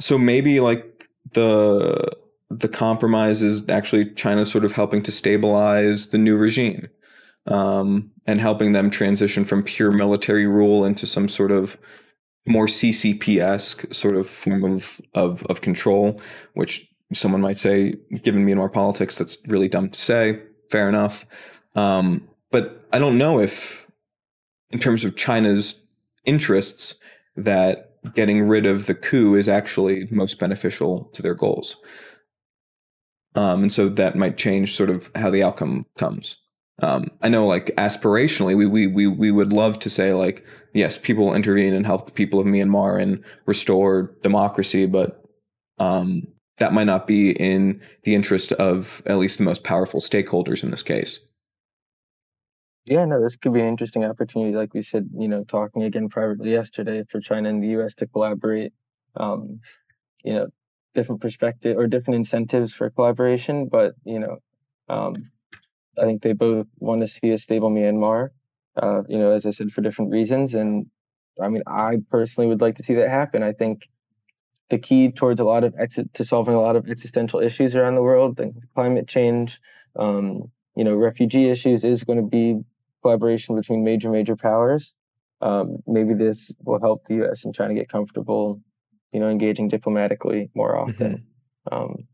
so 0.00 0.18
maybe 0.18 0.58
like 0.58 1.08
the 1.34 2.10
the 2.50 2.68
compromise 2.68 3.40
is 3.40 3.62
actually 3.68 4.12
China 4.14 4.44
sort 4.44 4.64
of 4.64 4.72
helping 4.72 5.00
to 5.04 5.12
stabilize 5.12 6.08
the 6.08 6.18
new 6.18 6.36
regime 6.36 6.88
um, 7.46 8.10
and 8.26 8.40
helping 8.40 8.72
them 8.72 8.90
transition 8.90 9.44
from 9.44 9.62
pure 9.62 9.92
military 9.92 10.48
rule 10.48 10.84
into 10.84 11.06
some 11.06 11.28
sort 11.28 11.52
of 11.52 11.78
more 12.46 12.66
CCP 12.66 13.40
esque 13.40 13.92
sort 13.92 14.16
of 14.16 14.28
form 14.28 14.64
of, 14.64 15.00
of 15.14 15.44
of 15.44 15.60
control, 15.60 16.20
which 16.54 16.88
someone 17.12 17.40
might 17.40 17.58
say, 17.58 17.94
given 18.22 18.46
Myanmar 18.46 18.72
politics, 18.72 19.18
that's 19.18 19.38
really 19.46 19.68
dumb 19.68 19.90
to 19.90 19.98
say. 19.98 20.42
Fair 20.70 20.88
enough, 20.88 21.26
um, 21.74 22.28
but 22.50 22.86
I 22.92 22.98
don't 22.98 23.18
know 23.18 23.40
if, 23.40 23.86
in 24.70 24.78
terms 24.78 25.04
of 25.04 25.16
China's 25.16 25.82
interests, 26.24 26.94
that 27.36 27.90
getting 28.14 28.42
rid 28.42 28.66
of 28.66 28.86
the 28.86 28.94
coup 28.94 29.34
is 29.34 29.48
actually 29.48 30.06
most 30.10 30.38
beneficial 30.38 31.10
to 31.12 31.22
their 31.22 31.34
goals. 31.34 31.76
Um, 33.34 33.62
and 33.62 33.72
so 33.72 33.88
that 33.88 34.16
might 34.16 34.36
change 34.36 34.74
sort 34.74 34.90
of 34.90 35.10
how 35.14 35.30
the 35.30 35.42
outcome 35.42 35.86
comes. 35.96 36.38
Um, 36.82 37.10
I 37.20 37.28
know, 37.28 37.46
like 37.46 37.66
aspirationally, 37.76 38.56
we, 38.56 38.66
we 38.66 38.86
we 38.86 39.06
we 39.06 39.30
would 39.30 39.52
love 39.52 39.78
to 39.80 39.90
say 39.90 40.14
like, 40.14 40.44
yes, 40.72 40.96
people 40.98 41.34
intervene 41.34 41.74
and 41.74 41.84
help 41.84 42.06
the 42.06 42.12
people 42.12 42.40
of 42.40 42.46
Myanmar 42.46 43.00
and 43.00 43.22
restore 43.46 44.14
democracy, 44.22 44.86
but 44.86 45.22
um, 45.78 46.26
that 46.58 46.72
might 46.72 46.84
not 46.84 47.06
be 47.06 47.32
in 47.32 47.80
the 48.04 48.14
interest 48.14 48.52
of 48.52 49.02
at 49.06 49.18
least 49.18 49.38
the 49.38 49.44
most 49.44 49.62
powerful 49.64 50.00
stakeholders 50.00 50.62
in 50.62 50.70
this 50.70 50.82
case. 50.82 51.20
Yeah, 52.86 53.04
no, 53.04 53.22
this 53.22 53.36
could 53.36 53.52
be 53.52 53.60
an 53.60 53.68
interesting 53.68 54.04
opportunity. 54.04 54.56
Like 54.56 54.72
we 54.72 54.82
said, 54.82 55.10
you 55.14 55.28
know, 55.28 55.44
talking 55.44 55.82
again 55.82 56.08
privately 56.08 56.52
yesterday 56.52 57.04
for 57.08 57.20
China 57.20 57.48
and 57.48 57.62
the 57.62 57.68
U.S. 57.68 57.94
to 57.96 58.06
collaborate. 58.06 58.72
Um, 59.16 59.60
you 60.24 60.34
know, 60.34 60.48
different 60.94 61.20
perspective 61.20 61.76
or 61.76 61.86
different 61.86 62.16
incentives 62.16 62.74
for 62.74 62.90
collaboration, 62.90 63.68
but 63.68 63.94
you 64.04 64.18
know, 64.18 64.38
um, 64.88 65.14
I 65.98 66.04
think 66.04 66.22
they 66.22 66.32
both 66.32 66.66
want 66.78 67.00
to 67.02 67.08
see 67.08 67.30
a 67.30 67.38
stable 67.38 67.70
Myanmar. 67.70 68.30
Uh, 68.80 69.02
you 69.08 69.18
know, 69.18 69.32
as 69.32 69.46
I 69.46 69.50
said, 69.50 69.72
for 69.72 69.80
different 69.80 70.12
reasons, 70.12 70.54
and 70.54 70.86
I 71.40 71.48
mean, 71.48 71.62
I 71.66 71.98
personally 72.10 72.48
would 72.48 72.60
like 72.60 72.76
to 72.76 72.82
see 72.82 72.94
that 72.94 73.08
happen. 73.08 73.42
I 73.42 73.52
think 73.52 73.88
the 74.68 74.78
key 74.78 75.10
towards 75.10 75.40
a 75.40 75.44
lot 75.44 75.64
of 75.64 75.74
exit 75.78 76.14
to 76.14 76.24
solving 76.24 76.54
a 76.54 76.60
lot 76.60 76.76
of 76.76 76.88
existential 76.88 77.40
issues 77.40 77.74
around 77.74 77.96
the 77.96 78.02
world, 78.02 78.38
like 78.38 78.52
climate 78.74 79.08
change, 79.08 79.60
um, 79.96 80.50
you 80.76 80.84
know, 80.84 80.94
refugee 80.94 81.48
issues, 81.48 81.84
is 81.84 82.04
going 82.04 82.20
to 82.20 82.26
be 82.26 82.60
collaboration 83.02 83.56
between 83.56 83.84
major 83.84 84.10
major 84.10 84.36
powers. 84.36 84.94
Um, 85.42 85.78
maybe 85.86 86.14
this 86.14 86.54
will 86.64 86.80
help 86.80 87.06
the 87.06 87.14
U.S. 87.16 87.44
in 87.44 87.52
trying 87.52 87.70
to 87.70 87.74
get 87.74 87.88
comfortable, 87.88 88.60
you 89.12 89.20
know, 89.20 89.28
engaging 89.28 89.68
diplomatically 89.68 90.50
more 90.54 90.76
often. 90.76 91.26
Mm-hmm. 91.70 91.74
Um, 91.74 92.08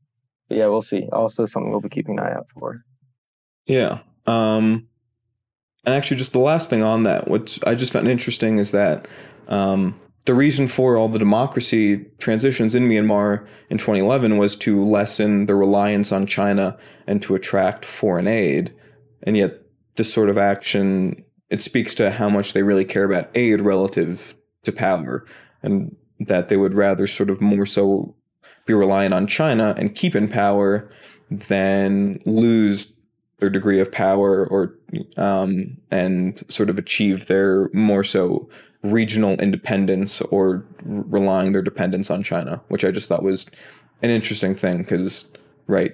but 0.49 0.59
yeah, 0.59 0.66
we'll 0.66 0.83
see. 0.83 1.09
Also, 1.12 1.45
something 1.45 1.70
we'll 1.70 1.81
be 1.81 1.89
keeping 1.89 2.18
an 2.18 2.24
eye 2.24 2.35
out 2.35 2.49
for. 2.51 2.85
Yeah. 3.67 4.01
Um, 4.27 4.89
and 5.85 5.95
actually, 5.95 6.17
just 6.17 6.33
the 6.33 6.41
last 6.41 6.71
thing 6.71 6.83
on 6.83 7.05
that, 7.05 7.29
which 7.29 7.61
I 7.67 7.75
just 7.75 7.93
found 7.93 8.09
interesting, 8.09 8.59
is 8.59 8.73
that 8.73 9.07
um, 9.49 9.99
the 10.25 10.35
reason 10.35 10.67
for 10.67 10.97
all 10.97 11.09
the 11.09 11.19
democracy 11.19 12.07
transitions 12.19 12.75
in 12.75 12.89
Myanmar 12.89 13.47
in 13.71 13.79
2011 13.79 14.39
was 14.39 14.57
to 14.57 14.85
lessen 14.85 15.47
the 15.47 15.55
reliance 15.55 16.11
on 16.11 16.27
China 16.27 16.77
and 17.07 17.23
to 17.23 17.35
attract 17.35 17.85
foreign 17.85 18.27
aid. 18.27 18.75
And 19.23 19.37
yet, 19.37 19.62
this 19.95 20.12
sort 20.12 20.29
of 20.29 20.37
action 20.39 21.25
it 21.49 21.62
speaks 21.62 21.95
to 21.95 22.11
how 22.11 22.29
much 22.29 22.53
they 22.53 22.62
really 22.62 22.85
care 22.85 23.05
about 23.05 23.31
aid 23.35 23.61
relative 23.61 24.35
to 24.64 24.73
power, 24.73 25.25
and 25.62 25.95
that 26.19 26.49
they 26.49 26.57
would 26.57 26.75
rather 26.75 27.07
sort 27.07 27.31
of 27.31 27.41
more 27.41 27.67
so 27.67 28.14
be 28.67 28.75
reliant 28.75 29.14
on 29.14 29.27
China 29.27 29.75
and 29.79 29.95
keep 29.95 30.17
in 30.17 30.27
power 30.27 30.89
than 31.31 32.21
lose 32.25 32.93
their 33.39 33.51
degree 33.51 33.80
of 33.80 33.93
power 33.93 34.47
or 34.47 34.74
um, 35.16 35.76
and 35.91 36.43
sort 36.49 36.70
of 36.70 36.78
achieve 36.78 37.26
their 37.26 37.70
more 37.72 38.03
so 38.03 38.49
regional 38.82 39.32
independence 39.41 40.20
or 40.22 40.64
relying 40.82 41.53
their 41.53 41.62
dependence 41.62 42.11
on 42.11 42.22
China, 42.22 42.61
which 42.68 42.84
I 42.84 42.91
just 42.91 43.09
thought 43.09 43.22
was 43.22 43.47
an 44.03 44.11
interesting 44.11 44.55
thing 44.55 44.78
because 44.78 45.24
right 45.66 45.93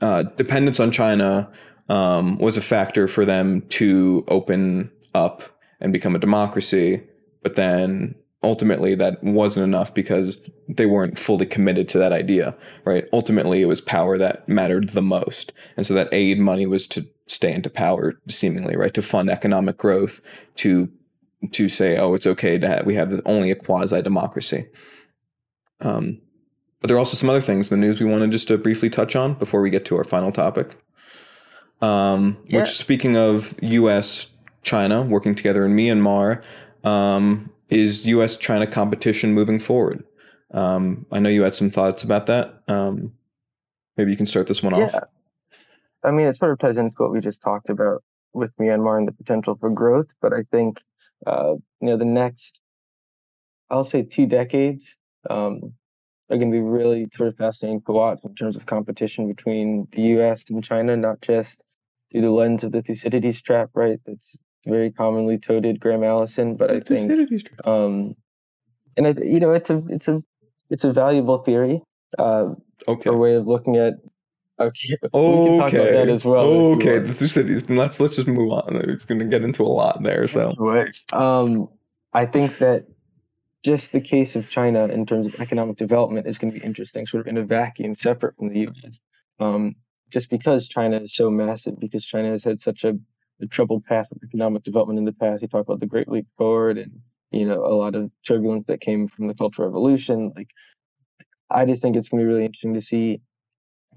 uh, 0.00 0.24
dependence 0.36 0.80
on 0.80 0.90
China 0.90 1.50
um, 1.88 2.36
was 2.36 2.56
a 2.56 2.62
factor 2.62 3.08
for 3.08 3.24
them 3.24 3.62
to 3.70 4.24
open 4.28 4.90
up 5.14 5.42
and 5.80 5.92
become 5.92 6.14
a 6.14 6.18
democracy, 6.18 7.02
but 7.42 7.56
then 7.56 8.14
ultimately 8.44 8.94
that 8.94 9.22
wasn't 9.22 9.64
enough 9.64 9.92
because 9.92 10.38
they 10.68 10.86
weren't 10.86 11.18
fully 11.18 11.46
committed 11.46 11.88
to 11.90 11.98
that 11.98 12.12
idea, 12.12 12.54
right? 12.84 13.06
Ultimately, 13.12 13.62
it 13.62 13.66
was 13.66 13.80
power 13.80 14.16
that 14.18 14.48
mattered 14.48 14.90
the 14.90 15.02
most. 15.02 15.52
And 15.76 15.86
so 15.86 15.94
that 15.94 16.08
aid 16.12 16.38
money 16.38 16.66
was 16.66 16.86
to 16.88 17.06
stay 17.26 17.52
into 17.52 17.70
power, 17.70 18.14
seemingly, 18.28 18.76
right? 18.76 18.94
To 18.94 19.02
fund 19.02 19.30
economic 19.30 19.78
growth, 19.78 20.20
to 20.56 20.90
to 21.52 21.68
say, 21.68 21.98
oh, 21.98 22.14
it's 22.14 22.26
okay 22.26 22.56
to 22.56 22.66
have, 22.66 22.86
we 22.86 22.94
have 22.94 23.20
only 23.26 23.50
a 23.50 23.54
quasi 23.54 24.00
democracy. 24.00 24.66
Um, 25.80 26.22
but 26.80 26.88
there 26.88 26.96
are 26.96 26.98
also 26.98 27.16
some 27.16 27.28
other 27.28 27.40
things 27.40 27.70
in 27.70 27.78
the 27.78 27.86
news 27.86 28.00
we 28.00 28.06
wanted 28.06 28.30
just 28.30 28.48
to 28.48 28.58
briefly 28.58 28.88
touch 28.88 29.14
on 29.14 29.34
before 29.34 29.60
we 29.60 29.70
get 29.70 29.84
to 29.86 29.96
our 29.96 30.04
final 30.04 30.32
topic. 30.32 30.76
Um, 31.82 32.38
yeah. 32.46 32.60
Which, 32.60 32.70
speaking 32.70 33.16
of 33.16 33.54
U.S. 33.62 34.28
China 34.62 35.02
working 35.02 35.34
together 35.34 35.66
in 35.66 35.76
Myanmar, 35.76 36.42
um, 36.84 37.50
is 37.74 38.06
U.S. 38.06 38.36
China 38.36 38.66
competition 38.66 39.34
moving 39.34 39.58
forward? 39.58 40.04
Um, 40.52 41.06
I 41.10 41.18
know 41.18 41.28
you 41.28 41.42
had 41.42 41.54
some 41.54 41.70
thoughts 41.70 42.04
about 42.04 42.26
that. 42.26 42.62
Um, 42.68 43.12
maybe 43.96 44.10
you 44.10 44.16
can 44.16 44.26
start 44.26 44.46
this 44.46 44.62
one 44.62 44.74
yeah. 44.76 44.84
off. 44.84 44.94
I 46.04 46.10
mean, 46.10 46.26
it 46.26 46.36
sort 46.36 46.52
of 46.52 46.58
ties 46.58 46.76
into 46.76 46.94
what 46.98 47.12
we 47.12 47.20
just 47.20 47.42
talked 47.42 47.70
about 47.70 48.04
with 48.32 48.56
Myanmar 48.56 48.98
and 48.98 49.08
the 49.08 49.12
potential 49.12 49.56
for 49.58 49.70
growth, 49.70 50.14
but 50.20 50.32
I 50.32 50.42
think 50.50 50.82
uh, 51.26 51.54
you 51.80 51.88
know 51.88 51.96
the 51.96 52.04
next, 52.04 52.60
I'll 53.70 53.84
say 53.84 54.02
two 54.02 54.26
decades 54.26 54.98
um, 55.28 55.72
are 56.30 56.36
going 56.36 56.50
to 56.50 56.56
be 56.56 56.60
really 56.60 57.08
sort 57.16 57.28
of 57.28 57.36
fascinating 57.36 57.82
to 57.82 57.92
watch 57.92 58.20
in 58.24 58.34
terms 58.34 58.56
of 58.56 58.66
competition 58.66 59.28
between 59.28 59.88
the 59.92 60.02
U.S. 60.02 60.44
and 60.50 60.62
China, 60.62 60.96
not 60.96 61.20
just 61.22 61.64
through 62.12 62.22
the 62.22 62.30
lens 62.30 62.64
of 62.64 62.72
the 62.72 62.82
Thucydides 62.82 63.42
trap, 63.42 63.70
right? 63.74 63.98
That's 64.06 64.38
very 64.66 64.90
commonly 64.90 65.38
toted 65.38 65.80
Graham 65.80 66.04
Allison, 66.04 66.56
but 66.56 66.70
I 66.70 66.80
think, 66.80 67.10
um, 67.64 68.14
and 68.96 69.06
it, 69.06 69.24
you 69.24 69.40
know, 69.40 69.52
it's 69.52 69.70
a 69.70 69.82
it's 69.88 70.08
a 70.08 70.22
it's 70.70 70.84
a 70.84 70.92
valuable 70.92 71.38
theory, 71.38 71.82
uh, 72.18 72.54
okay, 72.88 73.10
a 73.10 73.12
way 73.12 73.34
of 73.34 73.46
looking 73.46 73.76
at. 73.76 73.94
Okay, 74.58 74.96
okay. 75.02 75.08
we 75.12 75.46
can 75.46 75.58
talk 75.58 75.72
about 75.72 75.92
that 75.92 76.08
as 76.08 76.24
well. 76.24 76.44
Okay. 76.76 77.00
Let's 77.00 77.98
let's 77.98 78.14
just 78.14 78.28
move 78.28 78.52
on. 78.52 78.76
It's 78.88 79.04
going 79.04 79.18
to 79.18 79.24
get 79.24 79.42
into 79.42 79.64
a 79.64 79.66
lot 79.66 80.00
there. 80.02 80.28
So, 80.28 80.54
um, 81.12 81.68
I 82.12 82.26
think 82.26 82.58
that 82.58 82.86
just 83.64 83.90
the 83.90 84.00
case 84.00 84.36
of 84.36 84.48
China 84.48 84.86
in 84.86 85.06
terms 85.06 85.26
of 85.26 85.40
economic 85.40 85.76
development 85.76 86.26
is 86.28 86.38
going 86.38 86.52
to 86.52 86.60
be 86.60 86.64
interesting, 86.64 87.06
sort 87.06 87.22
of 87.22 87.26
in 87.26 87.38
a 87.38 87.42
vacuum, 87.42 87.96
separate 87.96 88.36
from 88.36 88.50
the 88.50 88.60
U.S. 88.60 89.00
Um, 89.40 89.74
just 90.10 90.30
because 90.30 90.68
China 90.68 90.98
is 90.98 91.16
so 91.16 91.30
massive, 91.30 91.80
because 91.80 92.04
China 92.04 92.28
has 92.28 92.44
had 92.44 92.60
such 92.60 92.84
a 92.84 92.96
the 93.40 93.46
troubled 93.46 93.84
past 93.84 94.12
of 94.12 94.18
economic 94.22 94.62
development 94.62 94.98
in 94.98 95.04
the 95.04 95.12
past. 95.12 95.42
You 95.42 95.48
talk 95.48 95.62
about 95.62 95.80
the 95.80 95.86
Great 95.86 96.08
Leap 96.08 96.26
Forward 96.36 96.78
and 96.78 97.00
you 97.30 97.46
know 97.46 97.64
a 97.64 97.74
lot 97.74 97.94
of 97.94 98.10
turbulence 98.26 98.66
that 98.68 98.80
came 98.80 99.08
from 99.08 99.26
the 99.26 99.34
Cultural 99.34 99.68
Revolution. 99.68 100.32
Like, 100.36 100.50
I 101.50 101.64
just 101.64 101.82
think 101.82 101.96
it's 101.96 102.08
going 102.08 102.20
to 102.20 102.26
be 102.26 102.32
really 102.32 102.44
interesting 102.44 102.74
to 102.74 102.80
see 102.80 103.20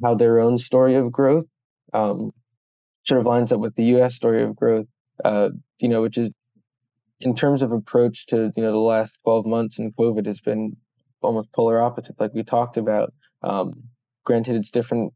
how 0.01 0.15
their 0.15 0.39
own 0.39 0.57
story 0.57 0.95
of 0.95 1.11
growth 1.11 1.45
um, 1.93 2.31
sort 3.05 3.19
of 3.19 3.25
lines 3.25 3.51
up 3.51 3.59
with 3.59 3.75
the 3.75 3.85
U.S. 3.85 4.15
story 4.15 4.43
of 4.43 4.55
growth. 4.55 4.88
Uh, 5.23 5.49
you 5.79 5.89
know, 5.89 6.01
which 6.01 6.17
is 6.17 6.31
in 7.19 7.35
terms 7.35 7.61
of 7.61 7.71
approach 7.71 8.27
to 8.27 8.51
you 8.55 8.63
know 8.63 8.71
the 8.71 8.77
last 8.77 9.19
12 9.23 9.45
months 9.45 9.79
and 9.79 9.95
COVID 9.95 10.25
has 10.25 10.41
been 10.41 10.77
almost 11.21 11.51
polar 11.51 11.81
opposite, 11.81 12.19
like 12.19 12.33
we 12.33 12.43
talked 12.43 12.77
about. 12.77 13.13
Um, 13.41 13.83
granted, 14.23 14.55
it's 14.55 14.71
different, 14.71 15.13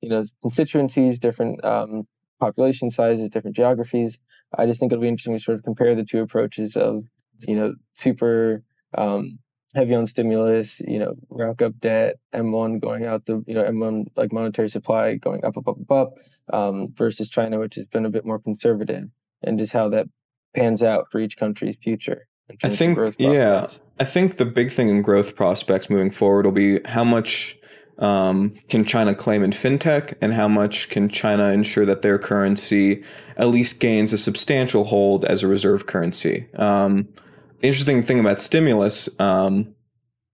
you 0.00 0.08
know, 0.08 0.24
constituencies, 0.40 1.18
different 1.18 1.64
um, 1.64 2.06
population 2.42 2.90
sizes, 2.90 3.30
different 3.30 3.54
geographies. 3.54 4.18
I 4.58 4.66
just 4.66 4.80
think 4.80 4.90
it'll 4.90 5.02
be 5.02 5.08
interesting 5.08 5.38
to 5.38 5.42
sort 5.42 5.58
of 5.58 5.64
compare 5.64 5.94
the 5.94 6.04
two 6.04 6.20
approaches 6.20 6.76
of, 6.76 7.04
you 7.46 7.54
know, 7.54 7.74
super 7.92 8.64
um, 8.98 9.38
heavy 9.76 9.94
on 9.94 10.08
stimulus, 10.08 10.80
you 10.80 10.98
know, 10.98 11.14
rack 11.30 11.62
up 11.62 11.78
debt, 11.78 12.16
M1 12.34 12.80
going 12.80 13.06
out 13.06 13.26
the, 13.26 13.44
you 13.46 13.54
know, 13.54 13.62
M1 13.62 14.06
like 14.16 14.32
monetary 14.32 14.68
supply 14.68 15.14
going 15.14 15.44
up, 15.44 15.56
up, 15.56 15.68
up, 15.68 15.76
up, 15.82 15.92
up, 15.92 16.14
um, 16.52 16.92
versus 16.96 17.30
China, 17.30 17.60
which 17.60 17.76
has 17.76 17.86
been 17.86 18.06
a 18.06 18.10
bit 18.10 18.26
more 18.26 18.40
conservative, 18.40 19.04
and 19.44 19.56
just 19.56 19.72
how 19.72 19.88
that 19.90 20.08
pans 20.52 20.82
out 20.82 21.06
for 21.12 21.20
each 21.20 21.36
country's 21.36 21.76
future. 21.80 22.26
I 22.64 22.70
think, 22.70 22.98
yeah, 23.18 23.68
I 24.00 24.04
think 24.04 24.36
the 24.36 24.44
big 24.44 24.72
thing 24.72 24.88
in 24.88 25.00
growth 25.00 25.36
prospects 25.36 25.88
moving 25.88 26.10
forward 26.10 26.44
will 26.44 26.52
be 26.52 26.80
how 26.86 27.04
much 27.04 27.56
um, 27.98 28.58
can 28.68 28.84
China 28.84 29.14
claim 29.14 29.42
in 29.42 29.50
fintech, 29.50 30.14
and 30.20 30.32
how 30.32 30.48
much 30.48 30.88
can 30.88 31.08
China 31.08 31.48
ensure 31.48 31.86
that 31.86 32.02
their 32.02 32.18
currency 32.18 33.02
at 33.36 33.48
least 33.48 33.78
gains 33.78 34.12
a 34.12 34.18
substantial 34.18 34.84
hold 34.84 35.24
as 35.24 35.42
a 35.42 35.48
reserve 35.48 35.86
currency? 35.86 36.48
Um, 36.56 37.08
interesting 37.62 38.02
thing 38.02 38.18
about 38.18 38.40
stimulus 38.40 39.08
um, 39.20 39.74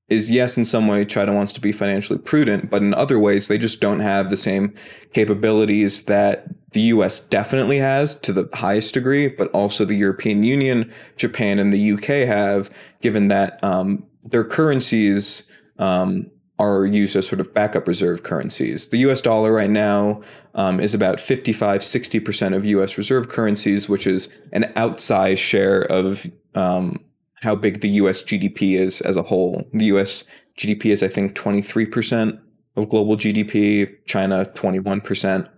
is 0.09 0.30
yes, 0.30 0.56
in 0.56 0.64
some 0.64 0.88
way, 0.88 1.04
China 1.04 1.34
wants 1.34 1.52
to 1.52 1.61
be 1.61 1.72
financially 1.72 2.18
prudent, 2.18 2.70
but 2.70 2.80
in 2.80 2.94
other 2.94 3.18
ways, 3.18 3.48
they 3.48 3.59
just 3.59 3.80
don't 3.80 4.00
have 4.00 4.30
the 4.30 4.36
same 4.36 4.74
capabilities 5.12 6.04
that 6.04 6.46
the 6.72 6.80
US 6.80 7.20
definitely 7.20 7.78
has 7.78 8.14
to 8.16 8.32
the 8.32 8.48
highest 8.54 8.94
degree, 8.94 9.28
but 9.28 9.50
also 9.50 9.84
the 9.84 9.96
European 9.96 10.42
Union, 10.42 10.92
Japan, 11.16 11.59
and 11.59 11.72
the 11.72 11.92
UK 11.92 12.26
have, 12.26 12.70
given 13.02 13.28
that 13.28 13.62
um, 13.62 14.04
their 14.24 14.44
currencies 14.44 15.42
um, 15.78 16.30
are 16.59 16.86
used 16.86 17.14
as 17.16 17.26
sort 17.26 17.40
of 17.40 17.54
backup 17.54 17.86
reserve 17.86 18.22
currencies. 18.22 18.88
The 18.88 18.98
US 18.98 19.20
dollar 19.20 19.52
right 19.52 19.70
now 19.70 20.22
um, 20.54 20.80
is 20.80 20.94
about 20.94 21.20
55, 21.20 21.80
60% 21.80 22.56
of 22.56 22.64
US 22.64 22.98
reserve 22.98 23.28
currencies, 23.28 23.88
which 23.88 24.06
is 24.06 24.28
an 24.52 24.64
outsized 24.76 25.38
share 25.38 25.82
of 25.82 26.28
um, 26.54 27.04
how 27.42 27.54
big 27.54 27.80
the 27.80 27.90
US 27.90 28.22
GDP 28.22 28.78
is 28.78 29.00
as 29.02 29.16
a 29.16 29.22
whole. 29.22 29.68
The 29.72 29.86
US 29.86 30.24
GDP 30.56 30.86
is, 30.86 31.02
I 31.02 31.09
think, 31.09 31.36
23% 31.36 32.40
of 32.76 32.88
global 32.88 33.16
GDP, 33.16 33.96
China, 34.06 34.44
21%. 34.44 35.48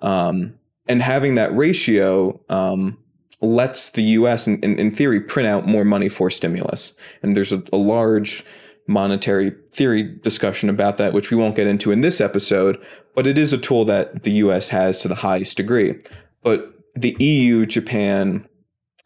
Um, 0.00 0.54
and 0.86 1.02
having 1.02 1.34
that 1.34 1.54
ratio 1.56 2.40
um, 2.48 2.98
lets 3.40 3.90
the 3.90 4.02
US, 4.02 4.46
in, 4.46 4.60
in, 4.62 4.94
theory, 4.94 5.20
print 5.20 5.48
out 5.48 5.66
more 5.66 5.84
money 5.84 6.08
for 6.08 6.30
stimulus. 6.30 6.92
And 7.22 7.36
there's 7.36 7.52
a, 7.52 7.62
a 7.72 7.76
large 7.76 8.44
monetary 8.86 9.52
theory 9.72 10.02
discussion 10.02 10.68
about 10.68 10.98
that, 10.98 11.12
which 11.12 11.30
we 11.30 11.36
won't 11.36 11.56
get 11.56 11.66
into 11.66 11.90
in 11.90 12.00
this 12.00 12.20
episode, 12.20 12.82
but 13.14 13.26
it 13.26 13.38
is 13.38 13.52
a 13.52 13.58
tool 13.58 13.84
that 13.86 14.24
the 14.24 14.32
US 14.32 14.68
has 14.68 15.00
to 15.00 15.08
the 15.08 15.14
highest 15.14 15.56
degree. 15.56 16.00
But 16.42 16.72
the 16.94 17.16
EU, 17.18 17.66
Japan, 17.66 18.46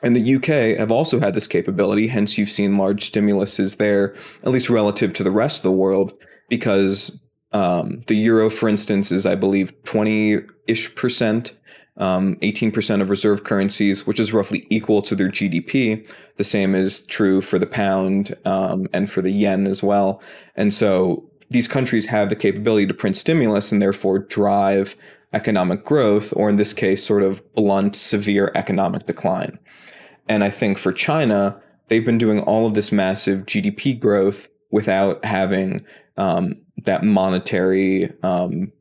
and 0.03 0.15
the 0.15 0.37
UK 0.37 0.79
have 0.79 0.93
also 0.93 1.19
had 1.21 1.35
this 1.35 1.47
capability, 1.47 2.09
hence, 2.09 2.39
you've 2.39 2.51
seen 2.51 2.77
large 2.77 3.11
stimuluses 3.11 3.79
there, 3.79 4.15
at 4.43 4.51
least 4.51 4.71
relative 4.71 5.13
to 5.15 5.25
the 5.25 5.31
rest 5.31 5.59
of 5.59 5.63
the 5.65 5.73
world, 5.73 6.13
because 6.49 7.19
um, 7.53 8.03
the 8.07 8.15
euro, 8.15 8.51
for 8.51 8.69
instance, 8.69 9.11
is, 9.11 9.27
I 9.27 9.35
believe, 9.35 9.73
20 9.85 10.41
ish 10.67 10.95
percent 10.95 11.58
um, 11.99 12.37
18% 12.37 13.03
of 13.03 13.11
reserve 13.11 13.45
currencies, 13.45 14.07
which 14.07 14.21
is 14.21 14.33
roughly 14.33 14.67
equal 14.71 15.03
to 15.03 15.15
their 15.15 15.29
GDP. 15.29 16.09
The 16.37 16.45
same 16.45 16.75
is 16.75 17.03
true 17.03 17.41
for 17.41 17.59
the 17.59 17.67
pound 17.67 18.37
um, 18.45 18.89
and 18.93 19.11
for 19.11 19.21
the 19.21 19.33
yen 19.33 19.67
as 19.67 19.83
well. 19.83 20.23
And 20.57 20.73
so 20.73 21.29
these 21.51 21.69
countries 21.69 22.07
have 22.07 22.29
the 22.29 22.37
capability 22.37 22.87
to 22.87 22.95
print 22.95 23.17
stimulus 23.17 23.73
and 23.73 23.83
therefore 23.83 24.21
drive 24.21 24.95
economic 25.33 25.85
growth, 25.85 26.33
or 26.37 26.49
in 26.49 26.57
this 26.57 26.73
case, 26.73 27.05
sort 27.05 27.23
of 27.23 27.43
blunt, 27.55 27.95
severe 27.95 28.51
economic 28.55 29.07
decline. 29.07 29.59
And 30.29 30.45
I 30.45 30.51
think 30.51 30.79
for 30.79 30.93
China, 30.93 31.61
they've 31.89 32.05
been 32.05 32.19
doing 32.19 32.41
all 32.41 32.67
of 32.67 32.75
this 32.75 32.93
massive 32.93 33.41
GDP 33.41 33.99
growth 33.99 34.49
without 34.71 35.25
having 35.25 35.85
um, 36.17 36.57
that 36.85 37.03
monetary, 37.03 38.13
um, 38.23 38.73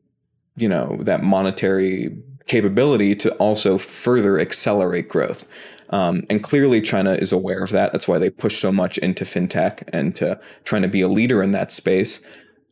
you 0.56 0.68
know, 0.68 0.98
that 1.00 1.22
monetary 1.22 2.16
capability 2.48 3.14
to 3.16 3.32
also 3.34 3.78
further 3.78 4.38
accelerate 4.38 5.08
growth. 5.08 5.46
Um, 5.90 6.24
and 6.28 6.42
clearly, 6.42 6.80
China 6.80 7.12
is 7.12 7.32
aware 7.32 7.62
of 7.62 7.70
that. 7.70 7.92
That's 7.92 8.08
why 8.08 8.18
they 8.18 8.30
push 8.30 8.58
so 8.58 8.72
much 8.72 8.98
into 8.98 9.24
fintech 9.24 9.88
and 9.92 10.14
to 10.16 10.38
trying 10.64 10.82
to 10.82 10.88
be 10.88 11.00
a 11.00 11.08
leader 11.08 11.42
in 11.42 11.52
that 11.52 11.72
space. 11.72 12.20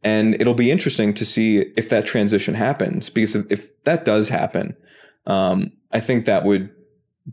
And 0.02 0.34
it'll 0.40 0.54
be 0.54 0.70
interesting 0.70 1.14
to 1.14 1.24
see 1.24 1.58
if 1.76 1.88
that 1.88 2.06
transition 2.06 2.54
happens, 2.54 3.08
because 3.08 3.34
if, 3.34 3.70
that 3.84 4.04
does 4.04 4.28
happen, 4.28 4.76
um, 5.26 5.72
I 5.92 6.00
think 6.00 6.26
that 6.26 6.44
would 6.44 6.70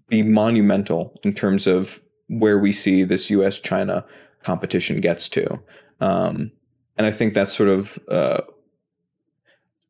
be 0.07 0.23
monumental 0.23 1.19
in 1.23 1.33
terms 1.33 1.67
of 1.67 1.99
where 2.27 2.57
we 2.57 2.71
see 2.71 3.03
this 3.03 3.29
U.S. 3.29 3.59
China 3.59 4.05
competition 4.41 5.01
gets 5.01 5.29
to. 5.29 5.59
Um, 5.99 6.51
and 6.97 7.05
I 7.05 7.11
think 7.11 7.33
that's 7.33 7.55
sort 7.55 7.69
of 7.69 7.99
uh, 8.09 8.41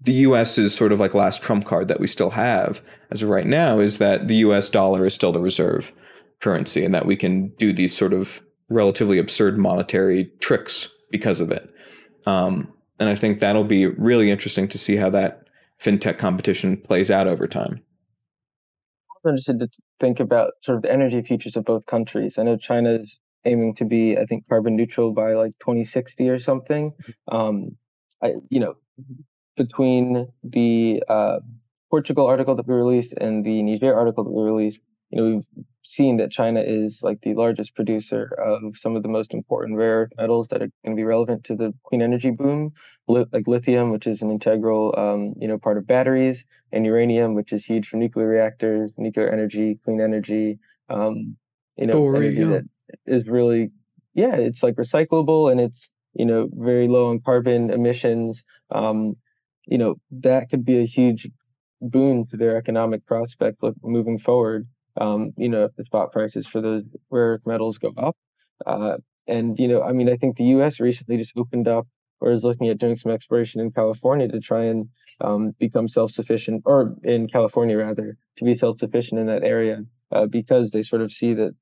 the 0.04 0.14
U.S. 0.14 0.58
is 0.58 0.76
sort 0.76 0.91
of 0.91 0.99
like 0.99 1.14
last 1.14 1.41
trump 1.41 1.66
card 1.66 1.88
that 1.88 1.99
we 1.99 2.08
still 2.08 2.32
have 2.32 2.82
as 3.10 3.22
of 3.22 3.30
right 3.30 3.45
now 3.45 3.80
is 3.80 3.97
that 3.97 4.28
the 4.28 4.36
U.S. 4.38 4.70
dollar 4.70 5.06
is 5.06 5.14
still 5.14 5.32
the 5.32 5.39
reserve 5.39 5.93
currency, 6.41 6.84
and 6.84 6.93
that 6.93 7.06
we 7.06 7.16
can 7.16 7.49
do 7.58 7.72
these 7.72 7.95
sort 7.95 8.14
of 8.14 8.43
relatively 8.70 9.18
absurd 9.18 9.58
monetary 9.58 10.26
tricks 10.39 10.89
because 11.10 11.39
of 11.39 11.51
it. 11.51 11.74
Um, 12.26 12.74
and 12.99 13.10
I 13.10 13.16
think 13.16 13.39
that'll 13.39 13.64
be 13.64 13.88
really 13.88 14.30
interesting 14.30 14.68
to 14.70 14.78
see 14.78 14.97
how 14.97 15.10
that 15.12 15.47
fintech 15.80 16.18
competition 16.18 16.78
plays 16.78 17.10
out 17.10 17.28
over 17.28 17.47
time. 17.47 17.82
I'm 19.26 19.32
interested 19.32 19.60
to 19.60 19.70
think 19.99 20.20
about 20.20 20.54
sort 20.62 20.78
of 20.78 20.82
the 20.82 20.91
energy 20.91 21.22
futures 21.22 21.56
of 21.56 21.64
both 21.64 21.86
countries. 21.86 22.38
I 22.38 22.43
know 22.43 22.58
China's 22.58 23.20
aiming 23.45 23.76
to 23.76 23.86
be, 23.86 24.18
I 24.18 24.26
think, 24.26 24.47
carbon 24.47 24.76
neutral 24.76 25.14
by 25.14 25.34
like 25.34 25.54
2060 25.60 26.30
or 26.30 26.39
something. 26.39 26.91
Mm-hmm. 26.91 27.36
Um, 27.36 27.78
I, 28.22 28.34
you 28.49 28.60
know, 28.60 28.76
between 29.56 30.28
the 30.43 31.04
uh, 31.08 31.39
Portugal 31.89 32.26
article 32.28 32.56
that 32.56 32.68
we 32.68 32.74
released 32.74 33.14
and 33.14 33.45
the 33.45 33.62
Niger 33.62 33.93
article 33.95 34.24
that 34.24 34.32
we 34.32 34.43
released, 34.43 34.82
you 35.10 35.22
know, 35.22 35.30
we've 35.30 35.66
seen 35.84 36.18
that 36.18 36.32
China 36.32 36.62
is 36.62 37.01
like 37.04 37.22
the 37.22 37.36
largest 37.36 37.76
producer 37.76 38.24
of 38.43 38.76
some 38.76 38.95
of 38.95 39.04
the 39.04 39.10
most 39.10 39.34
important 39.34 39.78
rare 39.78 40.10
metals 40.18 40.47
that 40.47 40.62
are 40.62 40.70
going 40.84 40.95
to 40.95 40.99
be 40.99 41.04
relevant 41.04 41.43
to 41.43 41.56
the 41.56 41.74
clean 41.84 42.01
energy 42.01 42.32
boom, 42.32 42.74
like 43.08 43.47
lithium, 43.47 43.91
which 43.91 44.08
is 44.08 44.22
an 44.22 44.32
integral, 44.32 44.95
um, 44.97 45.34
you 45.39 45.47
know, 45.47 45.58
part 45.58 45.78
of 45.78 45.86
batteries, 45.86 46.45
and 46.72 46.86
uranium, 46.86 47.36
which 47.36 47.54
is 47.54 47.66
huge 47.66 47.88
for 47.88 47.97
nuclear 47.97 48.28
reactors, 48.28 48.91
nuclear 48.97 49.30
energy, 49.30 49.80
clean 49.84 50.01
energy, 50.01 50.58
um, 50.89 51.36
you 51.78 51.86
know, 51.86 51.93
Thorium. 51.93 52.24
energy 52.24 52.43
that 52.45 52.64
is 53.06 53.28
really, 53.28 53.72
yeah, 54.14 54.36
it's 54.36 54.64
like 54.64 54.76
recyclable 54.76 55.51
and 55.51 55.60
it's, 55.60 55.93
you 56.14 56.26
know, 56.26 56.49
very 56.54 56.88
low 56.88 57.10
on 57.10 57.20
carbon 57.20 57.70
emissions. 57.70 58.43
Um, 58.72 59.16
you 59.66 59.78
know, 59.78 59.95
that 60.11 60.49
could 60.49 60.66
be 60.66 60.80
a 60.80 60.86
huge 60.86 61.30
boon 61.82 62.26
to 62.28 62.38
their 62.38 62.57
economic 62.57 63.05
prospect 63.05 63.57
moving 63.82 64.20
forward. 64.20 64.68
Um, 64.99 65.34
you 65.38 65.49
know, 65.49 65.66
if 65.66 65.76
the 65.76 65.86
spot 65.86 66.11
prices 66.11 66.47
for 66.47 66.61
those 66.61 66.84
rare 67.09 67.34
earth 67.34 67.41
metals 67.45 67.78
go 67.78 67.93
up. 67.97 68.16
Uh, 68.66 68.97
and, 69.28 69.57
you 69.57 69.68
know, 69.68 69.82
I 69.82 69.91
mean, 69.91 70.09
I 70.09 70.18
think 70.18 70.38
the 70.38 70.43
US 70.55 70.80
recently 70.80 71.18
just 71.18 71.38
opened 71.38 71.68
up 71.68 71.88
or 72.24 72.32
is 72.32 72.43
looking 72.45 72.70
at 72.70 72.78
doing 72.78 72.95
some 72.95 73.11
exploration 73.11 73.59
in 73.59 73.72
California 73.72 74.28
to 74.30 74.39
try 74.39 74.66
and 74.66 74.89
um, 75.20 75.51
become 75.59 75.89
self 75.89 76.11
sufficient, 76.11 76.64
or 76.66 76.95
in 77.03 77.28
California 77.28 77.78
rather, 77.78 78.18
to 78.38 78.45
be 78.45 78.55
self 78.55 78.80
sufficient 78.80 79.20
in 79.20 79.28
that 79.28 79.43
area 79.43 79.84
uh, 80.11 80.26
because 80.26 80.72
they 80.72 80.84
sort 80.84 81.01
of 81.01 81.11
see 81.11 81.34
that 81.34 81.53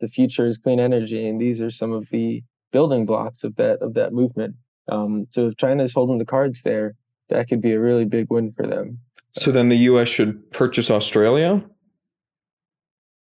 the 0.00 0.08
future 0.08 0.46
is 0.46 0.58
clean 0.58 0.78
energy. 0.78 1.28
And 1.28 1.40
these 1.40 1.60
are 1.60 1.70
some 1.70 1.92
of 1.92 2.08
the 2.10 2.44
building 2.70 3.04
blocks 3.04 3.42
of 3.42 3.56
that 3.56 3.80
of 3.80 3.94
that 3.94 4.12
movement. 4.12 4.54
Um, 4.88 5.26
so 5.30 5.48
if 5.48 5.56
China 5.56 5.82
is 5.82 5.92
holding 5.92 6.18
the 6.18 6.24
cards 6.24 6.62
there, 6.62 6.94
that 7.28 7.48
could 7.48 7.60
be 7.60 7.72
a 7.72 7.80
really 7.80 8.04
big 8.04 8.26
win 8.30 8.52
for 8.52 8.66
them. 8.66 8.98
So 9.32 9.50
then 9.50 9.68
the 9.68 9.76
U.S. 9.76 10.08
should 10.08 10.50
purchase 10.52 10.90
Australia. 10.90 11.62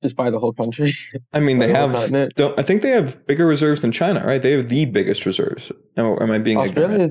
Just 0.01 0.17
buy 0.17 0.29
the 0.29 0.39
whole 0.39 0.51
country. 0.51 0.93
I 1.31 1.39
mean, 1.39 1.59
they 1.59 1.69
have. 1.69 2.11
Don't, 2.35 2.59
I 2.59 2.63
think 2.63 2.81
they 2.81 2.89
have 2.89 3.25
bigger 3.25 3.45
reserves 3.45 3.79
than 3.81 3.93
China, 3.93 4.25
right? 4.25 4.41
They 4.41 4.51
have 4.51 4.67
the 4.67 4.85
biggest 4.85 5.25
reserves. 5.25 5.71
Am, 5.95 6.17
am 6.21 6.31
I 6.31 6.39
being 6.39 6.57
Australia? 6.57 7.09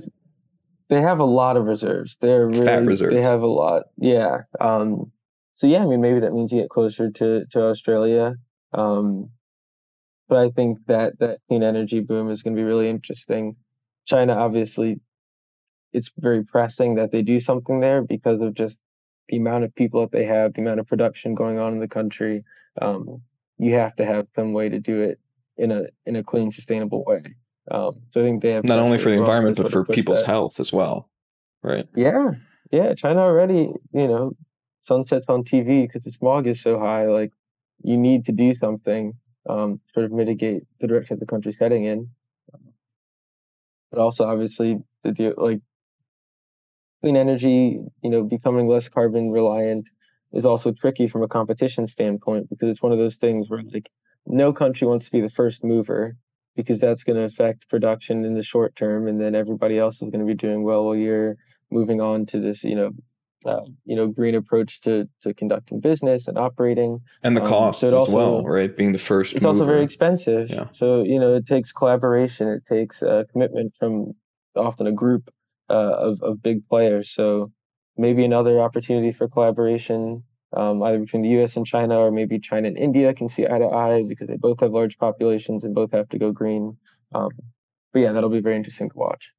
They 0.90 1.00
have 1.00 1.20
a 1.20 1.24
lot 1.24 1.56
of 1.56 1.64
reserves. 1.64 2.18
They're 2.18 2.46
really. 2.46 2.66
Fat 2.66 2.84
reserves. 2.84 3.14
They 3.14 3.22
have 3.22 3.40
a 3.40 3.46
lot. 3.46 3.84
Yeah. 3.96 4.40
Um, 4.60 5.10
so 5.54 5.66
yeah, 5.66 5.82
I 5.82 5.86
mean, 5.86 6.02
maybe 6.02 6.20
that 6.20 6.34
means 6.34 6.52
you 6.52 6.60
get 6.60 6.68
closer 6.68 7.10
to 7.10 7.46
to 7.46 7.64
Australia. 7.64 8.34
Um, 8.74 9.30
but 10.28 10.38
I 10.38 10.50
think 10.50 10.78
that 10.86 11.18
that 11.18 11.40
clean 11.48 11.62
energy 11.62 12.00
boom 12.00 12.30
is 12.30 12.42
going 12.42 12.54
to 12.54 12.60
be 12.60 12.64
really 12.64 12.90
interesting. 12.90 13.56
China 14.06 14.34
obviously 14.34 15.00
it's 15.93 16.12
very 16.16 16.45
pressing 16.45 16.97
that 16.97 17.12
they 17.12 17.22
do 17.22 17.40
something 17.40 17.80
there 17.80 18.03
because 18.03 18.40
of 18.40 18.55
just 18.55 18.82
the 19.28 19.36
amount 19.36 19.64
of 19.64 19.74
people 19.74 20.01
that 20.01 20.12
they 20.12 20.24
have, 20.24 20.55
the 20.55 20.61
amount 20.61 20.80
of 20.80 20.86
production 20.86 21.34
going 21.34 21.59
on 21.59 21.72
in 21.72 21.78
the 21.78 21.88
country. 21.88 22.45
Um, 22.80 23.22
you 23.59 23.74
have 23.74 23.95
to 23.97 24.05
have 24.05 24.26
some 24.34 24.53
way 24.53 24.68
to 24.68 24.78
do 24.78 25.03
it 25.03 25.20
in 25.57 25.70
a 25.70 25.84
in 26.07 26.16
a 26.16 26.22
clean, 26.22 26.51
sustainable 26.51 27.05
way. 27.05 27.22
Um, 27.70 28.03
so 28.11 28.20
I 28.20 28.24
think 28.24 28.43
they 28.43 28.53
have 28.53 28.64
not 28.64 28.78
only 28.78 28.99
for 28.99 29.11
the 29.11 29.16
environment 29.16 29.57
but 29.57 29.70
for 29.70 29.84
people's 29.84 30.20
that. 30.20 30.26
health 30.26 30.59
as 30.59 30.72
well, 30.72 31.09
right? 31.62 31.86
Yeah, 31.95 32.32
yeah. 32.70 32.95
China 32.95 33.20
already, 33.20 33.70
you 33.93 34.09
know, 34.09 34.32
sunsets 34.80 35.26
on 35.28 35.45
TV 35.45 35.86
because 35.86 36.03
the 36.03 36.12
smog 36.12 36.47
is 36.47 36.61
so 36.61 36.78
high. 36.78 37.07
Like, 37.07 37.32
you 37.82 37.97
need 37.97 38.24
to 38.26 38.32
do 38.32 38.55
something, 38.55 39.14
um, 39.49 39.80
sort 39.95 40.07
of 40.07 40.12
mitigate 40.12 40.64
the 40.80 40.88
direction 40.88 41.18
the 41.20 41.26
country's 41.26 41.59
heading 41.59 41.84
in. 41.84 42.09
But 43.93 44.01
also, 44.01 44.26
obviously, 44.26 44.82
the 45.05 45.34
like 45.36 45.61
clean 47.03 47.16
energy, 47.16 47.80
you 48.03 48.11
know, 48.11 48.22
becoming 48.22 48.68
less 48.68 48.88
carbon 48.88 49.30
reliant 49.30 49.90
is 50.32 50.46
also 50.46 50.72
tricky 50.72 51.09
from 51.09 51.22
a 51.22 51.28
competition 51.28 51.86
standpoint 51.86 52.48
because 52.48 52.70
it's 52.70 52.82
one 52.82 52.92
of 52.92 52.98
those 52.98 53.16
things 53.16 53.50
where 53.50 53.62
like 53.72 53.90
no 54.24 54.53
country 54.53 54.86
wants 54.86 55.07
to 55.07 55.12
be 55.12 55.20
the 55.20 55.28
first 55.28 55.64
mover 55.64 56.16
because 56.57 56.80
that's 56.80 57.05
going 57.05 57.16
to 57.16 57.24
affect 57.24 57.68
production 57.68 58.24
in 58.24 58.34
the 58.34 58.42
short 58.42 58.74
term 58.76 59.09
and 59.09 59.20
then 59.20 59.34
everybody 59.34 59.78
else 59.78 59.96
is 59.96 60.09
going 60.09 60.20
to 60.20 60.26
be 60.26 60.34
doing 60.34 60.62
well 60.62 60.84
while 60.84 60.96
you're 60.96 61.36
moving 61.70 62.00
on 62.00 62.24
to 62.26 62.38
this 62.38 62.64
you 62.64 62.76
know 62.76 62.90
uh, 63.44 63.61
you 63.84 63.96
know 63.96 64.07
green 64.07 64.34
approach 64.34 64.80
to 64.82 65.09
to 65.20 65.34
conducting 65.34 65.80
business 65.80 66.28
and 66.28 66.38
operating 66.38 67.00
and 67.24 67.36
the 67.36 67.40
costs 67.40 67.82
um, 67.82 67.90
so 67.90 67.96
as 67.96 68.03
also, 68.05 68.16
well 68.16 68.44
right 68.44 68.76
being 68.76 68.92
the 68.92 68.98
first 68.98 69.34
it's 69.34 69.42
mover. 69.42 69.55
also 69.55 69.66
very 69.66 69.82
expensive 69.82 70.48
yeah. 70.48 70.66
so 70.70 71.03
you 71.03 71.18
know 71.18 71.34
it 71.34 71.46
takes 71.46 71.72
collaboration 71.72 72.48
it 72.48 72.64
takes 72.64 73.03
a 73.03 73.26
commitment 73.32 73.74
from 73.76 74.12
often 74.55 74.86
a 74.86 74.92
group 74.92 75.30
uh, 75.70 75.72
of, 75.72 76.20
of 76.22 76.42
big 76.42 76.68
players. 76.68 77.10
So 77.10 77.52
maybe 77.96 78.24
another 78.24 78.60
opportunity 78.60 79.12
for 79.12 79.28
collaboration, 79.28 80.24
um, 80.54 80.82
either 80.82 80.98
between 80.98 81.22
the 81.22 81.28
U.S. 81.30 81.56
and 81.56 81.66
China, 81.66 81.98
or 81.98 82.10
maybe 82.10 82.38
China 82.38 82.68
and 82.68 82.78
India 82.78 83.14
can 83.14 83.28
see 83.28 83.46
eye 83.46 83.58
to 83.58 83.68
eye 83.68 84.04
because 84.06 84.28
they 84.28 84.36
both 84.36 84.60
have 84.60 84.72
large 84.72 84.98
populations 84.98 85.64
and 85.64 85.74
both 85.74 85.92
have 85.92 86.08
to 86.10 86.18
go 86.18 86.32
green. 86.32 86.76
Um, 87.14 87.30
but 87.92 88.00
yeah, 88.00 88.12
that'll 88.12 88.30
be 88.30 88.40
very 88.40 88.56
interesting 88.56 88.90
to 88.90 88.96
watch. 88.96 89.32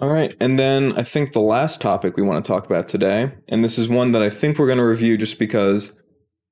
All 0.00 0.08
right. 0.08 0.34
And 0.40 0.58
then 0.58 0.92
I 0.98 1.04
think 1.04 1.32
the 1.32 1.40
last 1.40 1.80
topic 1.80 2.16
we 2.16 2.22
want 2.22 2.44
to 2.44 2.48
talk 2.48 2.66
about 2.66 2.88
today, 2.88 3.32
and 3.48 3.62
this 3.62 3.78
is 3.78 3.88
one 3.88 4.12
that 4.12 4.22
I 4.22 4.30
think 4.30 4.58
we're 4.58 4.66
going 4.66 4.78
to 4.78 4.84
review 4.84 5.16
just 5.16 5.38
because 5.38 5.92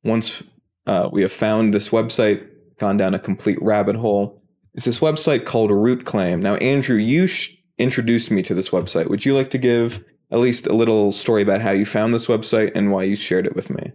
once 0.05 0.43
uh, 0.87 1.09
we 1.13 1.23
have 1.23 1.33
found 1.33 1.75
this 1.75 1.89
website, 1.89 2.47
gone 2.79 2.97
down 2.97 3.15
a 3.15 3.19
complete 3.19 3.59
rabbit 3.61 3.97
hole, 3.97 4.43
is 4.75 4.85
this 4.85 5.01
website 5.01 5.45
called 5.45 5.71
Rootclaim. 5.71 6.41
Now, 6.41 6.55
Andrew, 6.57 6.97
you 6.97 7.27
sh- 7.27 7.57
introduced 7.83 8.31
me 8.31 8.43
to 8.43 8.55
this 8.55 8.71
website. 8.71 9.09
Would 9.09 9.25
you 9.25 9.35
like 9.35 9.51
to 9.51 9.59
give 9.59 10.05
at 10.31 10.39
least 10.39 10.67
a 10.67 10.73
little 10.73 11.13
story 11.13 11.43
about 11.43 11.61
how 11.61 11.71
you 11.71 11.85
found 11.85 12.15
this 12.15 12.27
website 12.27 12.73
and 12.75 12.91
why 12.91 13.03
you 13.03 13.17
shared 13.17 13.47
it 13.47 13.55
with 13.55 13.71
me? 13.71 13.93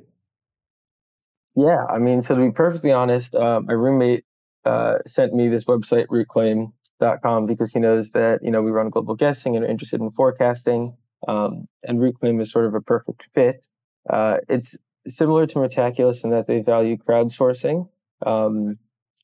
Yeah, 1.55 1.85
I 1.85 1.97
mean, 1.97 2.21
so 2.21 2.35
to 2.35 2.41
be 2.41 2.51
perfectly 2.51 2.91
honest, 2.91 3.33
uh, 3.33 3.61
my 3.61 3.73
roommate 3.73 4.25
uh, 4.63 4.99
sent 5.07 5.33
me 5.33 5.47
this 5.47 5.65
website, 5.65 6.05
rootclaim.com, 6.07 7.47
because 7.47 7.73
he 7.73 7.79
knows 7.79 8.11
that, 8.11 8.43
you 8.43 8.51
know, 8.51 8.61
we 8.61 8.69
run 8.69 8.89
global 8.91 9.15
guessing 9.15 9.55
and 9.55 9.65
are 9.65 9.67
interested 9.67 9.99
in 9.99 10.11
forecasting. 10.11 10.95
Um, 11.27 11.67
and 11.83 11.99
Rootclaim 11.99 12.39
is 12.41 12.51
sort 12.51 12.65
of 12.65 12.75
a 12.75 12.81
perfect 12.81 13.27
fit. 13.33 13.65
Uh, 14.07 14.37
it's 14.47 14.77
similar 15.07 15.47
to 15.47 15.59
Metaculus 15.59 16.23
in 16.23 16.31
that 16.31 16.45
they 16.47 16.61
value 16.61 16.97
crowdsourcing, 16.97 17.89
um, 18.25 18.77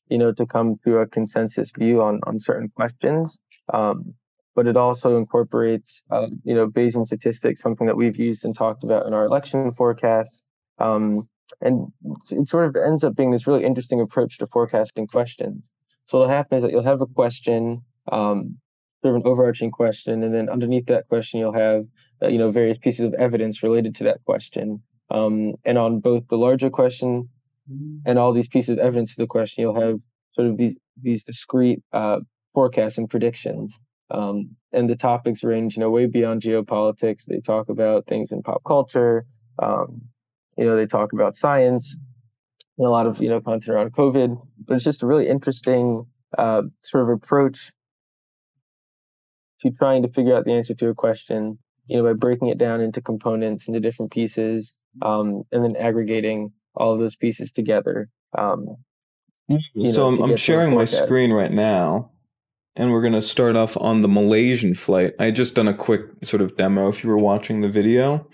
you 0.08 0.18
know, 0.18 0.32
to 0.32 0.46
come 0.46 0.78
to 0.84 0.98
a 0.98 1.06
consensus 1.06 1.72
view 1.76 2.02
on, 2.02 2.20
on 2.26 2.40
certain 2.40 2.68
questions. 2.68 3.38
Um, 3.72 4.14
but 4.54 4.66
it 4.66 4.76
also 4.76 5.16
incorporates, 5.16 6.04
uh, 6.10 6.28
you 6.44 6.54
know, 6.54 6.68
Bayesian 6.68 7.06
statistics, 7.06 7.60
something 7.60 7.86
that 7.86 7.96
we've 7.96 8.18
used 8.18 8.44
and 8.44 8.54
talked 8.54 8.84
about 8.84 9.06
in 9.06 9.14
our 9.14 9.24
election 9.24 9.70
forecasts. 9.72 10.44
Um, 10.78 11.28
and 11.60 11.92
it 12.30 12.48
sort 12.48 12.66
of 12.66 12.76
ends 12.76 13.04
up 13.04 13.16
being 13.16 13.30
this 13.30 13.46
really 13.46 13.64
interesting 13.64 14.00
approach 14.00 14.38
to 14.38 14.46
forecasting 14.46 15.06
questions. 15.06 15.70
So 16.04 16.18
what'll 16.18 16.34
happen 16.34 16.56
is 16.56 16.62
that 16.62 16.72
you'll 16.72 16.82
have 16.82 17.00
a 17.00 17.06
question, 17.06 17.82
um, 18.10 18.58
sort 19.02 19.16
of 19.16 19.22
an 19.22 19.28
overarching 19.30 19.70
question, 19.70 20.22
and 20.22 20.34
then 20.34 20.48
underneath 20.48 20.86
that 20.86 21.08
question 21.08 21.40
you'll 21.40 21.52
have, 21.52 21.84
uh, 22.22 22.28
you 22.28 22.38
know, 22.38 22.50
various 22.50 22.78
pieces 22.78 23.04
of 23.04 23.14
evidence 23.14 23.62
related 23.62 23.94
to 23.96 24.04
that 24.04 24.24
question. 24.24 24.82
Um, 25.10 25.54
and 25.64 25.78
on 25.78 26.00
both 26.00 26.28
the 26.28 26.38
larger 26.38 26.70
question 26.70 27.28
and 28.04 28.18
all 28.18 28.32
these 28.32 28.48
pieces 28.48 28.70
of 28.70 28.78
evidence 28.78 29.14
to 29.14 29.22
the 29.22 29.26
question, 29.26 29.62
you'll 29.62 29.80
have 29.80 30.00
sort 30.34 30.48
of 30.48 30.56
these 30.56 30.78
these 31.00 31.24
discrete 31.24 31.82
uh, 31.92 32.20
forecasts 32.52 32.98
and 32.98 33.08
predictions. 33.08 33.80
Um, 34.10 34.56
and 34.72 34.88
the 34.88 34.96
topics 34.96 35.44
range, 35.44 35.76
you 35.76 35.80
know, 35.80 35.90
way 35.90 36.06
beyond 36.06 36.42
geopolitics. 36.42 37.24
They 37.24 37.40
talk 37.40 37.68
about 37.68 38.06
things 38.06 38.30
in 38.32 38.42
pop 38.42 38.62
culture. 38.64 39.24
Um, 39.62 40.02
you 40.56 40.64
know, 40.64 40.76
they 40.76 40.86
talk 40.86 41.12
about 41.12 41.36
science. 41.36 41.96
And 42.76 42.86
a 42.86 42.90
lot 42.90 43.06
of 43.06 43.22
you 43.22 43.28
know 43.28 43.40
content 43.40 43.74
around 43.74 43.92
COVID, 43.92 44.36
but 44.66 44.74
it's 44.74 44.84
just 44.84 45.04
a 45.04 45.06
really 45.06 45.28
interesting 45.28 46.06
uh, 46.36 46.62
sort 46.80 47.04
of 47.04 47.10
approach 47.10 47.72
to 49.60 49.70
trying 49.70 50.02
to 50.02 50.08
figure 50.08 50.34
out 50.34 50.44
the 50.44 50.52
answer 50.52 50.74
to 50.74 50.88
a 50.88 50.94
question. 50.94 51.58
You 51.86 51.98
know, 51.98 52.02
by 52.02 52.14
breaking 52.14 52.48
it 52.48 52.58
down 52.58 52.80
into 52.80 53.00
components, 53.00 53.68
into 53.68 53.78
different 53.78 54.10
pieces, 54.10 54.74
um, 55.02 55.44
and 55.52 55.64
then 55.64 55.76
aggregating 55.76 56.52
all 56.74 56.92
of 56.92 56.98
those 56.98 57.14
pieces 57.14 57.52
together. 57.52 58.08
Um, 58.36 58.76
so 59.50 59.58
know, 59.76 60.06
I'm, 60.08 60.30
I'm 60.30 60.36
sharing 60.36 60.74
my 60.74 60.86
screen 60.86 61.32
right 61.32 61.52
now, 61.52 62.10
and 62.76 62.90
we're 62.90 63.00
going 63.00 63.12
to 63.12 63.22
start 63.22 63.56
off 63.56 63.76
on 63.76 64.02
the 64.02 64.08
Malaysian 64.08 64.74
flight. 64.74 65.14
I 65.18 65.30
just 65.30 65.54
done 65.54 65.68
a 65.68 65.74
quick 65.74 66.02
sort 66.24 66.42
of 66.42 66.56
demo 66.56 66.88
if 66.88 67.04
you 67.04 67.10
were 67.10 67.18
watching 67.18 67.60
the 67.60 67.68
video. 67.68 68.26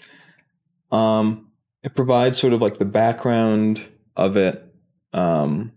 Um, 0.90 1.48
it 1.82 1.94
provides 1.94 2.38
sort 2.38 2.52
of 2.52 2.60
like 2.60 2.78
the 2.78 2.84
background 2.84 3.88
of 4.16 4.36
it. 4.36 4.64
Um, 5.12 5.72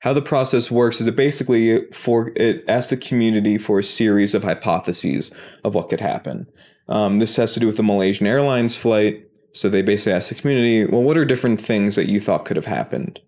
how 0.00 0.12
the 0.12 0.22
process 0.22 0.70
works 0.70 1.00
is 1.00 1.06
it 1.06 1.16
basically 1.16 1.90
for 1.92 2.32
it 2.36 2.62
asks 2.68 2.90
the 2.90 2.96
community 2.96 3.56
for 3.56 3.78
a 3.78 3.82
series 3.82 4.34
of 4.34 4.44
hypotheses 4.44 5.32
of 5.64 5.74
what 5.74 5.88
could 5.88 6.00
happen. 6.00 6.46
Um, 6.88 7.20
this 7.20 7.36
has 7.36 7.54
to 7.54 7.60
do 7.60 7.66
with 7.66 7.76
the 7.76 7.82
Malaysian 7.82 8.26
Airlines 8.26 8.76
flight. 8.76 9.26
So 9.52 9.68
they 9.68 9.82
basically 9.82 10.12
ask 10.12 10.28
the 10.28 10.34
community, 10.34 10.84
well, 10.84 11.02
what 11.02 11.16
are 11.16 11.24
different 11.24 11.60
things 11.60 11.94
that 11.96 12.10
you 12.10 12.20
thought 12.20 12.44
could 12.44 12.56
have 12.56 12.66
happened? 12.66 13.20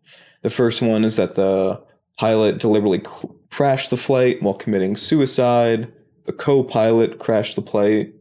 The 0.43 0.51
first 0.51 0.83
one 0.83 1.05
is 1.05 1.17
that 1.17 1.37
the 1.37 1.81
pilot 2.19 2.59
deliberately 2.59 3.03
crashed 3.57 3.89
the 3.89 3.97
flight 3.97 4.43
while 4.43 4.53
committing 4.53 4.95
suicide. 4.97 5.91
The 6.27 6.33
co-pilot 6.33 7.19
crashed 7.19 7.57
the 7.57 7.63
flight. 7.63 8.13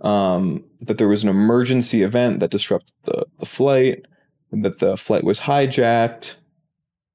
Um, 0.00 0.64
that 0.80 0.98
there 0.98 1.06
was 1.06 1.22
an 1.22 1.28
emergency 1.28 2.02
event 2.02 2.40
that 2.40 2.50
disrupted 2.50 2.92
the, 3.04 3.24
the 3.38 3.46
flight. 3.46 4.04
That 4.50 4.80
the 4.80 4.96
flight 4.96 5.22
was 5.22 5.40
hijacked 5.40 6.34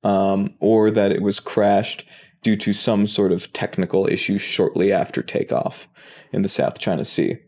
um, 0.03 0.55
or 0.61 0.89
that 0.89 1.11
it 1.11 1.21
was 1.21 1.41
crashed 1.41 2.05
due 2.43 2.55
to 2.55 2.71
some 2.71 3.05
sort 3.05 3.33
of 3.33 3.51
technical 3.51 4.07
issue 4.07 4.37
shortly 4.37 4.93
after 4.93 5.21
takeoff 5.21 5.89
in 6.31 6.43
the 6.43 6.47
South 6.47 6.79
China 6.79 7.03
Sea. 7.03 7.39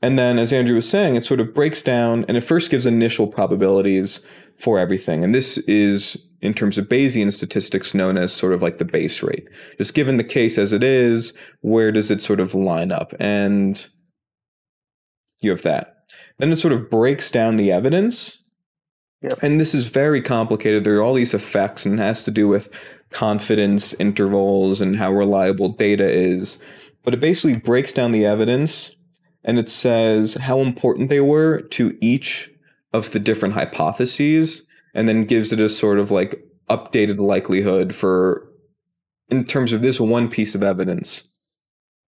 And 0.00 0.18
then, 0.18 0.38
as 0.38 0.54
Andrew 0.54 0.76
was 0.76 0.88
saying, 0.88 1.14
it 1.14 1.24
sort 1.24 1.40
of 1.40 1.52
breaks 1.52 1.82
down 1.82 2.24
and 2.26 2.38
it 2.38 2.40
first 2.40 2.70
gives 2.70 2.86
initial 2.86 3.26
probabilities 3.26 4.22
for 4.56 4.78
everything. 4.78 5.22
And 5.22 5.34
this 5.34 5.58
is, 5.58 6.16
in 6.42 6.52
terms 6.52 6.76
of 6.76 6.88
Bayesian 6.88 7.32
statistics, 7.32 7.94
known 7.94 8.18
as 8.18 8.32
sort 8.32 8.52
of 8.52 8.62
like 8.62 8.78
the 8.78 8.84
base 8.84 9.22
rate. 9.22 9.48
Just 9.78 9.94
given 9.94 10.16
the 10.16 10.24
case 10.24 10.58
as 10.58 10.72
it 10.72 10.82
is, 10.82 11.32
where 11.60 11.92
does 11.92 12.10
it 12.10 12.20
sort 12.20 12.40
of 12.40 12.54
line 12.54 12.92
up? 12.92 13.14
And 13.18 13.86
you 15.40 15.50
have 15.50 15.62
that. 15.62 16.04
Then 16.38 16.52
it 16.52 16.56
sort 16.56 16.72
of 16.72 16.90
breaks 16.90 17.30
down 17.30 17.56
the 17.56 17.72
evidence 17.72 18.38
Yep. 19.22 19.38
And 19.40 19.60
this 19.60 19.74
is 19.74 19.86
very 19.86 20.20
complicated. 20.20 20.84
There 20.84 20.96
are 20.96 21.02
all 21.02 21.14
these 21.14 21.34
effects, 21.34 21.86
and 21.86 21.98
it 21.98 22.02
has 22.02 22.24
to 22.24 22.30
do 22.30 22.48
with 22.48 22.68
confidence 23.10 23.94
intervals 23.94 24.80
and 24.80 24.96
how 24.96 25.12
reliable 25.12 25.68
data 25.68 26.08
is. 26.08 26.58
But 27.04 27.14
it 27.14 27.20
basically 27.20 27.58
breaks 27.58 27.92
down 27.92 28.12
the 28.12 28.26
evidence 28.26 28.96
and 29.44 29.58
it 29.58 29.68
says 29.68 30.34
how 30.34 30.60
important 30.60 31.10
they 31.10 31.20
were 31.20 31.62
to 31.62 31.96
each 32.00 32.50
of 32.92 33.10
the 33.10 33.18
different 33.18 33.54
hypotheses 33.54 34.62
and 34.94 35.08
then 35.08 35.24
gives 35.24 35.52
it 35.52 35.60
a 35.60 35.68
sort 35.68 35.98
of 35.98 36.10
like 36.10 36.42
updated 36.68 37.18
likelihood 37.18 37.94
for 37.94 38.48
in 39.28 39.44
terms 39.44 39.72
of 39.72 39.82
this 39.82 39.98
one 40.00 40.28
piece 40.28 40.54
of 40.54 40.62
evidence 40.62 41.24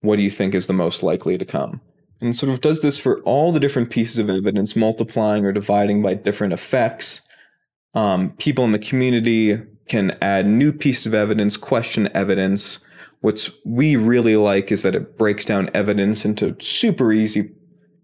what 0.02 0.18
do 0.18 0.22
you 0.22 0.30
think 0.30 0.54
is 0.54 0.68
the 0.68 0.74
most 0.74 1.02
likely 1.02 1.38
to 1.38 1.46
come 1.46 1.82
and 2.22 2.36
sort 2.36 2.52
of 2.52 2.62
does 2.62 2.82
this 2.82 3.00
for 3.00 3.22
all 3.22 3.52
the 3.52 3.60
different 3.60 3.90
pieces 3.90 4.18
of 4.18 4.30
evidence, 4.30 4.76
multiplying 4.76 5.46
or 5.46 5.52
dividing 5.52 6.02
by 6.02 6.14
different 6.14 6.54
effects. 6.54 7.22
Um, 7.94 8.32
people 8.32 8.64
in 8.64 8.72
the 8.72 8.80
community 8.80 9.62
can 9.88 10.18
add 10.22 10.46
new 10.46 10.72
pieces 10.72 11.06
of 11.06 11.14
evidence, 11.14 11.58
question 11.58 12.10
evidence. 12.14 12.80
What's 13.22 13.50
we 13.66 13.96
really 13.96 14.38
like 14.38 14.72
is 14.72 14.82
that 14.84 14.96
it 14.96 15.18
breaks 15.18 15.46
down 15.46 15.70
evidence 15.74 16.26
into 16.26 16.56
super 16.60 17.12
easy 17.12 17.52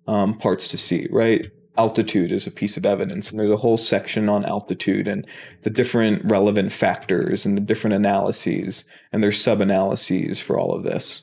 um, 0.08 0.38
parts 0.38 0.68
to 0.70 0.78
see, 0.78 1.08
right? 1.10 1.50
Altitude 1.78 2.32
is 2.32 2.46
a 2.46 2.52
piece 2.52 2.76
of 2.76 2.86
evidence, 2.86 3.32
and 3.32 3.40
there's 3.40 3.52
a 3.52 3.58
whole 3.58 3.78
section 3.78 4.28
on 4.28 4.46
altitude 4.46 5.08
and 5.08 5.26
the 5.64 5.70
different 5.70 6.24
relevant 6.26 6.72
factors 6.72 7.46
and 7.46 7.56
the 7.56 7.62
different 7.62 7.94
analyses, 7.94 8.84
and 9.12 9.24
there's 9.24 9.42
sub 9.42 9.62
analyses 9.62 10.40
for 10.40 10.60
all 10.60 10.74
of 10.74 10.84
this. 10.84 11.22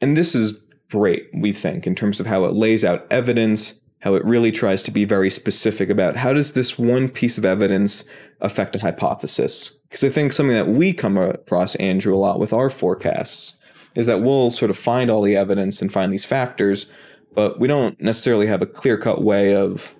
And 0.00 0.16
this 0.16 0.34
is 0.34 0.60
great, 0.90 1.28
we 1.32 1.52
think, 1.52 1.86
in 1.86 1.94
terms 1.94 2.18
of 2.18 2.26
how 2.26 2.44
it 2.44 2.54
lays 2.54 2.84
out 2.84 3.06
evidence, 3.10 3.74
how 4.00 4.14
it 4.14 4.24
really 4.24 4.50
tries 4.50 4.82
to 4.82 4.90
be 4.90 5.04
very 5.04 5.30
specific 5.30 5.90
about 5.90 6.16
how 6.16 6.32
does 6.32 6.54
this 6.54 6.78
one 6.78 7.08
piece 7.08 7.38
of 7.38 7.44
evidence 7.44 8.04
affect 8.40 8.74
a 8.74 8.80
hypothesis. 8.80 9.70
Because 9.88 10.04
I 10.04 10.08
think 10.08 10.32
something 10.32 10.56
that 10.56 10.68
we 10.68 10.92
come 10.92 11.16
across, 11.16 11.74
Andrew, 11.76 12.14
a 12.14 12.18
lot 12.18 12.40
with 12.40 12.52
our 12.52 12.70
forecasts 12.70 13.54
is 13.94 14.06
that 14.06 14.22
we'll 14.22 14.50
sort 14.50 14.70
of 14.70 14.78
find 14.78 15.10
all 15.10 15.22
the 15.22 15.36
evidence 15.36 15.82
and 15.82 15.92
find 15.92 16.12
these 16.12 16.24
factors, 16.24 16.86
but 17.34 17.60
we 17.60 17.68
don't 17.68 18.00
necessarily 18.00 18.46
have 18.46 18.62
a 18.62 18.66
clear 18.66 18.96
cut 18.96 19.22
way 19.22 19.54
of 19.54 19.94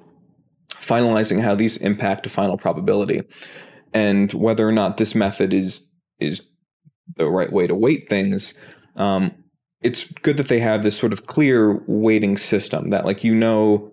finalizing 0.70 1.42
how 1.42 1.54
these 1.54 1.76
impact 1.78 2.26
a 2.26 2.28
final 2.28 2.56
probability 2.56 3.22
and 3.92 4.32
whether 4.32 4.66
or 4.66 4.72
not 4.72 4.96
this 4.96 5.14
method 5.14 5.52
is 5.52 5.86
is 6.18 6.42
the 7.16 7.28
right 7.28 7.52
way 7.52 7.66
to 7.66 7.74
weight 7.74 8.08
things. 8.08 8.54
Um, 8.96 9.32
it's 9.82 10.04
good 10.22 10.36
that 10.36 10.48
they 10.48 10.60
have 10.60 10.82
this 10.82 10.96
sort 10.96 11.12
of 11.12 11.26
clear 11.26 11.82
weighting 11.86 12.36
system 12.36 12.90
that 12.90 13.04
like 13.04 13.24
you 13.24 13.34
know 13.34 13.92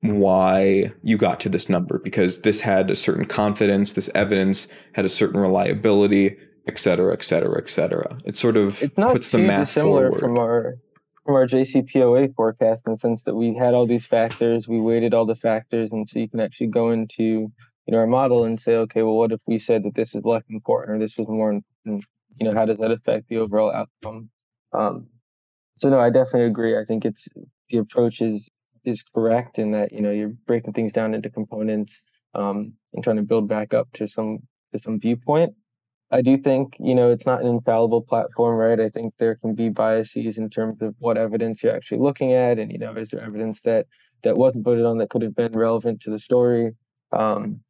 why 0.00 0.92
you 1.02 1.16
got 1.16 1.38
to 1.40 1.48
this 1.48 1.68
number 1.68 2.00
because 2.00 2.40
this 2.40 2.60
had 2.60 2.90
a 2.90 2.96
certain 2.96 3.24
confidence 3.24 3.92
this 3.92 4.10
evidence 4.16 4.66
had 4.94 5.04
a 5.04 5.08
certain 5.08 5.40
reliability 5.40 6.36
et 6.66 6.76
cetera 6.76 7.12
et 7.12 7.22
cetera 7.22 7.56
et 7.56 7.70
cetera 7.70 8.18
it 8.24 8.36
sort 8.36 8.56
of 8.56 8.82
it's 8.82 8.98
not 8.98 9.12
puts 9.12 9.30
too 9.30 9.36
the 9.36 9.44
math 9.44 9.68
dissimilar 9.68 10.10
forward. 10.10 10.20
from 10.20 10.38
our 10.38 10.74
from 11.24 11.34
our 11.34 11.46
JCPOA 11.46 12.34
forecast 12.34 12.82
in 12.86 12.92
the 12.92 12.96
sense 12.96 13.22
that 13.24 13.34
we 13.34 13.54
had 13.54 13.74
all 13.74 13.86
these 13.86 14.06
factors 14.06 14.66
we 14.68 14.80
weighted 14.80 15.14
all 15.14 15.26
the 15.26 15.34
factors 15.34 15.90
and 15.92 16.08
so 16.08 16.18
you 16.18 16.28
can 16.28 16.40
actually 16.40 16.68
go 16.68 16.90
into 16.90 17.22
you 17.22 17.92
know 17.92 17.98
our 17.98 18.06
model 18.06 18.44
and 18.44 18.60
say 18.60 18.76
okay 18.76 19.02
well 19.02 19.16
what 19.16 19.32
if 19.32 19.40
we 19.46 19.58
said 19.58 19.82
that 19.84 19.94
this 19.94 20.14
is 20.14 20.24
less 20.24 20.42
important 20.48 20.96
or 20.96 20.98
this 20.98 21.16
was 21.16 21.28
more 21.28 21.50
important 21.50 22.04
you 22.40 22.46
know 22.46 22.54
how 22.54 22.64
does 22.64 22.78
that 22.78 22.90
affect 22.90 23.28
the 23.28 23.38
overall 23.38 23.72
outcome 23.72 24.30
um, 24.72 25.08
so 25.76 25.88
no, 25.88 26.00
I 26.00 26.10
definitely 26.10 26.44
agree. 26.44 26.78
I 26.78 26.84
think 26.84 27.04
it's 27.04 27.28
the 27.70 27.78
approach 27.78 28.20
is 28.20 28.50
is 28.84 29.02
correct 29.02 29.58
in 29.58 29.72
that 29.72 29.92
you 29.92 30.00
know 30.00 30.10
you're 30.10 30.32
breaking 30.46 30.72
things 30.72 30.92
down 30.92 31.14
into 31.14 31.30
components 31.30 32.02
um, 32.34 32.74
and 32.92 33.02
trying 33.02 33.16
to 33.16 33.22
build 33.22 33.48
back 33.48 33.74
up 33.74 33.88
to 33.94 34.08
some 34.08 34.38
to 34.72 34.78
some 34.78 35.00
viewpoint. 35.00 35.54
I 36.12 36.22
do 36.22 36.36
think 36.36 36.76
you 36.78 36.94
know 36.94 37.10
it's 37.10 37.26
not 37.26 37.40
an 37.40 37.48
infallible 37.48 38.02
platform, 38.02 38.56
right? 38.56 38.78
I 38.78 38.88
think 38.90 39.14
there 39.18 39.36
can 39.36 39.54
be 39.54 39.70
biases 39.70 40.38
in 40.38 40.50
terms 40.50 40.82
of 40.82 40.94
what 40.98 41.18
evidence 41.18 41.62
you're 41.62 41.74
actually 41.74 42.00
looking 42.00 42.32
at, 42.32 42.58
and 42.58 42.70
you 42.70 42.78
know, 42.78 42.94
is 42.94 43.10
there 43.10 43.22
evidence 43.22 43.62
that 43.62 43.86
that 44.22 44.36
wasn't 44.36 44.64
voted 44.64 44.84
on 44.84 44.98
that 44.98 45.10
could 45.10 45.22
have 45.22 45.34
been 45.34 45.52
relevant 45.52 46.02
to 46.02 46.10
the 46.10 46.18
story? 46.18 46.72
Um, 47.12 47.60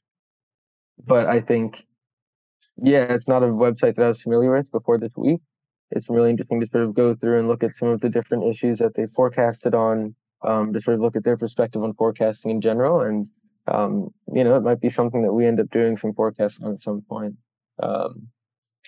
but 1.04 1.26
I 1.26 1.40
think, 1.40 1.86
yeah, 2.82 3.04
it's 3.04 3.28
not 3.28 3.42
a 3.42 3.46
website 3.46 3.96
that 3.96 4.04
I 4.04 4.08
was 4.08 4.22
familiar 4.22 4.52
with 4.52 4.70
before 4.70 4.98
this 4.98 5.12
week 5.16 5.40
it's 5.92 6.08
really 6.08 6.30
interesting 6.30 6.60
to 6.60 6.66
sort 6.66 6.84
of 6.84 6.94
go 6.94 7.14
through 7.14 7.38
and 7.38 7.48
look 7.48 7.62
at 7.62 7.74
some 7.74 7.88
of 7.88 8.00
the 8.00 8.08
different 8.08 8.44
issues 8.44 8.78
that 8.78 8.94
they 8.94 9.06
forecasted 9.06 9.74
on, 9.74 10.14
um, 10.42 10.72
to 10.72 10.80
sort 10.80 10.94
of 10.94 11.00
look 11.00 11.16
at 11.16 11.24
their 11.24 11.36
perspective 11.36 11.82
on 11.82 11.92
forecasting 11.94 12.50
in 12.50 12.60
general. 12.60 13.02
And, 13.02 13.28
um, 13.68 14.08
you 14.32 14.42
know, 14.42 14.56
it 14.56 14.62
might 14.62 14.80
be 14.80 14.88
something 14.88 15.22
that 15.22 15.32
we 15.32 15.46
end 15.46 15.60
up 15.60 15.70
doing 15.70 15.96
some 15.96 16.14
forecasting 16.14 16.66
on 16.66 16.72
at 16.72 16.80
some 16.80 17.02
point, 17.02 17.36
um, 17.82 18.28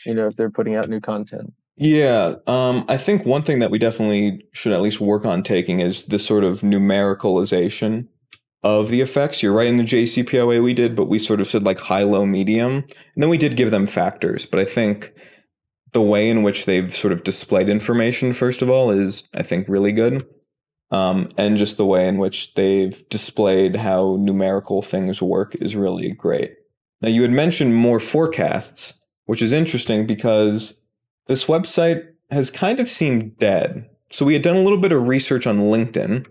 you 0.04 0.14
know, 0.14 0.26
if 0.26 0.36
they're 0.36 0.50
putting 0.50 0.74
out 0.74 0.88
new 0.88 1.00
content. 1.00 1.52
Yeah, 1.76 2.36
um, 2.46 2.84
I 2.88 2.96
think 2.96 3.26
one 3.26 3.42
thing 3.42 3.58
that 3.58 3.70
we 3.70 3.78
definitely 3.78 4.44
should 4.52 4.72
at 4.72 4.80
least 4.80 5.00
work 5.00 5.24
on 5.24 5.42
taking 5.42 5.80
is 5.80 6.06
this 6.06 6.24
sort 6.24 6.44
of 6.44 6.60
numericalization 6.60 8.06
of 8.62 8.90
the 8.90 9.00
effects. 9.00 9.42
You're 9.42 9.52
right 9.52 9.66
in 9.66 9.76
the 9.76 9.82
JCPOA 9.82 10.62
we 10.62 10.72
did, 10.72 10.94
but 10.94 11.06
we 11.06 11.18
sort 11.18 11.40
of 11.40 11.48
said 11.48 11.64
like 11.64 11.80
high, 11.80 12.04
low, 12.04 12.26
medium. 12.26 12.84
And 13.14 13.22
then 13.22 13.28
we 13.28 13.38
did 13.38 13.56
give 13.56 13.72
them 13.72 13.86
factors. 13.86 14.46
But 14.46 14.60
I 14.60 14.64
think 14.64 15.12
the 15.92 16.00
way 16.00 16.30
in 16.30 16.42
which 16.42 16.64
they've 16.64 16.94
sort 16.94 17.12
of 17.12 17.24
displayed 17.24 17.68
information, 17.68 18.32
first 18.32 18.62
of 18.62 18.70
all, 18.70 18.90
is 18.90 19.28
I 19.34 19.42
think 19.42 19.68
really 19.68 19.92
good. 19.92 20.26
Um, 20.90 21.30
and 21.36 21.56
just 21.56 21.76
the 21.76 21.86
way 21.86 22.06
in 22.06 22.18
which 22.18 22.54
they've 22.54 23.02
displayed 23.08 23.76
how 23.76 24.16
numerical 24.20 24.80
things 24.80 25.20
work 25.20 25.56
is 25.56 25.74
really 25.74 26.12
great. 26.12 26.52
Now, 27.04 27.10
you 27.10 27.20
had 27.20 27.32
mentioned 27.32 27.74
more 27.74 28.00
forecasts, 28.00 28.94
which 29.26 29.42
is 29.42 29.52
interesting 29.52 30.06
because 30.06 30.80
this 31.26 31.44
website 31.44 32.02
has 32.30 32.50
kind 32.50 32.80
of 32.80 32.88
seemed 32.88 33.36
dead. 33.36 33.90
So, 34.10 34.24
we 34.24 34.32
had 34.32 34.40
done 34.40 34.56
a 34.56 34.62
little 34.62 34.78
bit 34.78 34.90
of 34.90 35.06
research 35.06 35.46
on 35.46 35.58
LinkedIn, 35.58 36.26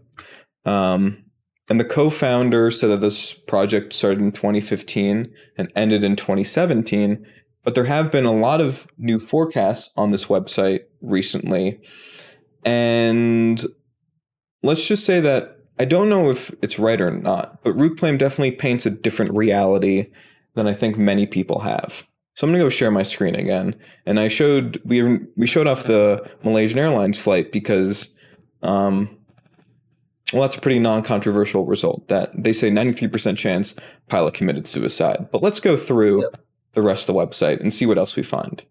um, 0.66 1.26
and 1.70 1.80
the 1.80 1.86
co 1.86 2.10
founder 2.10 2.72
said 2.72 2.90
that 2.90 3.02
this 3.02 3.36
project 3.36 3.94
started 3.94 4.20
in 4.22 4.32
2015 4.32 5.32
and 5.60 5.72
ended 5.76 6.04
in 6.04 6.16
2017. 6.16 7.24
But 7.64 7.76
there 7.76 7.86
have 7.86 8.12
been 8.12 8.26
a 8.26 8.34
lot 8.34 8.60
of 8.60 8.88
new 8.98 9.20
forecasts 9.20 9.94
on 9.96 10.10
this 10.10 10.26
website 10.26 10.86
recently. 11.02 11.80
And 12.66 13.64
let's 14.64 14.88
just 14.88 15.06
say 15.06 15.20
that 15.20 15.60
I 15.78 15.86
don't 15.86 16.10
know 16.10 16.32
if 16.32 16.52
it's 16.64 16.80
right 16.80 17.00
or 17.00 17.12
not, 17.12 17.64
but 17.64 17.76
Rootclaim 17.76 18.18
definitely 18.18 18.52
paints 18.52 18.88
a 18.88 18.90
different 18.90 19.34
reality 19.36 20.08
than 20.56 20.68
I 20.68 20.74
think 20.74 20.98
many 20.98 21.26
people 21.26 21.60
have. 21.60 22.06
So 22.36 22.48
I'm 22.48 22.54
gonna 22.54 22.64
go 22.64 22.70
share 22.70 22.92
my 22.92 23.04
screen 23.04 23.36
again, 23.36 23.76
and 24.06 24.20
I 24.20 24.28
showed 24.28 24.82
we 24.86 25.20
we 25.36 25.46
showed 25.46 25.68
off 25.68 25.84
the 25.84 26.28
Malaysian 26.44 26.80
Airlines 26.80 27.20
flight 27.20 27.52
because, 27.52 28.12
um, 28.64 29.18
well, 30.32 30.42
that's 30.42 30.56
a 30.56 30.62
pretty 30.62 30.80
non-controversial 30.80 31.66
result. 31.66 32.08
That 32.08 32.32
they 32.36 32.54
say 32.54 32.72
93% 32.72 33.38
chance 33.38 33.76
pilot 34.10 34.34
committed 34.34 34.68
suicide. 34.68 35.28
But 35.32 35.44
let's 35.44 35.60
go 35.60 35.78
through 35.78 36.24
yep. 36.24 36.42
the 36.74 36.82
rest 36.82 37.08
of 37.08 37.14
the 37.14 37.22
website 37.22 37.60
and 37.60 37.72
see 37.72 37.86
what 37.86 38.00
else 38.00 38.16
we 38.16 38.24
find. 38.24 38.64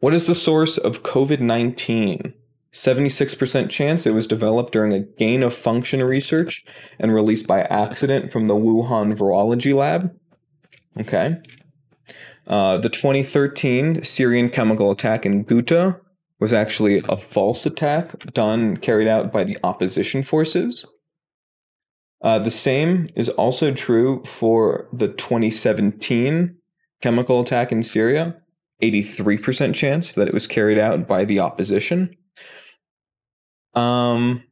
What 0.00 0.12
is 0.12 0.26
the 0.26 0.34
source 0.34 0.76
of 0.76 1.04
COVID 1.04 1.40
19? 1.40 2.34
76% 2.74 3.70
chance 3.70 4.04
it 4.04 4.14
was 4.14 4.26
developed 4.26 4.72
during 4.72 4.92
a 4.92 4.98
gain 4.98 5.44
of 5.44 5.54
function 5.54 6.02
research 6.02 6.64
and 6.98 7.14
released 7.14 7.46
by 7.46 7.60
accident 7.62 8.32
from 8.32 8.48
the 8.48 8.54
Wuhan 8.54 9.16
Virology 9.16 9.72
Lab. 9.72 10.12
Okay. 11.00 11.36
Uh, 12.46 12.78
the 12.78 12.88
2013 12.88 14.02
Syrian 14.02 14.50
chemical 14.50 14.90
attack 14.90 15.24
in 15.24 15.44
Ghouta 15.44 15.98
was 16.40 16.52
actually 16.52 17.02
a 17.08 17.16
false 17.16 17.64
attack 17.64 18.18
done 18.34 18.76
carried 18.76 19.08
out 19.08 19.32
by 19.32 19.44
the 19.44 19.56
opposition 19.64 20.22
forces. 20.22 20.84
Uh, 22.22 22.38
the 22.38 22.50
same 22.50 23.06
is 23.14 23.28
also 23.30 23.72
true 23.72 24.22
for 24.24 24.88
the 24.92 25.08
2017 25.08 26.56
chemical 27.00 27.40
attack 27.40 27.72
in 27.72 27.82
Syria. 27.82 28.36
83% 28.82 29.74
chance 29.74 30.12
that 30.12 30.28
it 30.28 30.34
was 30.34 30.46
carried 30.46 30.78
out 30.78 31.06
by 31.06 31.24
the 31.24 31.38
opposition. 31.38 32.14
Um, 33.74 34.42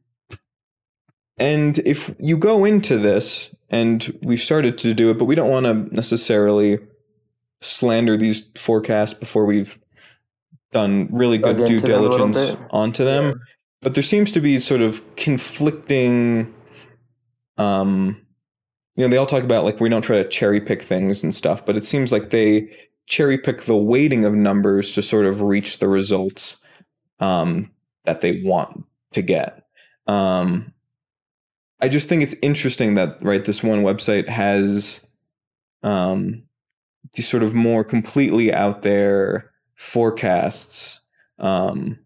and 1.37 1.79
if 1.79 2.13
you 2.19 2.37
go 2.37 2.65
into 2.65 2.97
this, 2.97 3.55
and 3.69 4.17
we've 4.21 4.39
started 4.39 4.77
to 4.79 4.93
do 4.93 5.09
it, 5.09 5.17
but 5.17 5.25
we 5.25 5.35
don't 5.35 5.49
want 5.49 5.65
to 5.65 5.95
necessarily 5.95 6.79
slander 7.61 8.17
these 8.17 8.47
forecasts 8.55 9.13
before 9.13 9.45
we've 9.45 9.79
done 10.71 11.07
really 11.11 11.37
good 11.37 11.65
due 11.65 11.79
diligence 11.79 12.55
onto 12.71 13.03
them. 13.05 13.25
Yeah. 13.25 13.33
But 13.81 13.93
there 13.95 14.03
seems 14.03 14.31
to 14.33 14.41
be 14.41 14.59
sort 14.59 14.81
of 14.81 15.03
conflicting 15.15 16.53
um 17.57 18.23
you 18.95 19.03
know, 19.03 19.09
they 19.09 19.17
all 19.17 19.25
talk 19.25 19.43
about 19.43 19.63
like 19.63 19.79
we 19.79 19.89
don't 19.89 20.03
try 20.03 20.17
to 20.21 20.29
cherry 20.29 20.61
pick 20.61 20.81
things 20.81 21.23
and 21.23 21.33
stuff, 21.33 21.65
but 21.65 21.75
it 21.77 21.85
seems 21.85 22.11
like 22.11 22.29
they 22.29 22.69
cherry 23.07 23.37
pick 23.37 23.63
the 23.63 23.75
weighting 23.75 24.23
of 24.23 24.33
numbers 24.33 24.91
to 24.91 25.01
sort 25.01 25.25
of 25.25 25.41
reach 25.41 25.79
the 25.79 25.87
results 25.87 26.57
um, 27.19 27.71
that 28.05 28.21
they 28.21 28.41
want 28.43 28.85
to 29.11 29.21
get. 29.21 29.65
Um, 30.05 30.72
I 31.83 31.89
just 31.89 32.07
think 32.07 32.23
it's 32.23 32.35
interesting 32.41 32.93
that 32.93 33.21
right 33.21 33.43
this 33.43 33.61
one 33.61 33.83
website 33.83 34.29
has 34.29 35.01
um, 35.83 36.43
these 37.13 37.27
sort 37.27 37.43
of 37.43 37.53
more 37.53 37.83
completely 37.83 38.53
out 38.53 38.83
there 38.83 39.51
forecasts 39.75 41.01
um, 41.39 41.99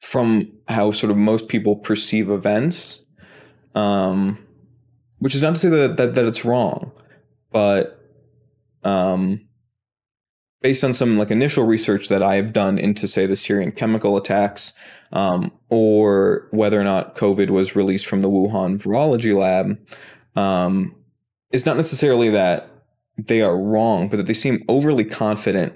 from 0.00 0.52
how 0.68 0.92
sort 0.92 1.10
of 1.10 1.16
most 1.16 1.48
people 1.48 1.74
perceive 1.74 2.30
events, 2.30 3.04
um, 3.74 4.38
which 5.18 5.34
is 5.34 5.42
not 5.42 5.56
to 5.56 5.60
say 5.60 5.68
that, 5.68 5.96
that, 5.96 6.14
that 6.14 6.24
it's 6.24 6.44
wrong, 6.44 6.92
but 7.50 8.00
um, 8.84 9.48
based 10.62 10.84
on 10.84 10.92
some 10.92 11.18
like 11.18 11.30
initial 11.30 11.64
research 11.64 12.08
that 12.08 12.22
I 12.22 12.36
have 12.36 12.52
done 12.52 12.78
into 12.78 13.06
say 13.06 13.26
the 13.26 13.36
Syrian 13.36 13.72
chemical 13.72 14.16
attacks, 14.16 14.72
um, 15.12 15.52
or 15.68 16.48
whether 16.50 16.80
or 16.80 16.84
not 16.84 17.16
COVID 17.16 17.50
was 17.50 17.74
released 17.74 18.06
from 18.06 18.22
the 18.22 18.28
Wuhan 18.28 18.78
virology 18.78 19.32
lab, 19.32 19.78
um, 20.36 20.94
it's 21.50 21.66
not 21.66 21.76
necessarily 21.76 22.28
that 22.30 22.68
they 23.16 23.40
are 23.40 23.58
wrong, 23.58 24.08
but 24.08 24.18
that 24.18 24.26
they 24.26 24.34
seem 24.34 24.64
overly 24.68 25.04
confident 25.04 25.74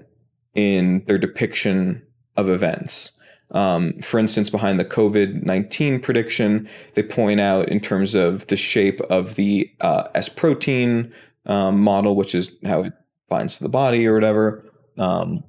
in 0.54 1.04
their 1.06 1.18
depiction 1.18 2.02
of 2.36 2.48
events. 2.48 3.12
Um, 3.50 3.98
for 4.00 4.18
instance, 4.18 4.50
behind 4.50 4.80
the 4.80 4.84
COVID 4.84 5.44
19 5.44 6.00
prediction, 6.00 6.68
they 6.94 7.02
point 7.02 7.40
out 7.40 7.68
in 7.68 7.80
terms 7.80 8.14
of 8.14 8.46
the 8.48 8.56
shape 8.56 9.00
of 9.02 9.34
the 9.34 9.70
uh, 9.80 10.04
S 10.14 10.28
protein 10.28 11.12
um, 11.46 11.80
model, 11.80 12.16
which 12.16 12.34
is 12.34 12.52
how 12.64 12.82
it 12.82 12.92
binds 13.28 13.56
to 13.58 13.62
the 13.62 13.68
body 13.68 14.06
or 14.06 14.14
whatever. 14.14 14.64
Um, 14.98 15.44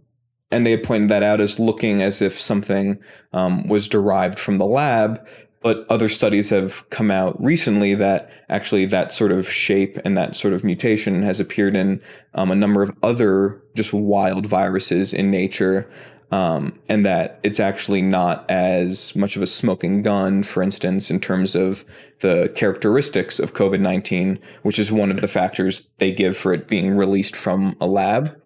and 0.52 0.66
they 0.66 0.72
had 0.72 0.84
pointed 0.84 1.10
that 1.10 1.24
out 1.24 1.42
as 1.42 1.60
looking 1.60 2.02
as 2.02 2.22
if 2.22 2.40
something 2.40 3.00
um, 3.34 3.68
was 3.68 3.88
derived 3.88 4.40
from 4.40 4.58
the 4.58 4.66
lab. 4.66 5.26
But 5.62 5.86
other 5.90 6.10
studies 6.10 6.52
have 6.52 6.88
come 6.92 7.10
out 7.10 7.44
recently 7.44 7.96
that 7.96 8.30
actually 8.50 8.86
that 8.86 9.12
sort 9.12 9.32
of 9.32 9.50
shape 9.50 9.98
and 10.06 10.16
that 10.16 10.36
sort 10.36 10.54
of 10.54 10.64
mutation 10.64 11.24
has 11.24 11.40
appeared 11.40 11.76
in 11.76 12.02
um, 12.36 12.52
a 12.52 12.56
number 12.56 12.84
of 12.84 12.96
other 13.02 13.62
just 13.76 13.92
wild 13.92 14.46
viruses 14.46 15.14
in 15.14 15.32
nature. 15.32 15.90
Um, 16.32 16.80
and 16.90 17.06
that 17.06 17.40
it's 17.44 17.60
actually 17.60 18.02
not 18.02 18.50
as 18.50 19.16
much 19.16 19.36
of 19.36 19.42
a 19.42 19.48
smoking 19.48 20.04
gun, 20.04 20.44
for 20.44 20.62
instance, 20.62 21.10
in 21.10 21.20
terms 21.20 21.56
of 21.56 21.86
the 22.22 22.52
characteristics 22.56 23.40
of 23.40 23.54
COVID 23.54 23.80
19, 23.80 24.40
which 24.64 24.80
is 24.80 24.92
one 24.92 25.12
of 25.12 25.22
the 25.22 25.28
factors 25.28 25.90
they 25.98 26.12
give 26.12 26.36
for 26.36 26.54
it 26.54 26.68
being 26.68 26.96
released 26.96 27.36
from 27.36 27.76
a 27.80 27.88
lab. 27.88 28.40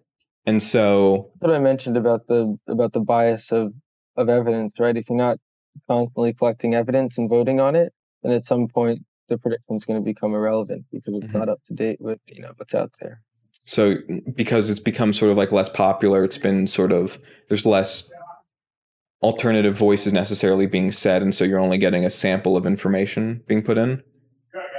And 0.46 0.62
so 0.62 1.30
what 1.38 1.52
I 1.52 1.58
mentioned 1.58 1.96
about 1.96 2.26
the 2.26 2.58
about 2.66 2.92
the 2.92 3.00
bias 3.00 3.52
of 3.52 3.72
of 4.16 4.28
evidence, 4.28 4.74
right? 4.78 4.96
If 4.96 5.08
you're 5.08 5.18
not 5.18 5.38
constantly 5.88 6.32
collecting 6.32 6.74
evidence 6.74 7.18
and 7.18 7.28
voting 7.28 7.60
on 7.60 7.76
it, 7.76 7.92
then 8.22 8.32
at 8.32 8.44
some 8.44 8.68
point 8.68 9.04
the 9.28 9.38
prediction 9.38 9.76
is 9.76 9.84
going 9.84 9.98
to 9.98 10.04
become 10.04 10.34
irrelevant 10.34 10.84
because 10.90 11.14
it's 11.14 11.28
mm-hmm. 11.28 11.38
not 11.38 11.48
up 11.48 11.62
to 11.64 11.74
date 11.74 12.00
with 12.00 12.18
you 12.32 12.42
know 12.42 12.52
what's 12.56 12.74
out 12.74 12.92
there. 13.00 13.22
So 13.66 13.96
because 14.34 14.70
it's 14.70 14.80
become 14.80 15.12
sort 15.12 15.30
of 15.30 15.36
like 15.36 15.52
less 15.52 15.68
popular, 15.68 16.24
it's 16.24 16.38
been 16.38 16.66
sort 16.66 16.92
of 16.92 17.18
there's 17.48 17.66
less 17.66 18.10
alternative 19.22 19.76
voices 19.76 20.12
necessarily 20.12 20.66
being 20.66 20.90
said, 20.90 21.22
and 21.22 21.34
so 21.34 21.44
you're 21.44 21.60
only 21.60 21.78
getting 21.78 22.04
a 22.04 22.10
sample 22.10 22.56
of 22.56 22.66
information 22.66 23.42
being 23.46 23.62
put 23.62 23.78
in. 23.78 24.02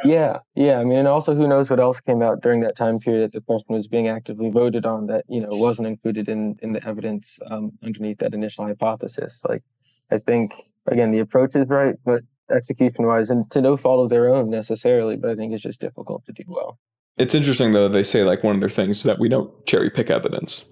Yeah, 0.03 0.39
yeah. 0.55 0.79
I 0.79 0.83
mean, 0.83 0.97
and 0.97 1.07
also 1.07 1.35
who 1.35 1.47
knows 1.47 1.69
what 1.69 1.79
else 1.79 1.99
came 1.99 2.21
out 2.21 2.41
during 2.41 2.61
that 2.61 2.75
time 2.75 2.99
period 2.99 3.23
that 3.23 3.33
the 3.33 3.41
question 3.41 3.75
was 3.75 3.87
being 3.87 4.07
actively 4.07 4.49
voted 4.49 4.85
on 4.85 5.07
that 5.07 5.25
you 5.29 5.41
know 5.41 5.55
wasn't 5.55 5.87
included 5.87 6.29
in 6.29 6.57
in 6.61 6.73
the 6.73 6.85
evidence 6.87 7.39
um, 7.49 7.71
underneath 7.83 8.19
that 8.19 8.33
initial 8.33 8.65
hypothesis. 8.65 9.41
Like, 9.47 9.63
I 10.11 10.17
think 10.17 10.53
again 10.87 11.11
the 11.11 11.19
approach 11.19 11.55
is 11.55 11.67
right, 11.67 11.95
but 12.05 12.23
execution 12.49 13.05
wise, 13.05 13.29
and 13.29 13.49
to 13.51 13.61
no 13.61 13.77
fault 13.77 14.03
of 14.03 14.09
their 14.09 14.33
own 14.33 14.49
necessarily, 14.49 15.15
but 15.15 15.29
I 15.29 15.35
think 15.35 15.53
it's 15.53 15.63
just 15.63 15.81
difficult 15.81 16.25
to 16.25 16.33
do 16.33 16.43
well. 16.47 16.79
It's 17.17 17.35
interesting 17.35 17.73
though. 17.73 17.87
They 17.87 18.03
say 18.03 18.23
like 18.23 18.43
one 18.43 18.55
of 18.55 18.61
their 18.61 18.69
things 18.69 19.03
that 19.03 19.19
we 19.19 19.29
don't 19.29 19.65
cherry 19.65 19.89
pick 19.89 20.09
evidence. 20.09 20.65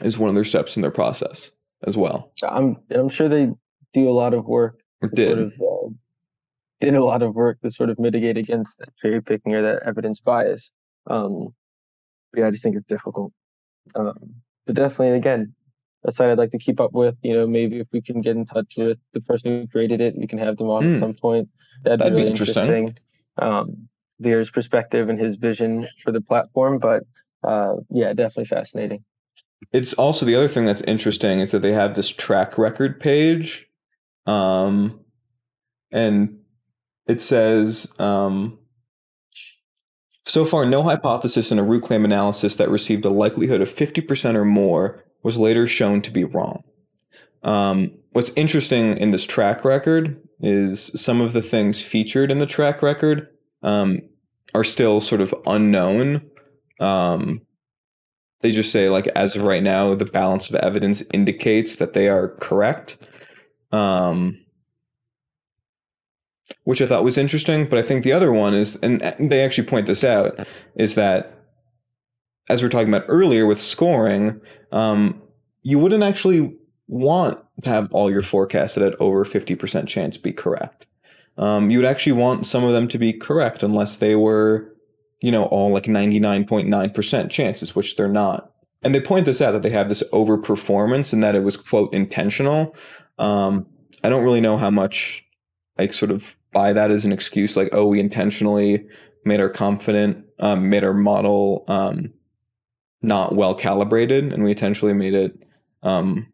Is 0.00 0.18
one 0.18 0.30
of 0.30 0.34
their 0.34 0.44
steps 0.44 0.74
in 0.74 0.82
their 0.82 0.90
process 0.90 1.50
as 1.86 1.96
well. 1.96 2.32
I'm 2.42 2.78
I'm 2.90 3.08
sure 3.08 3.28
they 3.28 3.50
do 3.92 4.08
a 4.08 4.10
lot 4.10 4.34
of 4.34 4.46
work. 4.46 4.80
Did. 5.14 5.28
Sort 5.28 5.38
of, 5.38 5.52
uh, 5.60 5.90
did 6.82 6.96
a 6.96 7.04
lot 7.04 7.22
of 7.22 7.36
work 7.36 7.60
to 7.60 7.70
sort 7.70 7.90
of 7.90 7.98
mitigate 8.00 8.36
against 8.36 8.78
that 8.78 8.88
cherry 9.00 9.22
picking 9.22 9.54
or 9.54 9.62
that 9.62 9.84
evidence 9.86 10.20
bias. 10.20 10.72
Um, 11.06 11.54
yeah, 12.36 12.48
I 12.48 12.50
just 12.50 12.64
think 12.64 12.76
it's 12.76 12.86
difficult. 12.86 13.32
Um, 13.94 14.34
but 14.66 14.74
definitely, 14.74 15.16
again, 15.16 15.54
a 16.04 16.10
site 16.10 16.30
I'd 16.30 16.38
like 16.38 16.50
to 16.50 16.58
keep 16.58 16.80
up 16.80 16.92
with. 16.92 17.14
You 17.22 17.34
know, 17.34 17.46
maybe 17.46 17.78
if 17.78 17.86
we 17.92 18.02
can 18.02 18.20
get 18.20 18.36
in 18.36 18.46
touch 18.46 18.74
with 18.76 18.98
the 19.12 19.20
person 19.20 19.60
who 19.60 19.68
created 19.68 20.00
it, 20.00 20.16
we 20.16 20.26
can 20.26 20.40
have 20.40 20.56
them 20.56 20.70
on 20.70 20.82
mm. 20.82 20.86
at 20.90 20.94
hmm. 20.94 21.04
some 21.04 21.14
point. 21.14 21.48
That'd, 21.84 22.00
That'd 22.00 22.14
be 22.14 22.16
really 22.16 22.24
be 22.24 22.30
interesting. 22.30 22.68
interesting. 22.68 22.98
Um, 23.38 23.88
Veer's 24.18 24.50
perspective 24.50 25.08
and 25.08 25.18
his 25.18 25.36
vision 25.36 25.88
for 26.02 26.10
the 26.10 26.20
platform, 26.20 26.78
but 26.78 27.04
uh, 27.44 27.74
yeah, 27.90 28.12
definitely 28.12 28.44
fascinating. 28.44 29.04
It's 29.72 29.94
also 29.94 30.26
the 30.26 30.34
other 30.34 30.48
thing 30.48 30.64
that's 30.64 30.82
interesting 30.82 31.38
is 31.38 31.52
that 31.52 31.62
they 31.62 31.72
have 31.72 31.94
this 31.94 32.08
track 32.08 32.58
record 32.58 32.98
page, 32.98 33.68
um, 34.26 35.00
and 35.92 36.41
it 37.06 37.20
says 37.20 37.92
um, 37.98 38.58
so 40.24 40.44
far 40.44 40.64
no 40.64 40.82
hypothesis 40.82 41.50
in 41.50 41.58
a 41.58 41.64
Rootclaim 41.64 42.04
analysis 42.04 42.56
that 42.56 42.70
received 42.70 43.04
a 43.04 43.10
likelihood 43.10 43.60
of 43.60 43.68
50% 43.68 44.34
or 44.34 44.44
more 44.44 45.04
was 45.22 45.36
later 45.36 45.66
shown 45.66 46.02
to 46.02 46.10
be 46.10 46.24
wrong. 46.24 46.62
Um, 47.42 47.92
what's 48.12 48.30
interesting 48.36 48.96
in 48.96 49.10
this 49.10 49.26
track 49.26 49.64
record 49.64 50.20
is 50.40 50.90
some 51.00 51.20
of 51.20 51.32
the 51.32 51.42
things 51.42 51.82
featured 51.82 52.30
in 52.30 52.38
the 52.38 52.46
track 52.46 52.82
record 52.82 53.28
um, 53.62 54.00
are 54.54 54.64
still 54.64 55.00
sort 55.00 55.20
of 55.20 55.34
unknown. 55.46 56.28
Um, 56.80 57.42
they 58.40 58.50
just 58.50 58.72
say 58.72 58.88
like 58.88 59.06
as 59.08 59.36
of 59.36 59.42
right 59.42 59.62
now 59.62 59.94
the 59.94 60.04
balance 60.04 60.50
of 60.50 60.56
evidence 60.56 61.02
indicates 61.12 61.76
that 61.76 61.94
they 61.94 62.08
are 62.08 62.28
correct. 62.40 63.08
Um, 63.70 64.38
which 66.64 66.82
I 66.82 66.86
thought 66.86 67.04
was 67.04 67.18
interesting. 67.18 67.66
But 67.68 67.78
I 67.78 67.82
think 67.82 68.04
the 68.04 68.12
other 68.12 68.32
one 68.32 68.54
is, 68.54 68.76
and 68.76 69.00
they 69.18 69.44
actually 69.44 69.66
point 69.66 69.86
this 69.86 70.04
out, 70.04 70.46
is 70.74 70.94
that 70.94 71.38
as 72.48 72.62
we 72.62 72.66
are 72.66 72.70
talking 72.70 72.92
about 72.92 73.06
earlier 73.08 73.46
with 73.46 73.60
scoring, 73.60 74.40
um, 74.72 75.22
you 75.62 75.78
wouldn't 75.78 76.02
actually 76.02 76.56
want 76.88 77.38
to 77.62 77.70
have 77.70 77.92
all 77.92 78.10
your 78.10 78.22
forecasted 78.22 78.82
at 78.82 79.00
over 79.00 79.24
50% 79.24 79.86
chance 79.86 80.16
be 80.16 80.32
correct. 80.32 80.86
Um, 81.38 81.70
you 81.70 81.78
would 81.78 81.86
actually 81.86 82.12
want 82.12 82.44
some 82.44 82.64
of 82.64 82.72
them 82.72 82.88
to 82.88 82.98
be 82.98 83.12
correct 83.12 83.62
unless 83.62 83.96
they 83.96 84.14
were 84.16 84.72
you 85.22 85.30
know, 85.30 85.44
all 85.46 85.72
like 85.72 85.84
99.9% 85.84 87.30
chances, 87.30 87.74
which 87.74 87.96
they're 87.96 88.08
not. 88.08 88.50
And 88.82 88.94
they 88.94 89.00
point 89.00 89.24
this 89.24 89.40
out 89.40 89.52
that 89.52 89.62
they 89.62 89.70
have 89.70 89.88
this 89.88 90.02
overperformance 90.12 91.12
and 91.12 91.22
that 91.22 91.36
it 91.36 91.44
was, 91.44 91.56
quote, 91.56 91.94
intentional. 91.94 92.74
Um, 93.18 93.66
I 94.02 94.08
don't 94.08 94.24
really 94.24 94.40
know 94.40 94.56
how 94.56 94.70
much 94.70 95.24
like 95.78 95.92
sort 95.92 96.10
of 96.10 96.36
buy 96.52 96.72
that 96.72 96.90
as 96.90 97.04
an 97.04 97.12
excuse, 97.12 97.56
like, 97.56 97.70
oh, 97.72 97.86
we 97.86 98.00
intentionally 98.00 98.86
made 99.24 99.40
our 99.40 99.48
confident, 99.48 100.24
um, 100.38 100.68
made 100.68 100.84
our 100.84 100.92
model 100.92 101.64
um, 101.68 102.12
not 103.00 103.34
well 103.34 103.54
calibrated, 103.54 104.32
and 104.32 104.44
we 104.44 104.50
intentionally 104.50 104.94
made 104.94 105.14
it 105.14 105.44
um, 105.82 106.26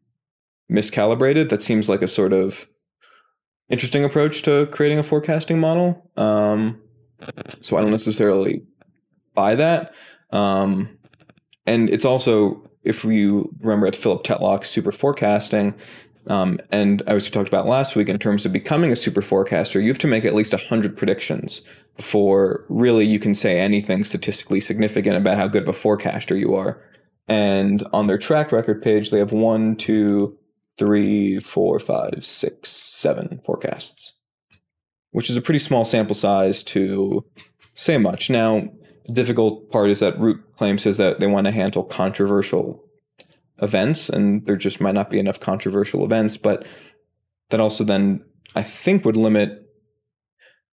miscalibrated. 0.70 1.48
That 1.50 1.62
seems 1.62 1.88
like 1.88 2.02
a 2.02 2.08
sort 2.08 2.32
of 2.32 2.68
interesting 3.68 4.04
approach 4.04 4.42
to 4.42 4.66
creating 4.66 4.98
a 4.98 5.02
forecasting 5.02 5.58
model. 5.58 6.10
Um, 6.16 6.80
so 7.60 7.76
I 7.76 7.82
don't 7.82 7.90
necessarily 7.90 8.62
buy 9.34 9.54
that. 9.54 9.94
Um, 10.30 10.98
and 11.66 11.90
it's 11.90 12.04
also, 12.04 12.68
if 12.82 13.04
you 13.04 13.54
remember 13.60 13.86
at 13.86 13.96
Philip 13.96 14.24
Tetlock's 14.24 14.68
Super 14.68 14.92
Forecasting, 14.92 15.74
um, 16.28 16.60
and 16.70 17.02
as 17.06 17.24
we 17.24 17.30
talked 17.30 17.48
about 17.48 17.66
last 17.66 17.96
week, 17.96 18.08
in 18.08 18.18
terms 18.18 18.44
of 18.44 18.52
becoming 18.52 18.92
a 18.92 18.96
super 18.96 19.22
forecaster, 19.22 19.80
you 19.80 19.88
have 19.88 19.98
to 19.98 20.06
make 20.06 20.24
at 20.24 20.34
least 20.34 20.52
100 20.52 20.96
predictions 20.96 21.62
before 21.96 22.64
really 22.68 23.04
you 23.04 23.18
can 23.18 23.34
say 23.34 23.58
anything 23.58 24.04
statistically 24.04 24.60
significant 24.60 25.16
about 25.16 25.38
how 25.38 25.48
good 25.48 25.62
of 25.62 25.68
a 25.68 25.72
forecaster 25.72 26.36
you 26.36 26.54
are. 26.54 26.80
And 27.28 27.82
on 27.92 28.06
their 28.06 28.18
track 28.18 28.52
record 28.52 28.82
page, 28.82 29.10
they 29.10 29.18
have 29.18 29.32
one, 29.32 29.76
two, 29.76 30.38
three, 30.78 31.40
four, 31.40 31.78
five, 31.78 32.24
six, 32.24 32.70
seven 32.70 33.40
forecasts, 33.44 34.14
which 35.10 35.30
is 35.30 35.36
a 35.36 35.42
pretty 35.42 35.58
small 35.58 35.84
sample 35.84 36.14
size 36.14 36.62
to 36.64 37.24
say 37.74 37.98
much. 37.98 38.30
Now, 38.30 38.68
the 39.06 39.12
difficult 39.12 39.70
part 39.70 39.90
is 39.90 40.00
that 40.00 40.18
Root 40.18 40.40
claims 40.56 40.82
says 40.82 40.98
that 40.98 41.20
they 41.20 41.26
want 41.26 41.46
to 41.46 41.52
handle 41.52 41.82
controversial 41.82 42.84
events, 43.60 44.08
and 44.08 44.46
there 44.46 44.56
just 44.56 44.80
might 44.80 44.94
not 44.94 45.10
be 45.10 45.18
enough 45.18 45.40
controversial 45.40 46.04
events. 46.04 46.36
But 46.36 46.66
that 47.50 47.60
also 47.60 47.84
then 47.84 48.24
I 48.54 48.62
think 48.62 49.04
would 49.04 49.16
limit 49.16 49.64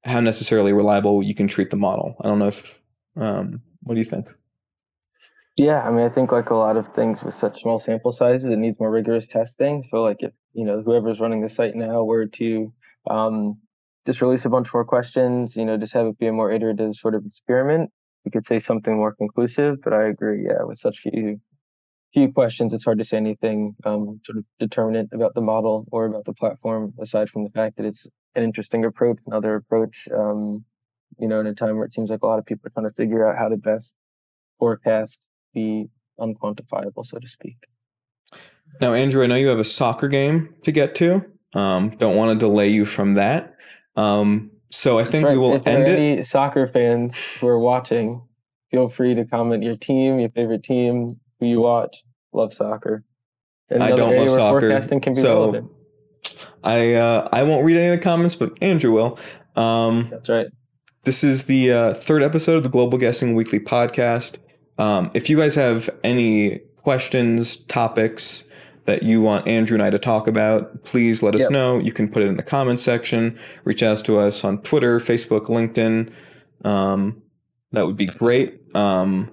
how 0.04 0.20
necessarily 0.20 0.74
reliable 0.74 1.24
you 1.24 1.34
can 1.34 1.48
treat 1.48 1.72
the 1.72 1.78
model. 1.78 2.16
I 2.22 2.28
don't 2.28 2.40
know 2.40 2.48
if 2.48 2.80
um, 3.18 3.62
what 3.82 3.96
do 3.96 4.00
you 4.00 4.06
think? 4.06 4.28
Yeah, 5.58 5.88
I 5.88 5.92
mean, 5.92 6.06
I 6.06 6.10
think 6.10 6.32
like 6.32 6.50
a 6.50 6.56
lot 6.56 6.76
of 6.76 6.94
things 6.94 7.24
with 7.24 7.34
such 7.34 7.62
small 7.62 7.80
sample 7.80 8.12
sizes, 8.12 8.52
it 8.52 8.58
needs 8.58 8.80
more 8.80 8.92
rigorous 8.92 9.28
testing. 9.28 9.84
So, 9.84 10.04
like, 10.04 10.22
if 10.22 10.34
you 10.54 10.66
know 10.66 10.82
whoever's 10.82 11.22
running 11.22 11.42
the 11.42 11.50
site 11.50 11.76
now 11.76 12.04
were 12.04 12.28
to 12.28 12.74
um, 13.10 13.58
just 14.06 14.22
release 14.22 14.44
a 14.46 14.50
bunch 14.50 14.74
more 14.74 14.84
questions, 14.84 15.56
you 15.56 15.66
know, 15.66 15.78
just 15.78 15.94
have 15.94 16.08
it 16.08 16.20
be 16.20 16.28
a 16.28 16.34
more 16.34 16.52
iterative 16.52 16.96
sort 16.96 17.16
of 17.16 17.26
experiment, 17.26 17.90
we 18.26 18.32
could 18.32 18.46
say 18.46 18.60
something 18.60 18.96
more 18.96 19.16
conclusive. 19.16 19.78
But 19.82 19.94
I 19.94 20.08
agree, 20.08 20.46
yeah, 20.46 20.64
with 20.64 20.78
such 20.78 21.00
few 21.00 21.40
few 22.16 22.32
questions, 22.32 22.74
it's 22.74 22.86
hard 22.86 22.98
to 22.98 23.04
say 23.04 23.18
anything 23.18 23.76
um, 23.84 24.22
sort 24.24 24.38
of 24.38 24.46
determinate 24.58 25.10
about 25.12 25.36
the 25.36 25.42
model 25.42 25.86
or 25.92 26.06
about 26.06 26.24
the 26.24 26.34
platform, 26.34 26.94
aside 27.00 27.30
from 27.30 27.44
the 27.44 27.50
fact 27.50 27.76
that 27.76 27.86
it's 27.86 28.08
an 28.36 28.44
interesting 28.44 28.86
approach, 28.86 29.18
another 29.28 29.56
approach. 29.56 30.08
Um, 30.16 30.64
you 31.20 31.28
know, 31.28 31.42
in 31.42 31.48
a 31.48 31.54
time 31.54 31.76
where 31.76 31.86
it 31.86 31.94
seems 31.94 32.10
like 32.10 32.24
a 32.24 32.26
lot 32.26 32.40
of 32.40 32.46
people 32.46 32.68
are 32.68 32.70
trying 32.72 32.90
to 32.90 32.96
figure 32.96 33.28
out 33.28 33.38
how 33.38 33.50
to 33.50 33.58
best 33.58 33.94
forecast 34.60 35.28
the 35.54 35.88
unquantifiable, 36.20 37.06
so 37.06 37.20
to 37.20 37.28
speak. 37.28 37.58
Now, 38.80 38.94
Andrew, 38.94 39.24
I 39.24 39.28
know 39.28 39.36
you 39.36 39.48
have 39.50 39.60
a 39.60 39.66
soccer 39.66 40.08
game 40.08 40.56
to 40.64 40.72
get 40.72 40.96
to. 40.96 41.26
Um, 41.54 41.90
don't 41.98 42.16
want 42.16 42.40
to 42.40 42.46
delay 42.46 42.70
you 42.70 42.86
from 42.86 43.16
that. 43.16 43.56
Um, 43.98 44.52
so 44.72 45.00
I 45.00 45.04
think 45.04 45.26
right. 45.26 45.34
we 45.34 45.38
will 45.38 45.56
if 45.56 45.68
end 45.68 45.84
it. 45.84 46.00
Any 46.00 46.24
soccer 46.24 46.66
fans 46.66 47.18
who 47.40 47.48
are 47.48 47.60
watching, 47.60 48.22
feel 48.72 48.90
free 48.90 49.16
to 49.16 49.26
comment 49.26 49.64
your 49.64 49.78
team, 49.78 50.20
your 50.20 50.30
favorite 50.30 50.64
team, 50.64 51.20
who 51.40 51.48
you 51.48 51.62
watch, 51.62 52.04
love 52.34 52.54
soccer. 52.54 53.04
And 53.70 53.84
I 53.84 53.90
don't 53.90 54.16
love 54.16 54.30
soccer. 54.30 54.60
Forecasting 54.60 55.02
can 55.02 55.14
be 55.14 55.22
so 55.22 55.40
relevant. 55.40 55.72
I 56.64 56.94
uh, 56.94 57.30
I 57.32 57.44
won't 57.44 57.66
read 57.66 57.78
any 57.78 57.88
of 57.88 57.98
the 57.98 58.04
comments, 58.04 58.36
but 58.36 58.52
Andrew 58.62 58.92
will. 58.92 59.20
Um, 59.56 60.10
That's 60.12 60.30
right. 60.30 60.48
This 61.04 61.24
is 61.24 61.44
the 61.44 61.72
uh, 61.72 61.94
third 61.94 62.24
episode 62.24 62.58
of 62.58 62.64
the 62.64 62.70
Global 62.70 62.98
Guessing 62.98 63.36
Weekly 63.36 63.60
podcast. 63.60 64.38
Um, 64.78 65.12
if 65.14 65.30
you 65.30 65.38
guys 65.38 65.56
have 65.56 65.90
any 66.04 66.60
questions, 66.78 67.58
topics 67.58 68.44
that 68.86 69.04
you 69.04 69.22
want 69.22 69.48
Andrew 69.48 69.76
and 69.76 69.84
I 69.84 69.90
to 69.90 70.00
talk 70.00 70.28
about, 70.28 70.84
please 70.84 71.22
let 71.24 71.34
us 71.36 71.42
yep. 71.42 71.52
know. 71.52 71.80
You 71.80 71.92
can 71.92 72.08
put 72.08 72.24
it 72.24 72.28
in 72.28 72.38
the 72.38 72.44
comments 72.44 72.82
section. 72.82 73.38
Reach 73.64 73.84
out 73.84 74.04
to 74.06 74.20
us 74.20 74.44
on 74.44 74.62
Twitter, 74.62 75.00
Facebook, 75.00 75.46
LinkedIn. 75.46 76.12
Um, 76.68 77.22
that 77.72 77.86
would 77.86 77.98
be 77.98 78.06
great. 78.08 78.62
Um, 78.76 79.32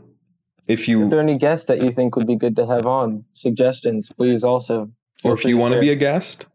if 0.66 0.88
you 0.88 1.04
if 1.04 1.10
there 1.10 1.18
are 1.18 1.22
any 1.22 1.38
guests 1.38 1.66
that 1.66 1.82
you 1.82 1.90
think 1.90 2.16
would 2.16 2.26
be 2.26 2.36
good 2.36 2.56
to 2.56 2.66
have 2.66 2.86
on, 2.86 3.24
suggestions, 3.32 4.10
please 4.12 4.44
also. 4.44 4.90
Or 5.24 5.34
if 5.34 5.44
you 5.44 5.56
want 5.56 5.74
to 5.74 5.80
be 5.80 5.90
a 5.90 5.96
guest. 5.96 6.46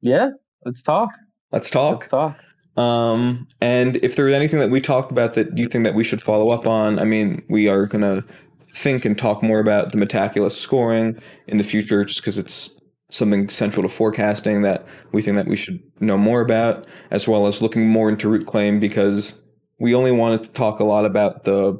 Yeah, 0.00 0.30
let's 0.64 0.82
talk. 0.82 1.10
Let's 1.52 1.70
talk. 1.70 2.00
Let's 2.00 2.08
talk. 2.08 2.38
Um, 2.76 3.48
and 3.60 3.96
if 3.96 4.16
there's 4.16 4.34
anything 4.34 4.60
that 4.60 4.70
we 4.70 4.80
talked 4.80 5.10
about 5.10 5.34
that 5.34 5.56
you 5.56 5.68
think 5.68 5.84
that 5.84 5.94
we 5.94 6.04
should 6.04 6.22
follow 6.22 6.50
up 6.50 6.66
on, 6.66 6.98
I 6.98 7.04
mean, 7.04 7.42
we 7.48 7.68
are 7.68 7.86
gonna 7.86 8.24
think 8.72 9.04
and 9.04 9.18
talk 9.18 9.42
more 9.42 9.58
about 9.58 9.92
the 9.92 9.98
Metaculus 9.98 10.52
scoring 10.52 11.18
in 11.46 11.56
the 11.56 11.64
future, 11.64 12.04
just 12.04 12.20
because 12.20 12.38
it's 12.38 12.70
something 13.10 13.48
central 13.48 13.82
to 13.82 13.88
forecasting 13.88 14.62
that 14.62 14.84
we 15.12 15.22
think 15.22 15.36
that 15.36 15.46
we 15.46 15.56
should 15.56 15.80
know 16.00 16.18
more 16.18 16.40
about, 16.40 16.86
as 17.10 17.26
well 17.26 17.46
as 17.46 17.62
looking 17.62 17.88
more 17.88 18.08
into 18.08 18.28
Rootclaim 18.28 18.80
because 18.80 19.34
we 19.78 19.94
only 19.94 20.12
wanted 20.12 20.42
to 20.42 20.50
talk 20.50 20.80
a 20.80 20.84
lot 20.84 21.04
about 21.04 21.44
the 21.44 21.78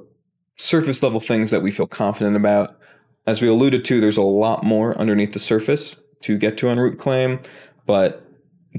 surface 0.57 1.02
level 1.02 1.20
things 1.20 1.50
that 1.50 1.62
we 1.62 1.70
feel 1.70 1.86
confident 1.86 2.36
about. 2.36 2.78
As 3.26 3.42
we 3.42 3.48
alluded 3.48 3.84
to, 3.86 4.00
there's 4.00 4.16
a 4.16 4.22
lot 4.22 4.64
more 4.64 4.96
underneath 4.98 5.32
the 5.32 5.38
surface 5.38 6.00
to 6.22 6.38
get 6.38 6.57
to 6.59 6.68
on 6.68 6.78
Rootclaim, 6.78 7.44
but 7.86 8.24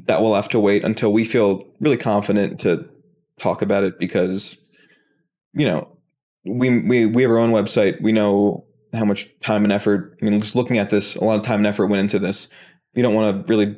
that 0.06 0.22
will 0.22 0.36
have 0.36 0.50
to 0.50 0.60
wait 0.60 0.84
until 0.84 1.12
we 1.12 1.26
feel 1.26 1.66
really 1.80 1.98
confident 1.98 2.60
to 2.62 2.88
talk 3.40 3.62
about 3.62 3.84
it 3.84 4.00
because 4.00 4.58
you 5.54 5.66
know 5.66 5.88
we 6.46 6.80
we 6.80 7.06
we 7.06 7.22
have 7.22 7.32
our 7.32 7.38
own 7.38 7.52
website. 7.52 8.02
We 8.02 8.12
know 8.12 8.66
how 8.94 9.06
much 9.06 9.28
time 9.42 9.64
and 9.66 9.74
effort 9.74 10.18
i 10.22 10.26
mean 10.26 10.40
just 10.40 10.56
looking 10.56 10.78
at 10.78 10.90
this 10.90 11.18
a 11.18 11.24
lot 11.24 11.38
of 11.38 11.44
time 11.44 11.60
and 11.60 11.68
effort 11.68 11.88
went 11.88 12.00
into 12.00 12.20
this. 12.20 12.48
You 12.94 13.04
don't 13.04 13.14
want 13.14 13.46
to 13.46 13.54
really 13.54 13.78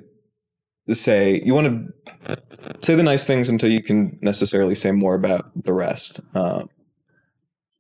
say 0.94 1.42
you 1.44 1.54
want 1.54 1.94
to 2.26 2.38
say 2.80 2.96
the 2.96 3.04
nice 3.04 3.26
things 3.26 3.50
until 3.50 3.70
you 3.70 3.82
can 3.82 4.18
necessarily 4.22 4.76
say 4.76 4.92
more 4.92 5.16
about 5.16 5.52
the 5.64 5.74
rest. 5.74 6.20
Uh, 6.34 6.64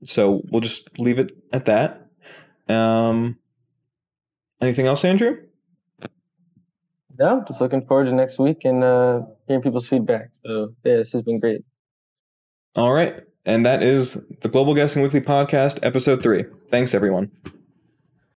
so 0.03 0.41
we'll 0.51 0.61
just 0.61 0.97
leave 0.99 1.19
it 1.19 1.31
at 1.51 1.65
that 1.65 2.07
um, 2.67 3.37
anything 4.61 4.87
else 4.87 5.03
andrew 5.03 5.37
no, 7.19 7.43
just 7.45 7.59
looking 7.59 7.85
forward 7.85 8.05
to 8.05 8.13
next 8.13 8.39
week 8.39 8.63
and 8.63 8.81
uh, 8.81 9.21
hearing 9.45 9.61
people's 9.61 9.87
feedback. 9.87 10.31
So, 10.45 10.73
yeah, 10.85 10.95
this 10.95 11.11
has 11.11 11.21
been 11.21 11.39
great. 11.39 11.61
All 12.77 12.93
right. 12.93 13.23
And 13.45 13.65
that 13.65 13.83
is 13.83 14.13
the 14.41 14.47
Global 14.47 14.73
Guessing 14.73 15.03
Weekly 15.03 15.21
Podcast, 15.21 15.79
episode 15.83 16.23
three. 16.23 16.45
Thanks, 16.69 16.93
everyone. 16.93 17.29